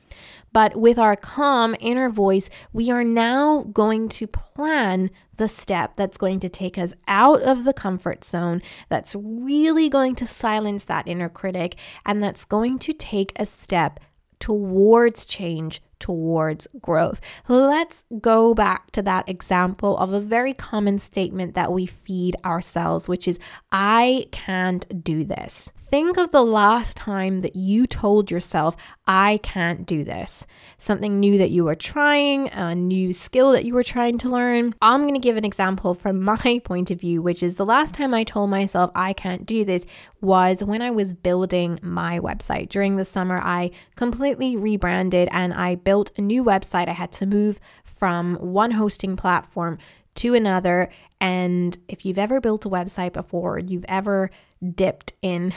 But 0.54 0.76
with 0.76 0.98
our 1.00 1.16
calm 1.16 1.74
inner 1.80 2.08
voice, 2.08 2.48
we 2.72 2.88
are 2.88 3.02
now 3.02 3.64
going 3.72 4.08
to 4.10 4.28
plan 4.28 5.10
the 5.36 5.48
step 5.48 5.96
that's 5.96 6.16
going 6.16 6.38
to 6.40 6.48
take 6.48 6.78
us 6.78 6.94
out 7.08 7.42
of 7.42 7.64
the 7.64 7.72
comfort 7.72 8.22
zone, 8.24 8.62
that's 8.88 9.16
really 9.16 9.88
going 9.88 10.14
to 10.14 10.26
silence 10.28 10.84
that 10.84 11.08
inner 11.08 11.28
critic, 11.28 11.76
and 12.06 12.22
that's 12.22 12.44
going 12.44 12.78
to 12.78 12.92
take 12.92 13.32
a 13.34 13.44
step 13.44 13.98
towards 14.38 15.26
change, 15.26 15.82
towards 15.98 16.66
growth. 16.80 17.20
Let's 17.48 18.04
go 18.20 18.54
back 18.54 18.90
to 18.92 19.02
that 19.02 19.28
example 19.28 19.96
of 19.98 20.12
a 20.12 20.20
very 20.20 20.54
common 20.54 20.98
statement 20.98 21.54
that 21.54 21.72
we 21.72 21.86
feed 21.86 22.36
ourselves, 22.44 23.08
which 23.08 23.28
is, 23.28 23.38
I 23.72 24.26
can't 24.30 25.04
do 25.04 25.24
this. 25.24 25.72
Think 25.94 26.16
of 26.16 26.32
the 26.32 26.42
last 26.42 26.96
time 26.96 27.42
that 27.42 27.54
you 27.54 27.86
told 27.86 28.30
yourself, 28.30 28.74
I 29.06 29.38
can't 29.42 29.86
do 29.86 30.02
this. 30.02 30.46
Something 30.78 31.20
new 31.20 31.38
that 31.38 31.50
you 31.50 31.64
were 31.64 31.74
trying, 31.74 32.48
a 32.48 32.74
new 32.74 33.12
skill 33.12 33.52
that 33.52 33.64
you 33.64 33.74
were 33.74 33.84
trying 33.84 34.18
to 34.18 34.28
learn. 34.28 34.74
I'm 34.82 35.02
going 35.02 35.14
to 35.14 35.20
give 35.20 35.36
an 35.36 35.44
example 35.44 35.94
from 35.94 36.20
my 36.24 36.60
point 36.64 36.90
of 36.90 37.00
view, 37.00 37.22
which 37.22 37.42
is 37.42 37.56
the 37.56 37.66
last 37.66 37.94
time 37.94 38.12
I 38.12 38.24
told 38.24 38.50
myself 38.50 38.90
I 38.94 39.12
can't 39.12 39.46
do 39.46 39.64
this 39.64 39.84
was 40.20 40.64
when 40.64 40.82
I 40.82 40.90
was 40.90 41.12
building 41.12 41.78
my 41.82 42.18
website. 42.18 42.70
During 42.70 42.96
the 42.96 43.04
summer, 43.04 43.38
I 43.38 43.70
completely 43.94 44.56
rebranded 44.56 45.28
and 45.30 45.52
I 45.52 45.74
built 45.84 46.10
a 46.16 46.22
new 46.22 46.42
website. 46.42 46.88
I 46.88 46.92
had 46.92 47.12
to 47.12 47.26
move 47.26 47.60
from 47.84 48.36
one 48.36 48.72
hosting 48.72 49.16
platform 49.16 49.78
to 50.16 50.34
another. 50.34 50.88
And 51.20 51.76
if 51.88 52.04
you've 52.04 52.18
ever 52.18 52.40
built 52.40 52.64
a 52.64 52.70
website 52.70 53.12
before, 53.12 53.58
you've 53.58 53.84
ever 53.88 54.30
dipped 54.74 55.12
in 55.22 55.54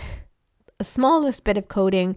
the 0.77 0.85
smallest 0.85 1.43
bit 1.43 1.57
of 1.57 1.67
coding, 1.67 2.15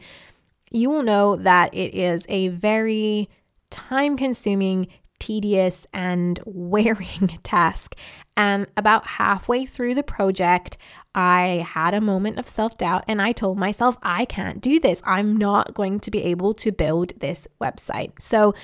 you 0.71 0.91
will 0.91 1.03
know 1.03 1.37
that 1.37 1.75
it 1.75 1.95
is 1.95 2.27
a 2.29 2.49
very 2.49 3.29
time 3.71 4.17
consuming, 4.17 4.89
tedious, 5.19 5.87
and 5.93 6.41
wearing 6.47 7.39
task. 7.43 7.95
And 8.37 8.67
about 8.77 9.07
halfway 9.07 9.67
through 9.67 9.95
the 9.95 10.03
project, 10.03 10.79
I 11.15 11.67
had 11.69 11.95
a 11.95 12.01
moment 12.01 12.39
of 12.39 12.47
self 12.47 12.79
doubt 12.79 13.05
and 13.09 13.21
I 13.21 13.33
told 13.33 13.59
myself, 13.59 13.97
I 14.03 14.25
can't 14.25 14.61
do 14.61 14.79
this. 14.79 15.03
I'm 15.05 15.37
not 15.37 15.75
going 15.75 16.01
to 16.01 16.11
be 16.11 16.23
able 16.23 16.55
to 16.55 16.71
build 16.71 17.19
this 17.19 17.49
website. 17.61 18.13
So 18.21 18.55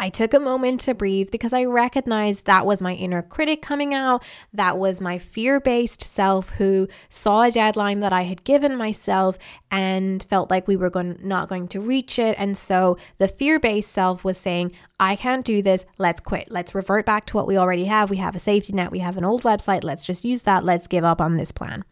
I 0.00 0.10
took 0.10 0.32
a 0.32 0.38
moment 0.38 0.80
to 0.82 0.94
breathe 0.94 1.30
because 1.32 1.52
I 1.52 1.64
recognized 1.64 2.46
that 2.46 2.64
was 2.64 2.80
my 2.80 2.94
inner 2.94 3.20
critic 3.20 3.62
coming 3.62 3.94
out. 3.94 4.22
That 4.52 4.78
was 4.78 5.00
my 5.00 5.18
fear 5.18 5.58
based 5.58 6.02
self 6.02 6.50
who 6.50 6.86
saw 7.08 7.42
a 7.42 7.50
deadline 7.50 7.98
that 8.00 8.12
I 8.12 8.22
had 8.22 8.44
given 8.44 8.76
myself 8.76 9.38
and 9.72 10.22
felt 10.22 10.50
like 10.50 10.68
we 10.68 10.76
were 10.76 10.88
going, 10.90 11.18
not 11.20 11.48
going 11.48 11.66
to 11.68 11.80
reach 11.80 12.18
it. 12.18 12.36
And 12.38 12.56
so 12.56 12.96
the 13.16 13.26
fear 13.26 13.58
based 13.58 13.90
self 13.90 14.22
was 14.22 14.38
saying, 14.38 14.70
I 15.00 15.16
can't 15.16 15.44
do 15.44 15.62
this. 15.62 15.84
Let's 15.98 16.20
quit. 16.20 16.48
Let's 16.48 16.76
revert 16.76 17.04
back 17.04 17.26
to 17.26 17.36
what 17.36 17.48
we 17.48 17.58
already 17.58 17.86
have. 17.86 18.08
We 18.08 18.18
have 18.18 18.36
a 18.36 18.40
safety 18.40 18.72
net. 18.72 18.92
We 18.92 19.00
have 19.00 19.16
an 19.16 19.24
old 19.24 19.42
website. 19.42 19.82
Let's 19.82 20.06
just 20.06 20.24
use 20.24 20.42
that. 20.42 20.64
Let's 20.64 20.86
give 20.86 21.04
up 21.04 21.20
on 21.20 21.36
this 21.36 21.50
plan. 21.50 21.84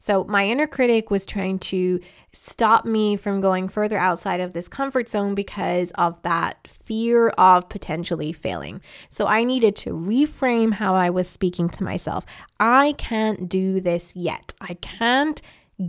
So 0.00 0.24
my 0.24 0.46
inner 0.46 0.66
critic 0.66 1.10
was 1.10 1.24
trying 1.24 1.58
to 1.60 2.00
stop 2.32 2.84
me 2.84 3.16
from 3.16 3.40
going 3.40 3.68
further 3.68 3.96
outside 3.96 4.40
of 4.40 4.52
this 4.52 4.68
comfort 4.68 5.08
zone 5.08 5.34
because 5.34 5.92
of 5.92 6.20
that 6.22 6.66
fear 6.68 7.28
of 7.30 7.68
potentially 7.68 8.32
failing. 8.32 8.80
So 9.08 9.26
I 9.26 9.44
needed 9.44 9.76
to 9.76 9.90
reframe 9.90 10.74
how 10.74 10.94
I 10.94 11.10
was 11.10 11.28
speaking 11.28 11.68
to 11.70 11.84
myself. 11.84 12.26
I 12.58 12.94
can't 12.98 13.48
do 13.48 13.80
this 13.80 14.14
yet. 14.16 14.52
I 14.60 14.74
can't 14.74 15.40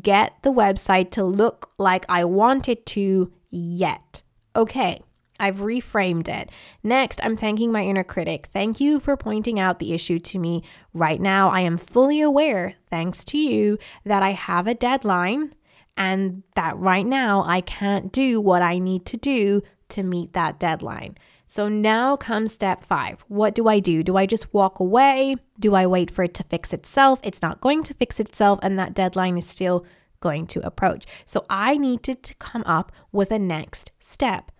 get 0.02 0.34
the 0.42 0.52
website 0.52 1.12
to 1.12 1.24
look 1.24 1.70
like 1.78 2.06
I 2.10 2.26
want 2.26 2.70
it 2.70 2.86
to 2.88 3.32
yet. 3.50 4.24
Okay. 4.56 5.02
I've 5.40 5.58
reframed 5.58 6.28
it. 6.28 6.50
Next, 6.84 7.20
I'm 7.24 7.36
thanking 7.36 7.72
my 7.72 7.84
inner 7.84 8.04
critic. 8.04 8.48
Thank 8.54 8.80
you 8.80 9.00
for 9.00 9.18
pointing 9.18 9.60
out 9.60 9.80
the 9.80 9.94
issue 9.94 10.20
to 10.20 10.40
me. 10.40 10.64
Right 10.94 11.20
now, 11.20 11.50
I 11.50 11.62
am 11.62 11.78
fully 11.78 12.22
aware, 12.22 12.76
thanks 12.90 13.24
to 13.26 13.38
you, 13.38 13.78
that 14.06 14.24
I 14.24 14.32
have 14.32 14.68
a 14.68 14.74
deadline 14.74 15.54
and 15.98 16.44
that 16.56 16.78
right 16.78 17.06
now 17.06 17.44
I 17.46 17.62
can't 17.62 18.12
do 18.12 18.40
what 18.42 18.62
I 18.62 18.80
need 18.80 19.06
to 19.08 19.18
do 19.18 19.62
to 19.90 20.04
meet 20.04 20.34
that 20.34 20.60
deadline. 20.60 21.18
So 21.48 21.68
now 21.70 22.18
comes 22.18 22.54
step 22.54 22.84
five. 22.84 23.24
What 23.28 23.54
do 23.54 23.68
I 23.68 23.80
do? 23.80 24.04
Do 24.04 24.18
I 24.18 24.26
just 24.26 24.54
walk 24.54 24.80
away? 24.80 25.36
Do 25.60 25.76
I 25.76 25.86
wait 25.86 26.10
for 26.10 26.24
it 26.24 26.34
to 26.36 26.44
fix 26.44 26.74
itself? 26.74 27.20
It's 27.24 27.42
not 27.42 27.62
going 27.62 27.84
to 27.84 27.94
fix 27.94 28.20
itself, 28.20 28.60
and 28.64 28.80
that 28.80 28.96
deadline 28.96 29.38
is 29.38 29.48
still 29.48 29.86
going 30.22 30.48
to 30.48 30.66
approach. 30.66 31.06
So 31.26 31.46
I 31.50 31.78
needed 31.78 32.24
to 32.24 32.34
come 32.36 32.64
up 32.66 32.92
with 33.12 33.32
a 33.32 33.38
next 33.38 33.92
step. 34.00 34.52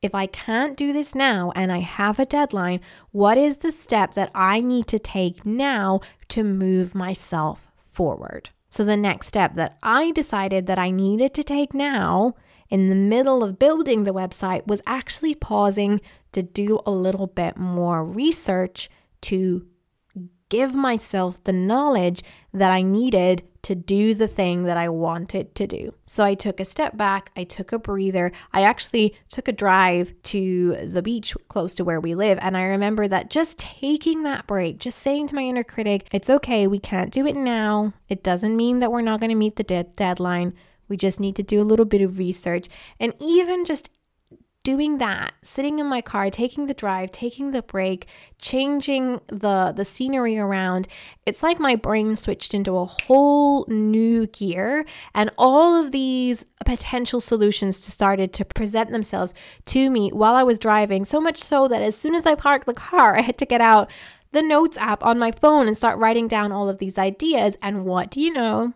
If 0.00 0.14
I 0.14 0.26
can't 0.26 0.76
do 0.76 0.92
this 0.92 1.14
now 1.14 1.52
and 1.56 1.72
I 1.72 1.78
have 1.78 2.20
a 2.20 2.26
deadline, 2.26 2.80
what 3.10 3.36
is 3.36 3.58
the 3.58 3.72
step 3.72 4.14
that 4.14 4.30
I 4.32 4.60
need 4.60 4.86
to 4.88 4.98
take 4.98 5.44
now 5.44 6.00
to 6.28 6.44
move 6.44 6.94
myself 6.94 7.66
forward? 7.76 8.50
So, 8.70 8.84
the 8.84 8.96
next 8.96 9.26
step 9.26 9.54
that 9.54 9.76
I 9.82 10.12
decided 10.12 10.66
that 10.66 10.78
I 10.78 10.90
needed 10.90 11.34
to 11.34 11.42
take 11.42 11.74
now 11.74 12.34
in 12.68 12.90
the 12.90 12.94
middle 12.94 13.42
of 13.42 13.58
building 13.58 14.04
the 14.04 14.14
website 14.14 14.66
was 14.68 14.82
actually 14.86 15.34
pausing 15.34 16.00
to 16.30 16.42
do 16.42 16.78
a 16.86 16.90
little 16.92 17.26
bit 17.26 17.56
more 17.56 18.04
research 18.04 18.88
to 19.22 19.66
give 20.48 20.74
myself 20.74 21.42
the 21.42 21.52
knowledge 21.52 22.22
that 22.52 22.70
I 22.70 22.82
needed 22.82 23.47
to 23.62 23.74
do 23.74 24.14
the 24.14 24.28
thing 24.28 24.64
that 24.64 24.76
I 24.76 24.88
wanted 24.88 25.54
to 25.56 25.66
do. 25.66 25.94
So 26.04 26.24
I 26.24 26.34
took 26.34 26.60
a 26.60 26.64
step 26.64 26.96
back, 26.96 27.30
I 27.36 27.44
took 27.44 27.72
a 27.72 27.78
breather. 27.78 28.32
I 28.52 28.62
actually 28.62 29.16
took 29.28 29.48
a 29.48 29.52
drive 29.52 30.12
to 30.24 30.76
the 30.86 31.02
beach 31.02 31.36
close 31.48 31.74
to 31.74 31.84
where 31.84 32.00
we 32.00 32.14
live. 32.14 32.38
And 32.40 32.56
I 32.56 32.62
remember 32.62 33.08
that 33.08 33.30
just 33.30 33.58
taking 33.58 34.22
that 34.22 34.46
break, 34.46 34.78
just 34.78 34.98
saying 34.98 35.28
to 35.28 35.34
my 35.34 35.42
inner 35.42 35.64
critic, 35.64 36.08
it's 36.12 36.30
okay, 36.30 36.66
we 36.66 36.78
can't 36.78 37.12
do 37.12 37.26
it 37.26 37.36
now. 37.36 37.92
It 38.08 38.22
doesn't 38.22 38.56
mean 38.56 38.80
that 38.80 38.92
we're 38.92 39.00
not 39.00 39.20
going 39.20 39.30
to 39.30 39.36
meet 39.36 39.56
the 39.56 39.64
de- 39.64 39.84
deadline. 39.84 40.54
We 40.88 40.96
just 40.96 41.20
need 41.20 41.36
to 41.36 41.42
do 41.42 41.60
a 41.60 41.64
little 41.64 41.84
bit 41.84 42.00
of 42.00 42.18
research. 42.18 42.68
And 42.98 43.12
even 43.20 43.64
just 43.64 43.90
doing 44.68 44.98
that, 44.98 45.32
sitting 45.40 45.78
in 45.78 45.86
my 45.86 46.02
car, 46.02 46.28
taking 46.28 46.66
the 46.66 46.74
drive, 46.74 47.10
taking 47.10 47.52
the 47.52 47.62
break, 47.62 48.06
changing 48.38 49.18
the 49.28 49.72
the 49.74 49.82
scenery 49.82 50.38
around, 50.38 50.86
it's 51.24 51.42
like 51.42 51.58
my 51.58 51.74
brain 51.74 52.14
switched 52.14 52.52
into 52.52 52.76
a 52.76 52.84
whole 52.84 53.64
new 53.66 54.26
gear 54.26 54.84
and 55.14 55.30
all 55.38 55.82
of 55.82 55.90
these 55.90 56.44
potential 56.66 57.18
solutions 57.18 57.82
started 57.82 58.34
to 58.34 58.44
present 58.44 58.90
themselves 58.90 59.32
to 59.64 59.88
me 59.88 60.10
while 60.10 60.34
I 60.34 60.42
was 60.42 60.58
driving, 60.58 61.06
so 61.06 61.18
much 61.18 61.38
so 61.38 61.66
that 61.68 61.80
as 61.80 61.96
soon 61.96 62.14
as 62.14 62.26
I 62.26 62.34
parked 62.34 62.66
the 62.66 62.74
car, 62.74 63.16
I 63.18 63.22
had 63.22 63.38
to 63.38 63.46
get 63.46 63.62
out 63.62 63.90
the 64.32 64.42
notes 64.42 64.76
app 64.76 65.02
on 65.02 65.18
my 65.18 65.32
phone 65.32 65.66
and 65.66 65.78
start 65.78 65.98
writing 65.98 66.28
down 66.28 66.52
all 66.52 66.68
of 66.68 66.76
these 66.76 66.98
ideas 66.98 67.56
and 67.62 67.86
what 67.86 68.10
do 68.10 68.20
you 68.20 68.34
know? 68.34 68.74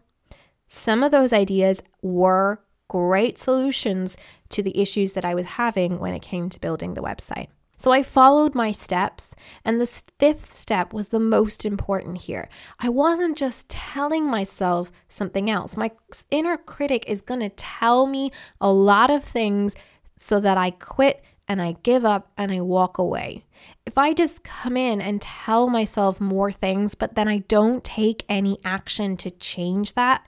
Some 0.69 1.03
of 1.03 1.11
those 1.11 1.35
ideas 1.35 1.83
were 2.01 2.63
great 2.93 3.39
solutions 3.39 4.17
to 4.53 4.63
the 4.63 4.81
issues 4.81 5.13
that 5.13 5.25
I 5.25 5.35
was 5.35 5.47
having 5.47 5.99
when 5.99 6.15
it 6.15 6.23
came 6.23 6.49
to 6.49 6.61
building 6.61 6.95
the 6.95 7.03
website. 7.03 7.49
So 7.83 7.91
I 7.91 8.05
followed 8.05 8.55
my 8.55 8.71
steps, 8.71 9.35
and 9.65 9.81
the 9.81 10.03
fifth 10.21 10.53
step 10.55 10.93
was 10.93 11.09
the 11.09 11.19
most 11.19 11.65
important 11.65 12.19
here. 12.19 12.49
I 12.79 12.89
wasn't 12.89 13.37
just 13.37 13.69
telling 13.69 14.31
myself 14.31 14.93
something 15.09 15.51
else. 15.51 15.77
My 15.77 15.91
inner 16.31 16.57
critic 16.57 17.05
is 17.09 17.23
going 17.23 17.41
to 17.41 17.49
tell 17.49 18.07
me 18.07 18.31
a 18.61 18.73
lot 18.73 19.11
of 19.11 19.25
things 19.25 19.75
so 20.21 20.39
that 20.39 20.57
I 20.57 20.71
quit 20.71 21.25
and 21.49 21.61
I 21.61 21.75
give 21.83 22.05
up 22.05 22.31
and 22.39 22.53
I 22.53 22.61
walk 22.61 22.99
away. 22.99 23.45
If 23.85 23.99
I 23.99 24.15
just 24.15 24.45
come 24.45 24.77
in 24.77 25.01
and 25.01 25.21
tell 25.21 25.69
myself 25.69 26.21
more 26.21 26.53
things, 26.53 26.95
but 26.95 27.17
then 27.17 27.27
I 27.27 27.39
don't 27.39 27.83
take 27.83 28.25
any 28.29 28.59
action 28.65 29.17
to 29.17 29.31
change 29.31 29.95
that, 29.95 30.25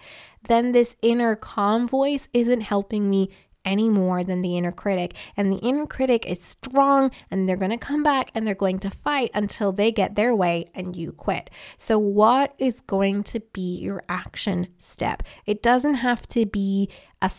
then 0.49 0.73
this 0.73 0.97
inner 1.03 1.37
calm 1.37 1.87
voice 1.87 2.29
isn't 2.33 2.63
helping 2.63 3.09
me 3.09 3.31
any 3.65 3.89
more 3.89 4.25
than 4.25 4.43
the 4.43 4.57
inner 4.57 4.73
critic. 4.73 5.15
And 5.37 5.53
the 5.53 5.59
inner 5.59 5.87
critic 5.87 6.27
is 6.27 6.43
strong 6.43 7.11
and 7.31 7.49
they're 7.49 7.57
going 7.57 7.71
to 7.71 7.79
come 7.79 8.03
back 8.03 8.31
and 8.35 8.47
they're 8.47 8.55
going 8.55 8.79
to 8.81 8.91
fight 8.91 9.31
until 9.35 9.73
they 9.73 9.93
get 9.93 10.15
their 10.15 10.35
way 10.35 10.67
and 10.75 10.97
you 10.97 11.13
quit. 11.13 11.51
So, 11.79 11.99
what 11.99 12.55
is 12.59 12.81
going 12.81 13.25
to 13.25 13.41
be 13.53 13.79
your 13.79 14.03
action 14.09 14.69
step? 14.79 15.23
It 15.47 15.63
doesn't 15.63 15.95
have 15.95 16.27
to 16.29 16.47
be 16.47 16.91
a 17.21 17.31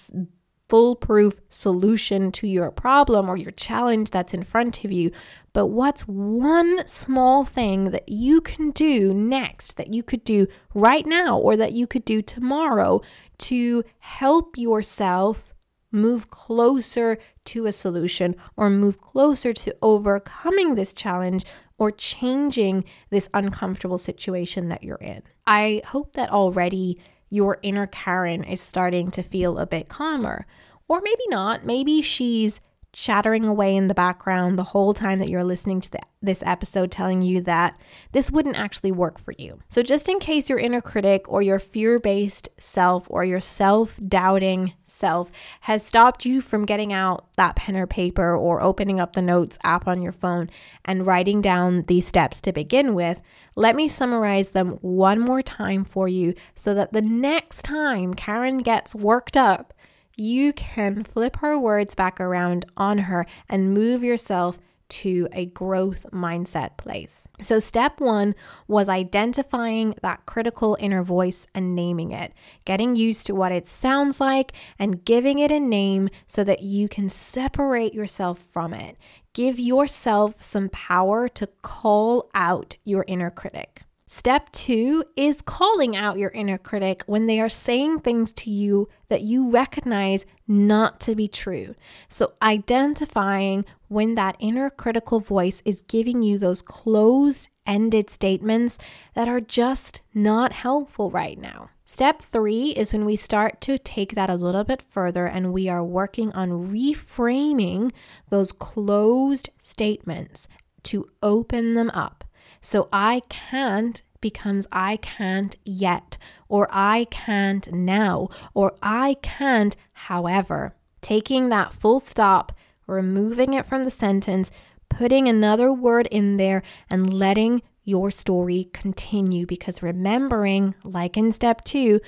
foolproof 0.68 1.40
solution 1.50 2.32
to 2.32 2.48
your 2.48 2.72
problem 2.72 3.30
or 3.30 3.38
your 3.38 3.52
challenge 3.52 4.10
that's 4.10 4.34
in 4.34 4.44
front 4.44 4.84
of 4.84 4.92
you. 4.92 5.12
But 5.54 5.68
what's 5.68 6.02
one 6.02 6.88
small 6.88 7.46
thing 7.46 7.92
that 7.92 8.10
you 8.10 8.42
can 8.42 8.72
do 8.72 9.14
next, 9.14 9.78
that 9.78 9.94
you 9.94 10.04
could 10.04 10.24
do 10.24 10.48
right 10.74 11.06
now, 11.06 11.38
or 11.38 11.56
that 11.56 11.74
you 11.74 11.88
could 11.88 12.04
do 12.04 12.22
tomorrow 12.22 13.02
to 13.38 13.84
help 14.00 14.58
yourself 14.58 15.55
move 15.92 16.30
closer 16.30 17.18
to 17.46 17.66
a 17.66 17.72
solution 17.72 18.36
or 18.58 18.70
move 18.70 19.00
closer 19.00 19.54
to 19.54 19.76
overcoming 19.82 20.76
this 20.76 20.94
challenge 20.94 21.46
or 21.78 21.92
changing 21.92 22.84
this 23.10 23.30
uncomfortable 23.34 23.98
situation 23.98 24.70
that 24.70 24.84
you're 24.84 24.96
in. 24.96 25.22
I 25.46 25.82
hope 25.86 26.14
that 26.14 26.32
already 26.32 27.00
your 27.30 27.60
inner 27.62 27.88
Karen 27.88 28.44
is 28.44 28.62
starting 28.62 29.12
to 29.12 29.24
feel 29.24 29.58
a 29.58 29.66
bit 29.66 29.90
calmer. 29.90 30.46
Or 30.88 31.02
maybe 31.02 31.24
not. 31.30 31.66
Maybe 31.66 32.02
she's 32.02 32.62
chattering 32.96 33.46
away 33.46 33.76
in 33.76 33.90
the 33.90 33.94
background 33.94 34.58
the 34.58 34.64
whole 34.64 34.94
time 34.94 35.20
that 35.20 35.30
you're 35.30 35.44
listening 35.44 35.82
to 35.82 35.92
the, 35.92 36.00
this 36.22 36.42
episode, 36.46 36.90
telling 36.90 37.22
you 37.22 37.42
that 37.42 37.78
this 38.14 38.32
wouldn't 38.32 38.56
actually 38.56 38.92
work 38.92 39.20
for 39.20 39.34
you. 39.38 39.60
So, 39.68 39.84
just 39.84 40.08
in 40.08 40.18
case 40.20 40.50
your 40.50 40.58
inner 40.58 40.80
critic 40.80 41.26
or 41.28 41.42
your 41.42 41.60
fear 41.60 42.00
based 42.00 42.48
self 42.58 43.06
or 43.10 43.26
your 43.26 43.42
self 43.42 44.00
doubting 44.08 44.74
self 44.86 45.30
has 45.62 45.86
stopped 45.86 46.26
you 46.26 46.40
from 46.40 46.66
getting 46.66 46.94
out 46.94 47.28
that 47.36 47.58
pen 47.58 47.76
or 47.76 47.86
paper 47.86 48.34
or 48.36 48.62
opening 48.62 49.00
up 49.00 49.12
the 49.12 49.22
notes 49.22 49.60
app 49.66 49.88
on 49.90 50.02
your 50.02 50.14
phone 50.14 50.50
and 50.86 51.06
writing 51.06 51.42
down 51.42 51.84
these 51.88 52.08
steps 52.08 52.40
to 52.40 52.54
begin 52.54 52.94
with, 52.96 53.22
let 53.56 53.76
me 53.76 53.90
summarize 53.90 54.52
them 54.52 54.72
one 54.82 55.20
more 55.20 55.42
time 55.42 55.84
for 55.84 56.08
you 56.08 56.34
so 56.56 56.74
that 56.74 56.94
the 56.94 57.02
next 57.02 57.64
time 57.64 58.14
Karen 58.14 58.60
gets 58.60 58.96
worked 58.96 59.36
up, 59.36 59.74
you 60.18 60.54
can 60.54 61.04
flip 61.04 61.38
her 61.38 61.58
words 61.58 61.96
back 61.96 62.20
around 62.20 62.66
on 62.78 63.00
her 63.00 63.26
and 63.50 63.74
move 63.74 64.04
yourself 64.04 64.60
to 64.88 65.28
a 65.34 65.48
growth 65.48 66.06
mindset 66.12 66.78
place. 66.78 67.28
So, 67.42 67.60
step 67.60 68.00
one 68.00 68.36
was 68.68 68.88
identifying 68.88 69.96
that 70.02 70.26
critical 70.26 70.78
inner 70.80 71.04
voice 71.04 71.48
and 71.56 71.76
naming 71.76 72.12
it, 72.12 72.34
getting 72.66 72.96
used 72.96 73.26
to 73.28 73.36
what 73.36 73.52
it 73.52 73.68
sounds 73.68 74.20
like 74.20 74.54
and 74.78 75.04
giving 75.04 75.40
it 75.40 75.52
a 75.52 75.60
name 75.60 76.10
so 76.28 76.44
that 76.44 76.62
you 76.62 76.88
can 76.88 77.10
separate 77.10 77.94
yourself 77.94 78.40
from 78.40 78.74
it. 78.74 78.98
Give 79.34 79.60
yourself 79.60 80.42
some 80.42 80.70
power 80.70 81.28
to 81.30 81.48
call 81.62 82.30
out 82.34 82.78
your 82.84 83.04
inner 83.08 83.32
critic. 83.32 83.85
Step 84.08 84.52
two 84.52 85.04
is 85.16 85.42
calling 85.42 85.96
out 85.96 86.20
your 86.20 86.30
inner 86.30 86.60
critic 86.60 87.02
when 87.08 87.26
they 87.26 87.40
are 87.40 87.50
saying 87.50 87.98
things 87.98 88.32
to 88.34 88.52
you 88.52 88.88
that 89.08 89.24
you 89.24 89.50
recognize 89.50 90.28
not 90.48 91.00
to 91.00 91.16
be 91.16 91.28
true. 91.28 91.74
So, 92.08 92.34
identifying 92.40 93.66
when 93.88 94.14
that 94.14 94.36
inner 94.40 94.70
critical 94.70 95.20
voice 95.20 95.64
is 95.66 95.82
giving 95.88 96.22
you 96.22 96.38
those 96.38 96.62
closed 96.62 97.50
ended 97.66 98.12
statements 98.12 98.78
that 99.16 99.28
are 99.28 99.42
just 99.42 100.02
not 100.14 100.52
helpful 100.52 101.10
right 101.10 101.40
now. 101.40 101.72
Step 101.84 102.22
three 102.22 102.72
is 102.72 102.94
when 102.94 103.06
we 103.06 103.16
start 103.16 103.60
to 103.62 103.80
take 103.80 104.14
that 104.14 104.30
a 104.30 104.36
little 104.36 104.64
bit 104.64 104.84
further 104.84 105.26
and 105.26 105.52
we 105.52 105.68
are 105.68 105.84
working 105.84 106.32
on 106.34 106.70
reframing 106.72 107.92
those 108.30 108.52
closed 108.52 109.50
statements 109.60 110.48
to 110.84 111.10
open 111.24 111.74
them 111.74 111.90
up. 111.92 112.25
So 112.66 112.90
I 112.92 113.22
can't 113.30 114.02
becomes 114.22 114.66
I 114.72 114.98
can't 114.98 115.56
yet, 115.64 116.18
or 116.50 116.68
I 116.72 117.06
can't 117.12 117.72
now, 117.72 118.30
or 118.56 118.74
I 118.82 119.18
can't 119.22 119.76
however. 119.94 120.74
Taking 121.00 121.50
that 121.50 121.76
full 121.76 122.00
stop, 122.00 122.52
removing 122.88 123.54
it 123.54 123.68
from 123.68 123.84
the 123.84 123.92
sentence, 123.92 124.50
putting 124.90 125.28
another 125.28 125.72
word 125.72 126.08
in 126.08 126.38
there, 126.38 126.64
and 126.90 127.14
letting 127.14 127.62
your 127.84 128.10
story 128.10 128.72
continue. 128.74 129.46
Because 129.46 129.84
remembering, 129.84 130.74
like 130.84 131.16
in 131.16 131.32
step 131.34 131.64
two, 131.66 132.02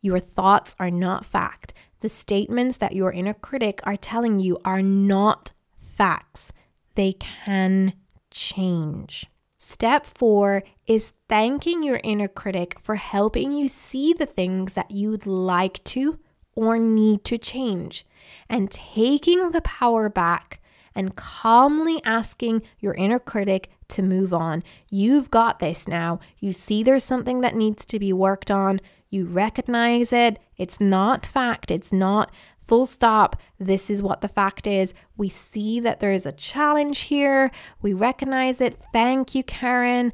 your 0.00 0.18
thoughts 0.18 0.74
are 0.80 0.90
not 0.90 1.24
fact. 1.24 1.74
The 2.00 2.08
statements 2.08 2.76
that 2.78 2.96
your 2.96 3.12
inner 3.12 3.34
critic 3.34 3.80
are 3.84 3.96
telling 3.96 4.40
you 4.40 4.58
are 4.64 4.82
not 4.82 5.52
facts. 5.78 6.52
They 6.96 7.12
can 7.12 7.92
change. 8.32 9.28
Step 9.64 10.06
four 10.06 10.64
is 10.88 11.12
thanking 11.28 11.84
your 11.84 12.00
inner 12.02 12.26
critic 12.26 12.80
for 12.80 12.96
helping 12.96 13.52
you 13.52 13.68
see 13.68 14.12
the 14.12 14.26
things 14.26 14.72
that 14.72 14.90
you'd 14.90 15.24
like 15.24 15.82
to 15.84 16.18
or 16.56 16.78
need 16.78 17.24
to 17.24 17.38
change 17.38 18.04
and 18.48 18.72
taking 18.72 19.52
the 19.52 19.60
power 19.60 20.08
back 20.08 20.60
and 20.96 21.14
calmly 21.14 22.02
asking 22.04 22.62
your 22.80 22.94
inner 22.94 23.20
critic 23.20 23.70
to 23.86 24.02
move 24.02 24.34
on. 24.34 24.64
You've 24.90 25.30
got 25.30 25.60
this 25.60 25.86
now. 25.86 26.18
You 26.40 26.52
see 26.52 26.82
there's 26.82 27.04
something 27.04 27.40
that 27.42 27.54
needs 27.54 27.84
to 27.84 28.00
be 28.00 28.12
worked 28.12 28.50
on. 28.50 28.80
You 29.10 29.26
recognize 29.26 30.12
it. 30.12 30.40
It's 30.56 30.80
not 30.80 31.24
fact. 31.24 31.70
It's 31.70 31.92
not 31.92 32.32
Full 32.72 32.86
stop. 32.86 33.36
This 33.58 33.90
is 33.90 34.02
what 34.02 34.22
the 34.22 34.28
fact 34.28 34.66
is. 34.66 34.94
We 35.18 35.28
see 35.28 35.78
that 35.80 36.00
there 36.00 36.10
is 36.10 36.24
a 36.24 36.32
challenge 36.32 37.00
here. 37.00 37.50
We 37.82 37.92
recognize 37.92 38.62
it. 38.62 38.80
Thank 38.94 39.34
you, 39.34 39.42
Karen. 39.42 40.10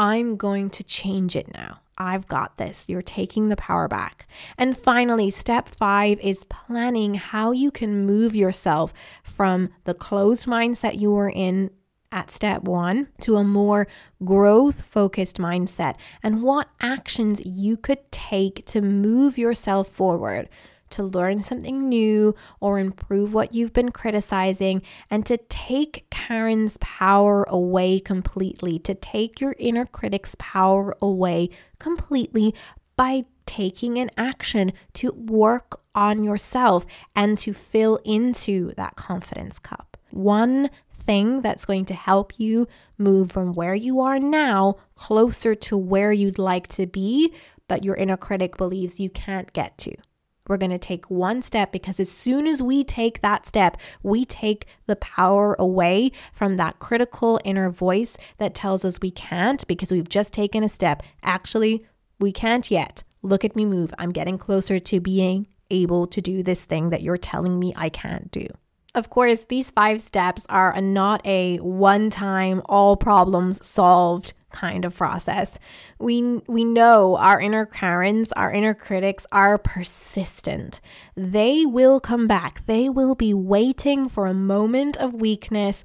I'm 0.00 0.36
going 0.36 0.68
to 0.70 0.82
change 0.82 1.36
it 1.36 1.54
now. 1.54 1.78
I've 1.96 2.26
got 2.26 2.58
this. 2.58 2.88
You're 2.88 3.02
taking 3.02 3.50
the 3.50 3.56
power 3.56 3.86
back. 3.86 4.26
And 4.58 4.76
finally, 4.76 5.30
step 5.30 5.68
five 5.68 6.18
is 6.18 6.42
planning 6.42 7.14
how 7.14 7.52
you 7.52 7.70
can 7.70 8.04
move 8.04 8.34
yourself 8.34 8.92
from 9.22 9.68
the 9.84 9.94
closed 9.94 10.46
mindset 10.46 10.98
you 10.98 11.12
were 11.12 11.30
in 11.30 11.70
at 12.10 12.32
step 12.32 12.62
one 12.62 13.10
to 13.20 13.36
a 13.36 13.44
more 13.44 13.86
growth 14.24 14.82
focused 14.82 15.36
mindset 15.36 15.94
and 16.20 16.42
what 16.42 16.68
actions 16.80 17.40
you 17.46 17.76
could 17.76 18.10
take 18.10 18.66
to 18.66 18.80
move 18.82 19.38
yourself 19.38 19.86
forward 19.86 20.48
to 20.92 21.02
learn 21.02 21.40
something 21.40 21.88
new 21.88 22.34
or 22.60 22.78
improve 22.78 23.34
what 23.34 23.54
you've 23.54 23.72
been 23.72 23.90
criticizing, 23.90 24.82
and 25.10 25.26
to 25.26 25.36
take 25.36 26.06
Karen's 26.10 26.76
power 26.80 27.44
away 27.48 28.00
completely, 28.00 28.78
to 28.80 28.94
take 28.94 29.40
your 29.40 29.54
inner 29.58 29.84
critic's 29.84 30.34
power 30.38 30.96
away 31.02 31.50
completely 31.78 32.54
by 32.96 33.24
taking 33.46 33.98
an 33.98 34.10
action 34.16 34.72
to 34.94 35.12
work 35.12 35.80
on 35.94 36.24
yourself 36.24 36.86
and 37.14 37.36
to 37.38 37.52
fill 37.52 37.98
into 38.04 38.72
that 38.76 38.96
confidence 38.96 39.58
cup. 39.58 39.96
One 40.10 40.70
thing 40.90 41.42
that's 41.42 41.64
going 41.64 41.84
to 41.86 41.94
help 41.94 42.32
you 42.38 42.68
move 42.96 43.32
from 43.32 43.52
where 43.52 43.74
you 43.74 44.00
are 44.00 44.20
now 44.20 44.76
closer 44.94 45.54
to 45.56 45.76
where 45.76 46.12
you'd 46.12 46.38
like 46.38 46.68
to 46.68 46.86
be, 46.86 47.34
but 47.66 47.84
your 47.84 47.96
inner 47.96 48.16
critic 48.16 48.56
believes 48.56 49.00
you 49.00 49.10
can't 49.10 49.52
get 49.52 49.76
to. 49.78 49.94
We're 50.52 50.58
going 50.58 50.70
to 50.70 50.76
take 50.76 51.10
one 51.10 51.40
step 51.40 51.72
because 51.72 51.98
as 51.98 52.10
soon 52.10 52.46
as 52.46 52.60
we 52.60 52.84
take 52.84 53.22
that 53.22 53.46
step, 53.46 53.78
we 54.02 54.26
take 54.26 54.66
the 54.86 54.96
power 54.96 55.56
away 55.58 56.12
from 56.34 56.56
that 56.56 56.78
critical 56.78 57.40
inner 57.42 57.70
voice 57.70 58.18
that 58.36 58.54
tells 58.54 58.84
us 58.84 59.00
we 59.00 59.12
can't 59.12 59.66
because 59.66 59.90
we've 59.90 60.10
just 60.10 60.34
taken 60.34 60.62
a 60.62 60.68
step. 60.68 61.02
Actually, 61.22 61.86
we 62.20 62.32
can't 62.32 62.70
yet. 62.70 63.02
Look 63.22 63.46
at 63.46 63.56
me 63.56 63.64
move. 63.64 63.94
I'm 63.98 64.12
getting 64.12 64.36
closer 64.36 64.78
to 64.78 65.00
being 65.00 65.46
able 65.70 66.06
to 66.08 66.20
do 66.20 66.42
this 66.42 66.66
thing 66.66 66.90
that 66.90 67.00
you're 67.00 67.16
telling 67.16 67.58
me 67.58 67.72
I 67.74 67.88
can't 67.88 68.30
do. 68.30 68.46
Of 68.94 69.08
course, 69.08 69.46
these 69.46 69.70
five 69.70 70.02
steps 70.02 70.44
are 70.50 70.78
not 70.82 71.26
a 71.26 71.56
one 71.60 72.10
time, 72.10 72.60
all 72.66 72.98
problems 72.98 73.66
solved 73.66 74.34
kind 74.52 74.84
of 74.84 74.94
process. 74.94 75.58
We 75.98 76.40
we 76.46 76.64
know 76.64 77.16
our 77.16 77.40
inner 77.40 77.66
Karens, 77.66 78.32
our 78.32 78.52
inner 78.52 78.74
critics 78.74 79.26
are 79.32 79.58
persistent. 79.58 80.80
They 81.16 81.66
will 81.66 82.00
come 82.00 82.26
back. 82.26 82.66
They 82.66 82.88
will 82.88 83.14
be 83.14 83.34
waiting 83.34 84.08
for 84.08 84.26
a 84.26 84.34
moment 84.34 84.96
of 84.96 85.14
weakness, 85.14 85.84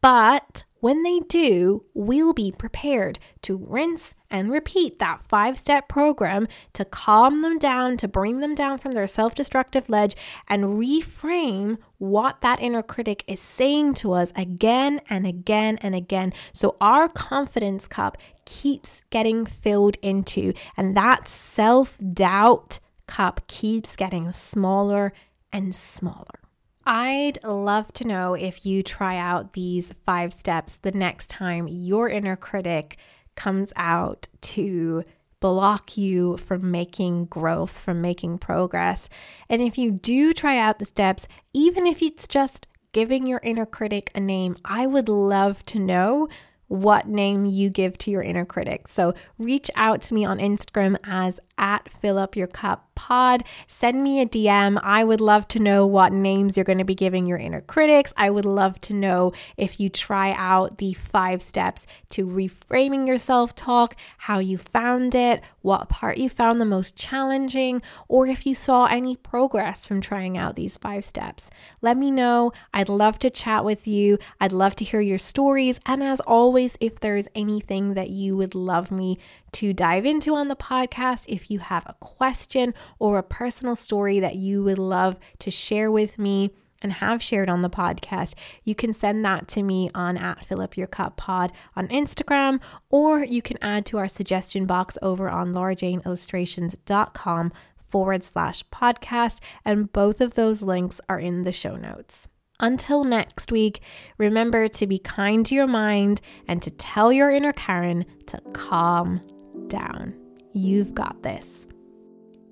but 0.00 0.64
when 0.80 1.02
they 1.02 1.20
do, 1.20 1.84
we'll 1.94 2.32
be 2.32 2.50
prepared 2.50 3.18
to 3.42 3.56
rinse 3.56 4.14
and 4.30 4.50
repeat 4.50 4.98
that 4.98 5.22
five 5.28 5.58
step 5.58 5.88
program 5.88 6.48
to 6.72 6.84
calm 6.84 7.42
them 7.42 7.58
down, 7.58 7.96
to 7.98 8.08
bring 8.08 8.40
them 8.40 8.54
down 8.54 8.78
from 8.78 8.92
their 8.92 9.06
self 9.06 9.34
destructive 9.34 9.88
ledge, 9.88 10.16
and 10.48 10.64
reframe 10.64 11.78
what 11.98 12.40
that 12.40 12.60
inner 12.60 12.82
critic 12.82 13.24
is 13.26 13.40
saying 13.40 13.94
to 13.94 14.12
us 14.12 14.32
again 14.34 15.00
and 15.10 15.26
again 15.26 15.78
and 15.82 15.94
again. 15.94 16.32
So 16.52 16.76
our 16.80 17.08
confidence 17.08 17.86
cup 17.86 18.16
keeps 18.44 19.02
getting 19.10 19.46
filled 19.46 19.96
into, 20.02 20.54
and 20.76 20.96
that 20.96 21.28
self 21.28 21.98
doubt 22.12 22.80
cup 23.06 23.46
keeps 23.46 23.96
getting 23.96 24.32
smaller 24.32 25.12
and 25.52 25.74
smaller. 25.74 26.39
I'd 26.86 27.42
love 27.44 27.92
to 27.94 28.06
know 28.06 28.34
if 28.34 28.64
you 28.64 28.82
try 28.82 29.16
out 29.16 29.52
these 29.52 29.92
five 30.04 30.32
steps 30.32 30.78
the 30.78 30.92
next 30.92 31.28
time 31.28 31.68
your 31.68 32.08
inner 32.08 32.36
critic 32.36 32.96
comes 33.36 33.72
out 33.76 34.28
to 34.40 35.04
block 35.40 35.96
you 35.96 36.36
from 36.36 36.70
making 36.70 37.24
growth, 37.26 37.70
from 37.70 38.00
making 38.00 38.38
progress. 38.38 39.08
And 39.48 39.62
if 39.62 39.78
you 39.78 39.90
do 39.90 40.32
try 40.34 40.58
out 40.58 40.78
the 40.78 40.84
steps, 40.84 41.26
even 41.52 41.86
if 41.86 42.02
it's 42.02 42.28
just 42.28 42.66
giving 42.92 43.26
your 43.26 43.40
inner 43.42 43.66
critic 43.66 44.10
a 44.14 44.20
name, 44.20 44.56
I 44.64 44.86
would 44.86 45.08
love 45.08 45.64
to 45.66 45.78
know 45.78 46.28
what 46.68 47.08
name 47.08 47.46
you 47.46 47.68
give 47.68 47.98
to 47.98 48.10
your 48.10 48.22
inner 48.22 48.44
critic. 48.44 48.86
So 48.86 49.14
reach 49.38 49.70
out 49.74 50.02
to 50.02 50.14
me 50.14 50.24
on 50.24 50.38
Instagram 50.38 50.96
as 51.04 51.40
at 51.60 51.88
fill 51.92 52.18
up 52.18 52.34
your 52.34 52.48
cup 52.48 52.90
pod. 52.96 53.44
Send 53.66 54.02
me 54.02 54.20
a 54.20 54.26
DM. 54.26 54.80
I 54.82 55.04
would 55.04 55.20
love 55.20 55.46
to 55.48 55.58
know 55.58 55.86
what 55.86 56.12
names 56.12 56.56
you're 56.56 56.64
going 56.64 56.78
to 56.78 56.84
be 56.84 56.94
giving 56.94 57.26
your 57.26 57.38
inner 57.38 57.60
critics. 57.60 58.12
I 58.16 58.28
would 58.28 58.44
love 58.44 58.80
to 58.82 58.92
know 58.92 59.32
if 59.56 59.78
you 59.78 59.88
try 59.88 60.32
out 60.32 60.78
the 60.78 60.92
five 60.92 61.40
steps 61.42 61.86
to 62.10 62.26
reframing 62.26 63.06
your 63.06 63.18
self 63.18 63.54
talk, 63.54 63.96
how 64.18 64.38
you 64.38 64.58
found 64.58 65.14
it, 65.14 65.42
what 65.62 65.88
part 65.88 66.18
you 66.18 66.28
found 66.28 66.60
the 66.60 66.66
most 66.66 66.96
challenging, 66.96 67.80
or 68.08 68.26
if 68.26 68.46
you 68.46 68.54
saw 68.54 68.86
any 68.86 69.16
progress 69.16 69.86
from 69.86 70.00
trying 70.00 70.36
out 70.36 70.54
these 70.54 70.76
five 70.76 71.04
steps. 71.04 71.50
Let 71.80 71.96
me 71.96 72.10
know. 72.10 72.52
I'd 72.74 72.88
love 72.88 73.18
to 73.20 73.30
chat 73.30 73.64
with 73.64 73.86
you. 73.86 74.18
I'd 74.40 74.52
love 74.52 74.76
to 74.76 74.84
hear 74.84 75.00
your 75.00 75.18
stories. 75.18 75.80
And 75.86 76.02
as 76.02 76.20
always, 76.20 76.76
if 76.80 77.00
there's 77.00 77.28
anything 77.34 77.94
that 77.94 78.10
you 78.10 78.36
would 78.36 78.54
love 78.54 78.90
me 78.90 79.18
to 79.52 79.72
dive 79.72 80.06
into 80.06 80.34
on 80.34 80.48
the 80.48 80.56
podcast, 80.56 81.26
if 81.28 81.50
you 81.50 81.58
have 81.58 81.84
a 81.86 81.96
question 82.00 82.74
or 82.98 83.18
a 83.18 83.22
personal 83.22 83.76
story 83.76 84.20
that 84.20 84.36
you 84.36 84.62
would 84.62 84.78
love 84.78 85.18
to 85.40 85.50
share 85.50 85.90
with 85.90 86.18
me 86.18 86.50
and 86.82 86.94
have 86.94 87.22
shared 87.22 87.48
on 87.48 87.62
the 87.62 87.70
podcast, 87.70 88.34
you 88.64 88.74
can 88.74 88.92
send 88.92 89.24
that 89.24 89.48
to 89.48 89.62
me 89.62 89.90
on 89.94 90.16
at 90.16 90.44
fill 90.44 90.60
up 90.60 90.76
your 90.76 90.86
cup 90.86 91.16
pod 91.16 91.52
on 91.76 91.88
Instagram, 91.88 92.60
or 92.90 93.22
you 93.22 93.42
can 93.42 93.58
add 93.60 93.84
to 93.86 93.98
our 93.98 94.08
suggestion 94.08 94.66
box 94.66 94.96
over 95.02 95.28
on 95.28 95.52
laurajaneillustrations.com 95.52 97.52
forward 97.76 98.22
slash 98.22 98.64
podcast. 98.72 99.40
And 99.64 99.92
both 99.92 100.20
of 100.20 100.34
those 100.34 100.62
links 100.62 101.00
are 101.08 101.18
in 101.18 101.44
the 101.44 101.52
show 101.52 101.76
notes. 101.76 102.28
Until 102.60 103.04
next 103.04 103.50
week, 103.50 103.80
remember 104.18 104.68
to 104.68 104.86
be 104.86 104.98
kind 104.98 105.44
to 105.46 105.54
your 105.54 105.66
mind 105.66 106.20
and 106.46 106.62
to 106.62 106.70
tell 106.70 107.12
your 107.12 107.30
inner 107.30 107.52
Karen 107.52 108.04
to 108.26 108.40
calm 108.52 109.22
down. 109.70 110.14
You've 110.52 110.94
got 110.94 111.22
this. 111.22 111.66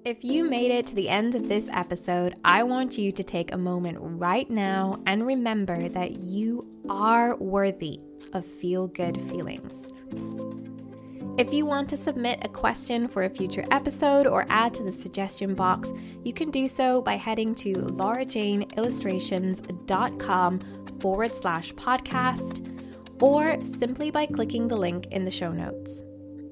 If 0.04 0.24
you 0.24 0.44
made 0.44 0.70
it 0.70 0.86
to 0.86 0.94
the 0.94 1.10
end 1.10 1.34
of 1.34 1.50
this 1.50 1.68
episode, 1.70 2.36
I 2.44 2.62
want 2.62 2.96
you 2.96 3.12
to 3.12 3.22
take 3.22 3.52
a 3.52 3.58
moment 3.58 3.98
right 4.00 4.48
now 4.48 5.02
and 5.04 5.26
remember 5.26 5.90
that 5.90 6.20
you 6.20 6.66
are 6.88 7.36
worthy 7.36 8.00
of 8.32 8.46
feel 8.46 8.86
good 8.86 9.20
feelings. 9.28 9.88
If 11.38 11.52
you 11.52 11.66
want 11.66 11.90
to 11.90 11.96
submit 11.96 12.38
a 12.42 12.48
question 12.48 13.06
for 13.06 13.24
a 13.24 13.30
future 13.30 13.64
episode 13.70 14.26
or 14.26 14.46
add 14.48 14.72
to 14.74 14.82
the 14.82 14.92
suggestion 14.92 15.54
box, 15.54 15.92
you 16.24 16.32
can 16.32 16.50
do 16.50 16.66
so 16.66 17.02
by 17.02 17.16
heading 17.16 17.54
to 17.56 17.74
laurajaneillustrations.com 17.74 20.60
forward 21.00 21.34
slash 21.34 21.74
podcast 21.74 22.64
or 23.22 23.62
simply 23.64 24.10
by 24.10 24.24
clicking 24.26 24.68
the 24.68 24.76
link 24.76 25.06
in 25.12 25.24
the 25.24 25.30
show 25.30 25.52
notes. 25.52 26.02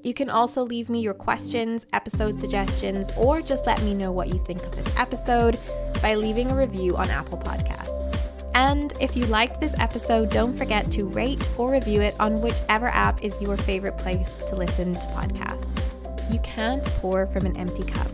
You 0.06 0.14
can 0.14 0.30
also 0.30 0.62
leave 0.62 0.88
me 0.88 1.00
your 1.00 1.14
questions, 1.14 1.84
episode 1.92 2.38
suggestions, 2.38 3.10
or 3.16 3.42
just 3.42 3.66
let 3.66 3.82
me 3.82 3.92
know 3.92 4.12
what 4.12 4.28
you 4.28 4.38
think 4.38 4.62
of 4.62 4.70
this 4.76 4.86
episode 4.96 5.58
by 6.00 6.14
leaving 6.14 6.48
a 6.48 6.54
review 6.54 6.96
on 6.96 7.10
Apple 7.10 7.38
Podcasts. 7.38 8.16
And 8.54 8.94
if 9.00 9.16
you 9.16 9.26
liked 9.26 9.60
this 9.60 9.74
episode, 9.80 10.30
don't 10.30 10.56
forget 10.56 10.92
to 10.92 11.06
rate 11.06 11.48
or 11.58 11.72
review 11.72 12.02
it 12.02 12.14
on 12.20 12.40
whichever 12.40 12.86
app 12.86 13.24
is 13.24 13.42
your 13.42 13.56
favorite 13.56 13.98
place 13.98 14.30
to 14.46 14.54
listen 14.54 14.92
to 14.92 15.06
podcasts. 15.08 16.32
You 16.32 16.38
can't 16.38 16.84
pour 17.00 17.26
from 17.26 17.44
an 17.44 17.56
empty 17.56 17.82
cup. 17.82 18.12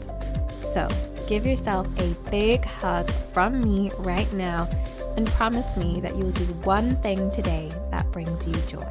So 0.62 0.88
give 1.26 1.44
yourself 1.44 1.86
a 1.98 2.14
big 2.30 2.64
hug 2.64 3.10
from 3.34 3.60
me 3.60 3.90
right 3.98 4.32
now 4.32 4.66
and 5.18 5.26
promise 5.26 5.76
me 5.76 6.00
that 6.00 6.16
you'll 6.16 6.30
do 6.30 6.46
one 6.64 6.96
thing 7.02 7.30
today 7.32 7.70
that 7.90 8.10
brings 8.12 8.46
you 8.46 8.54
joy. 8.66 8.90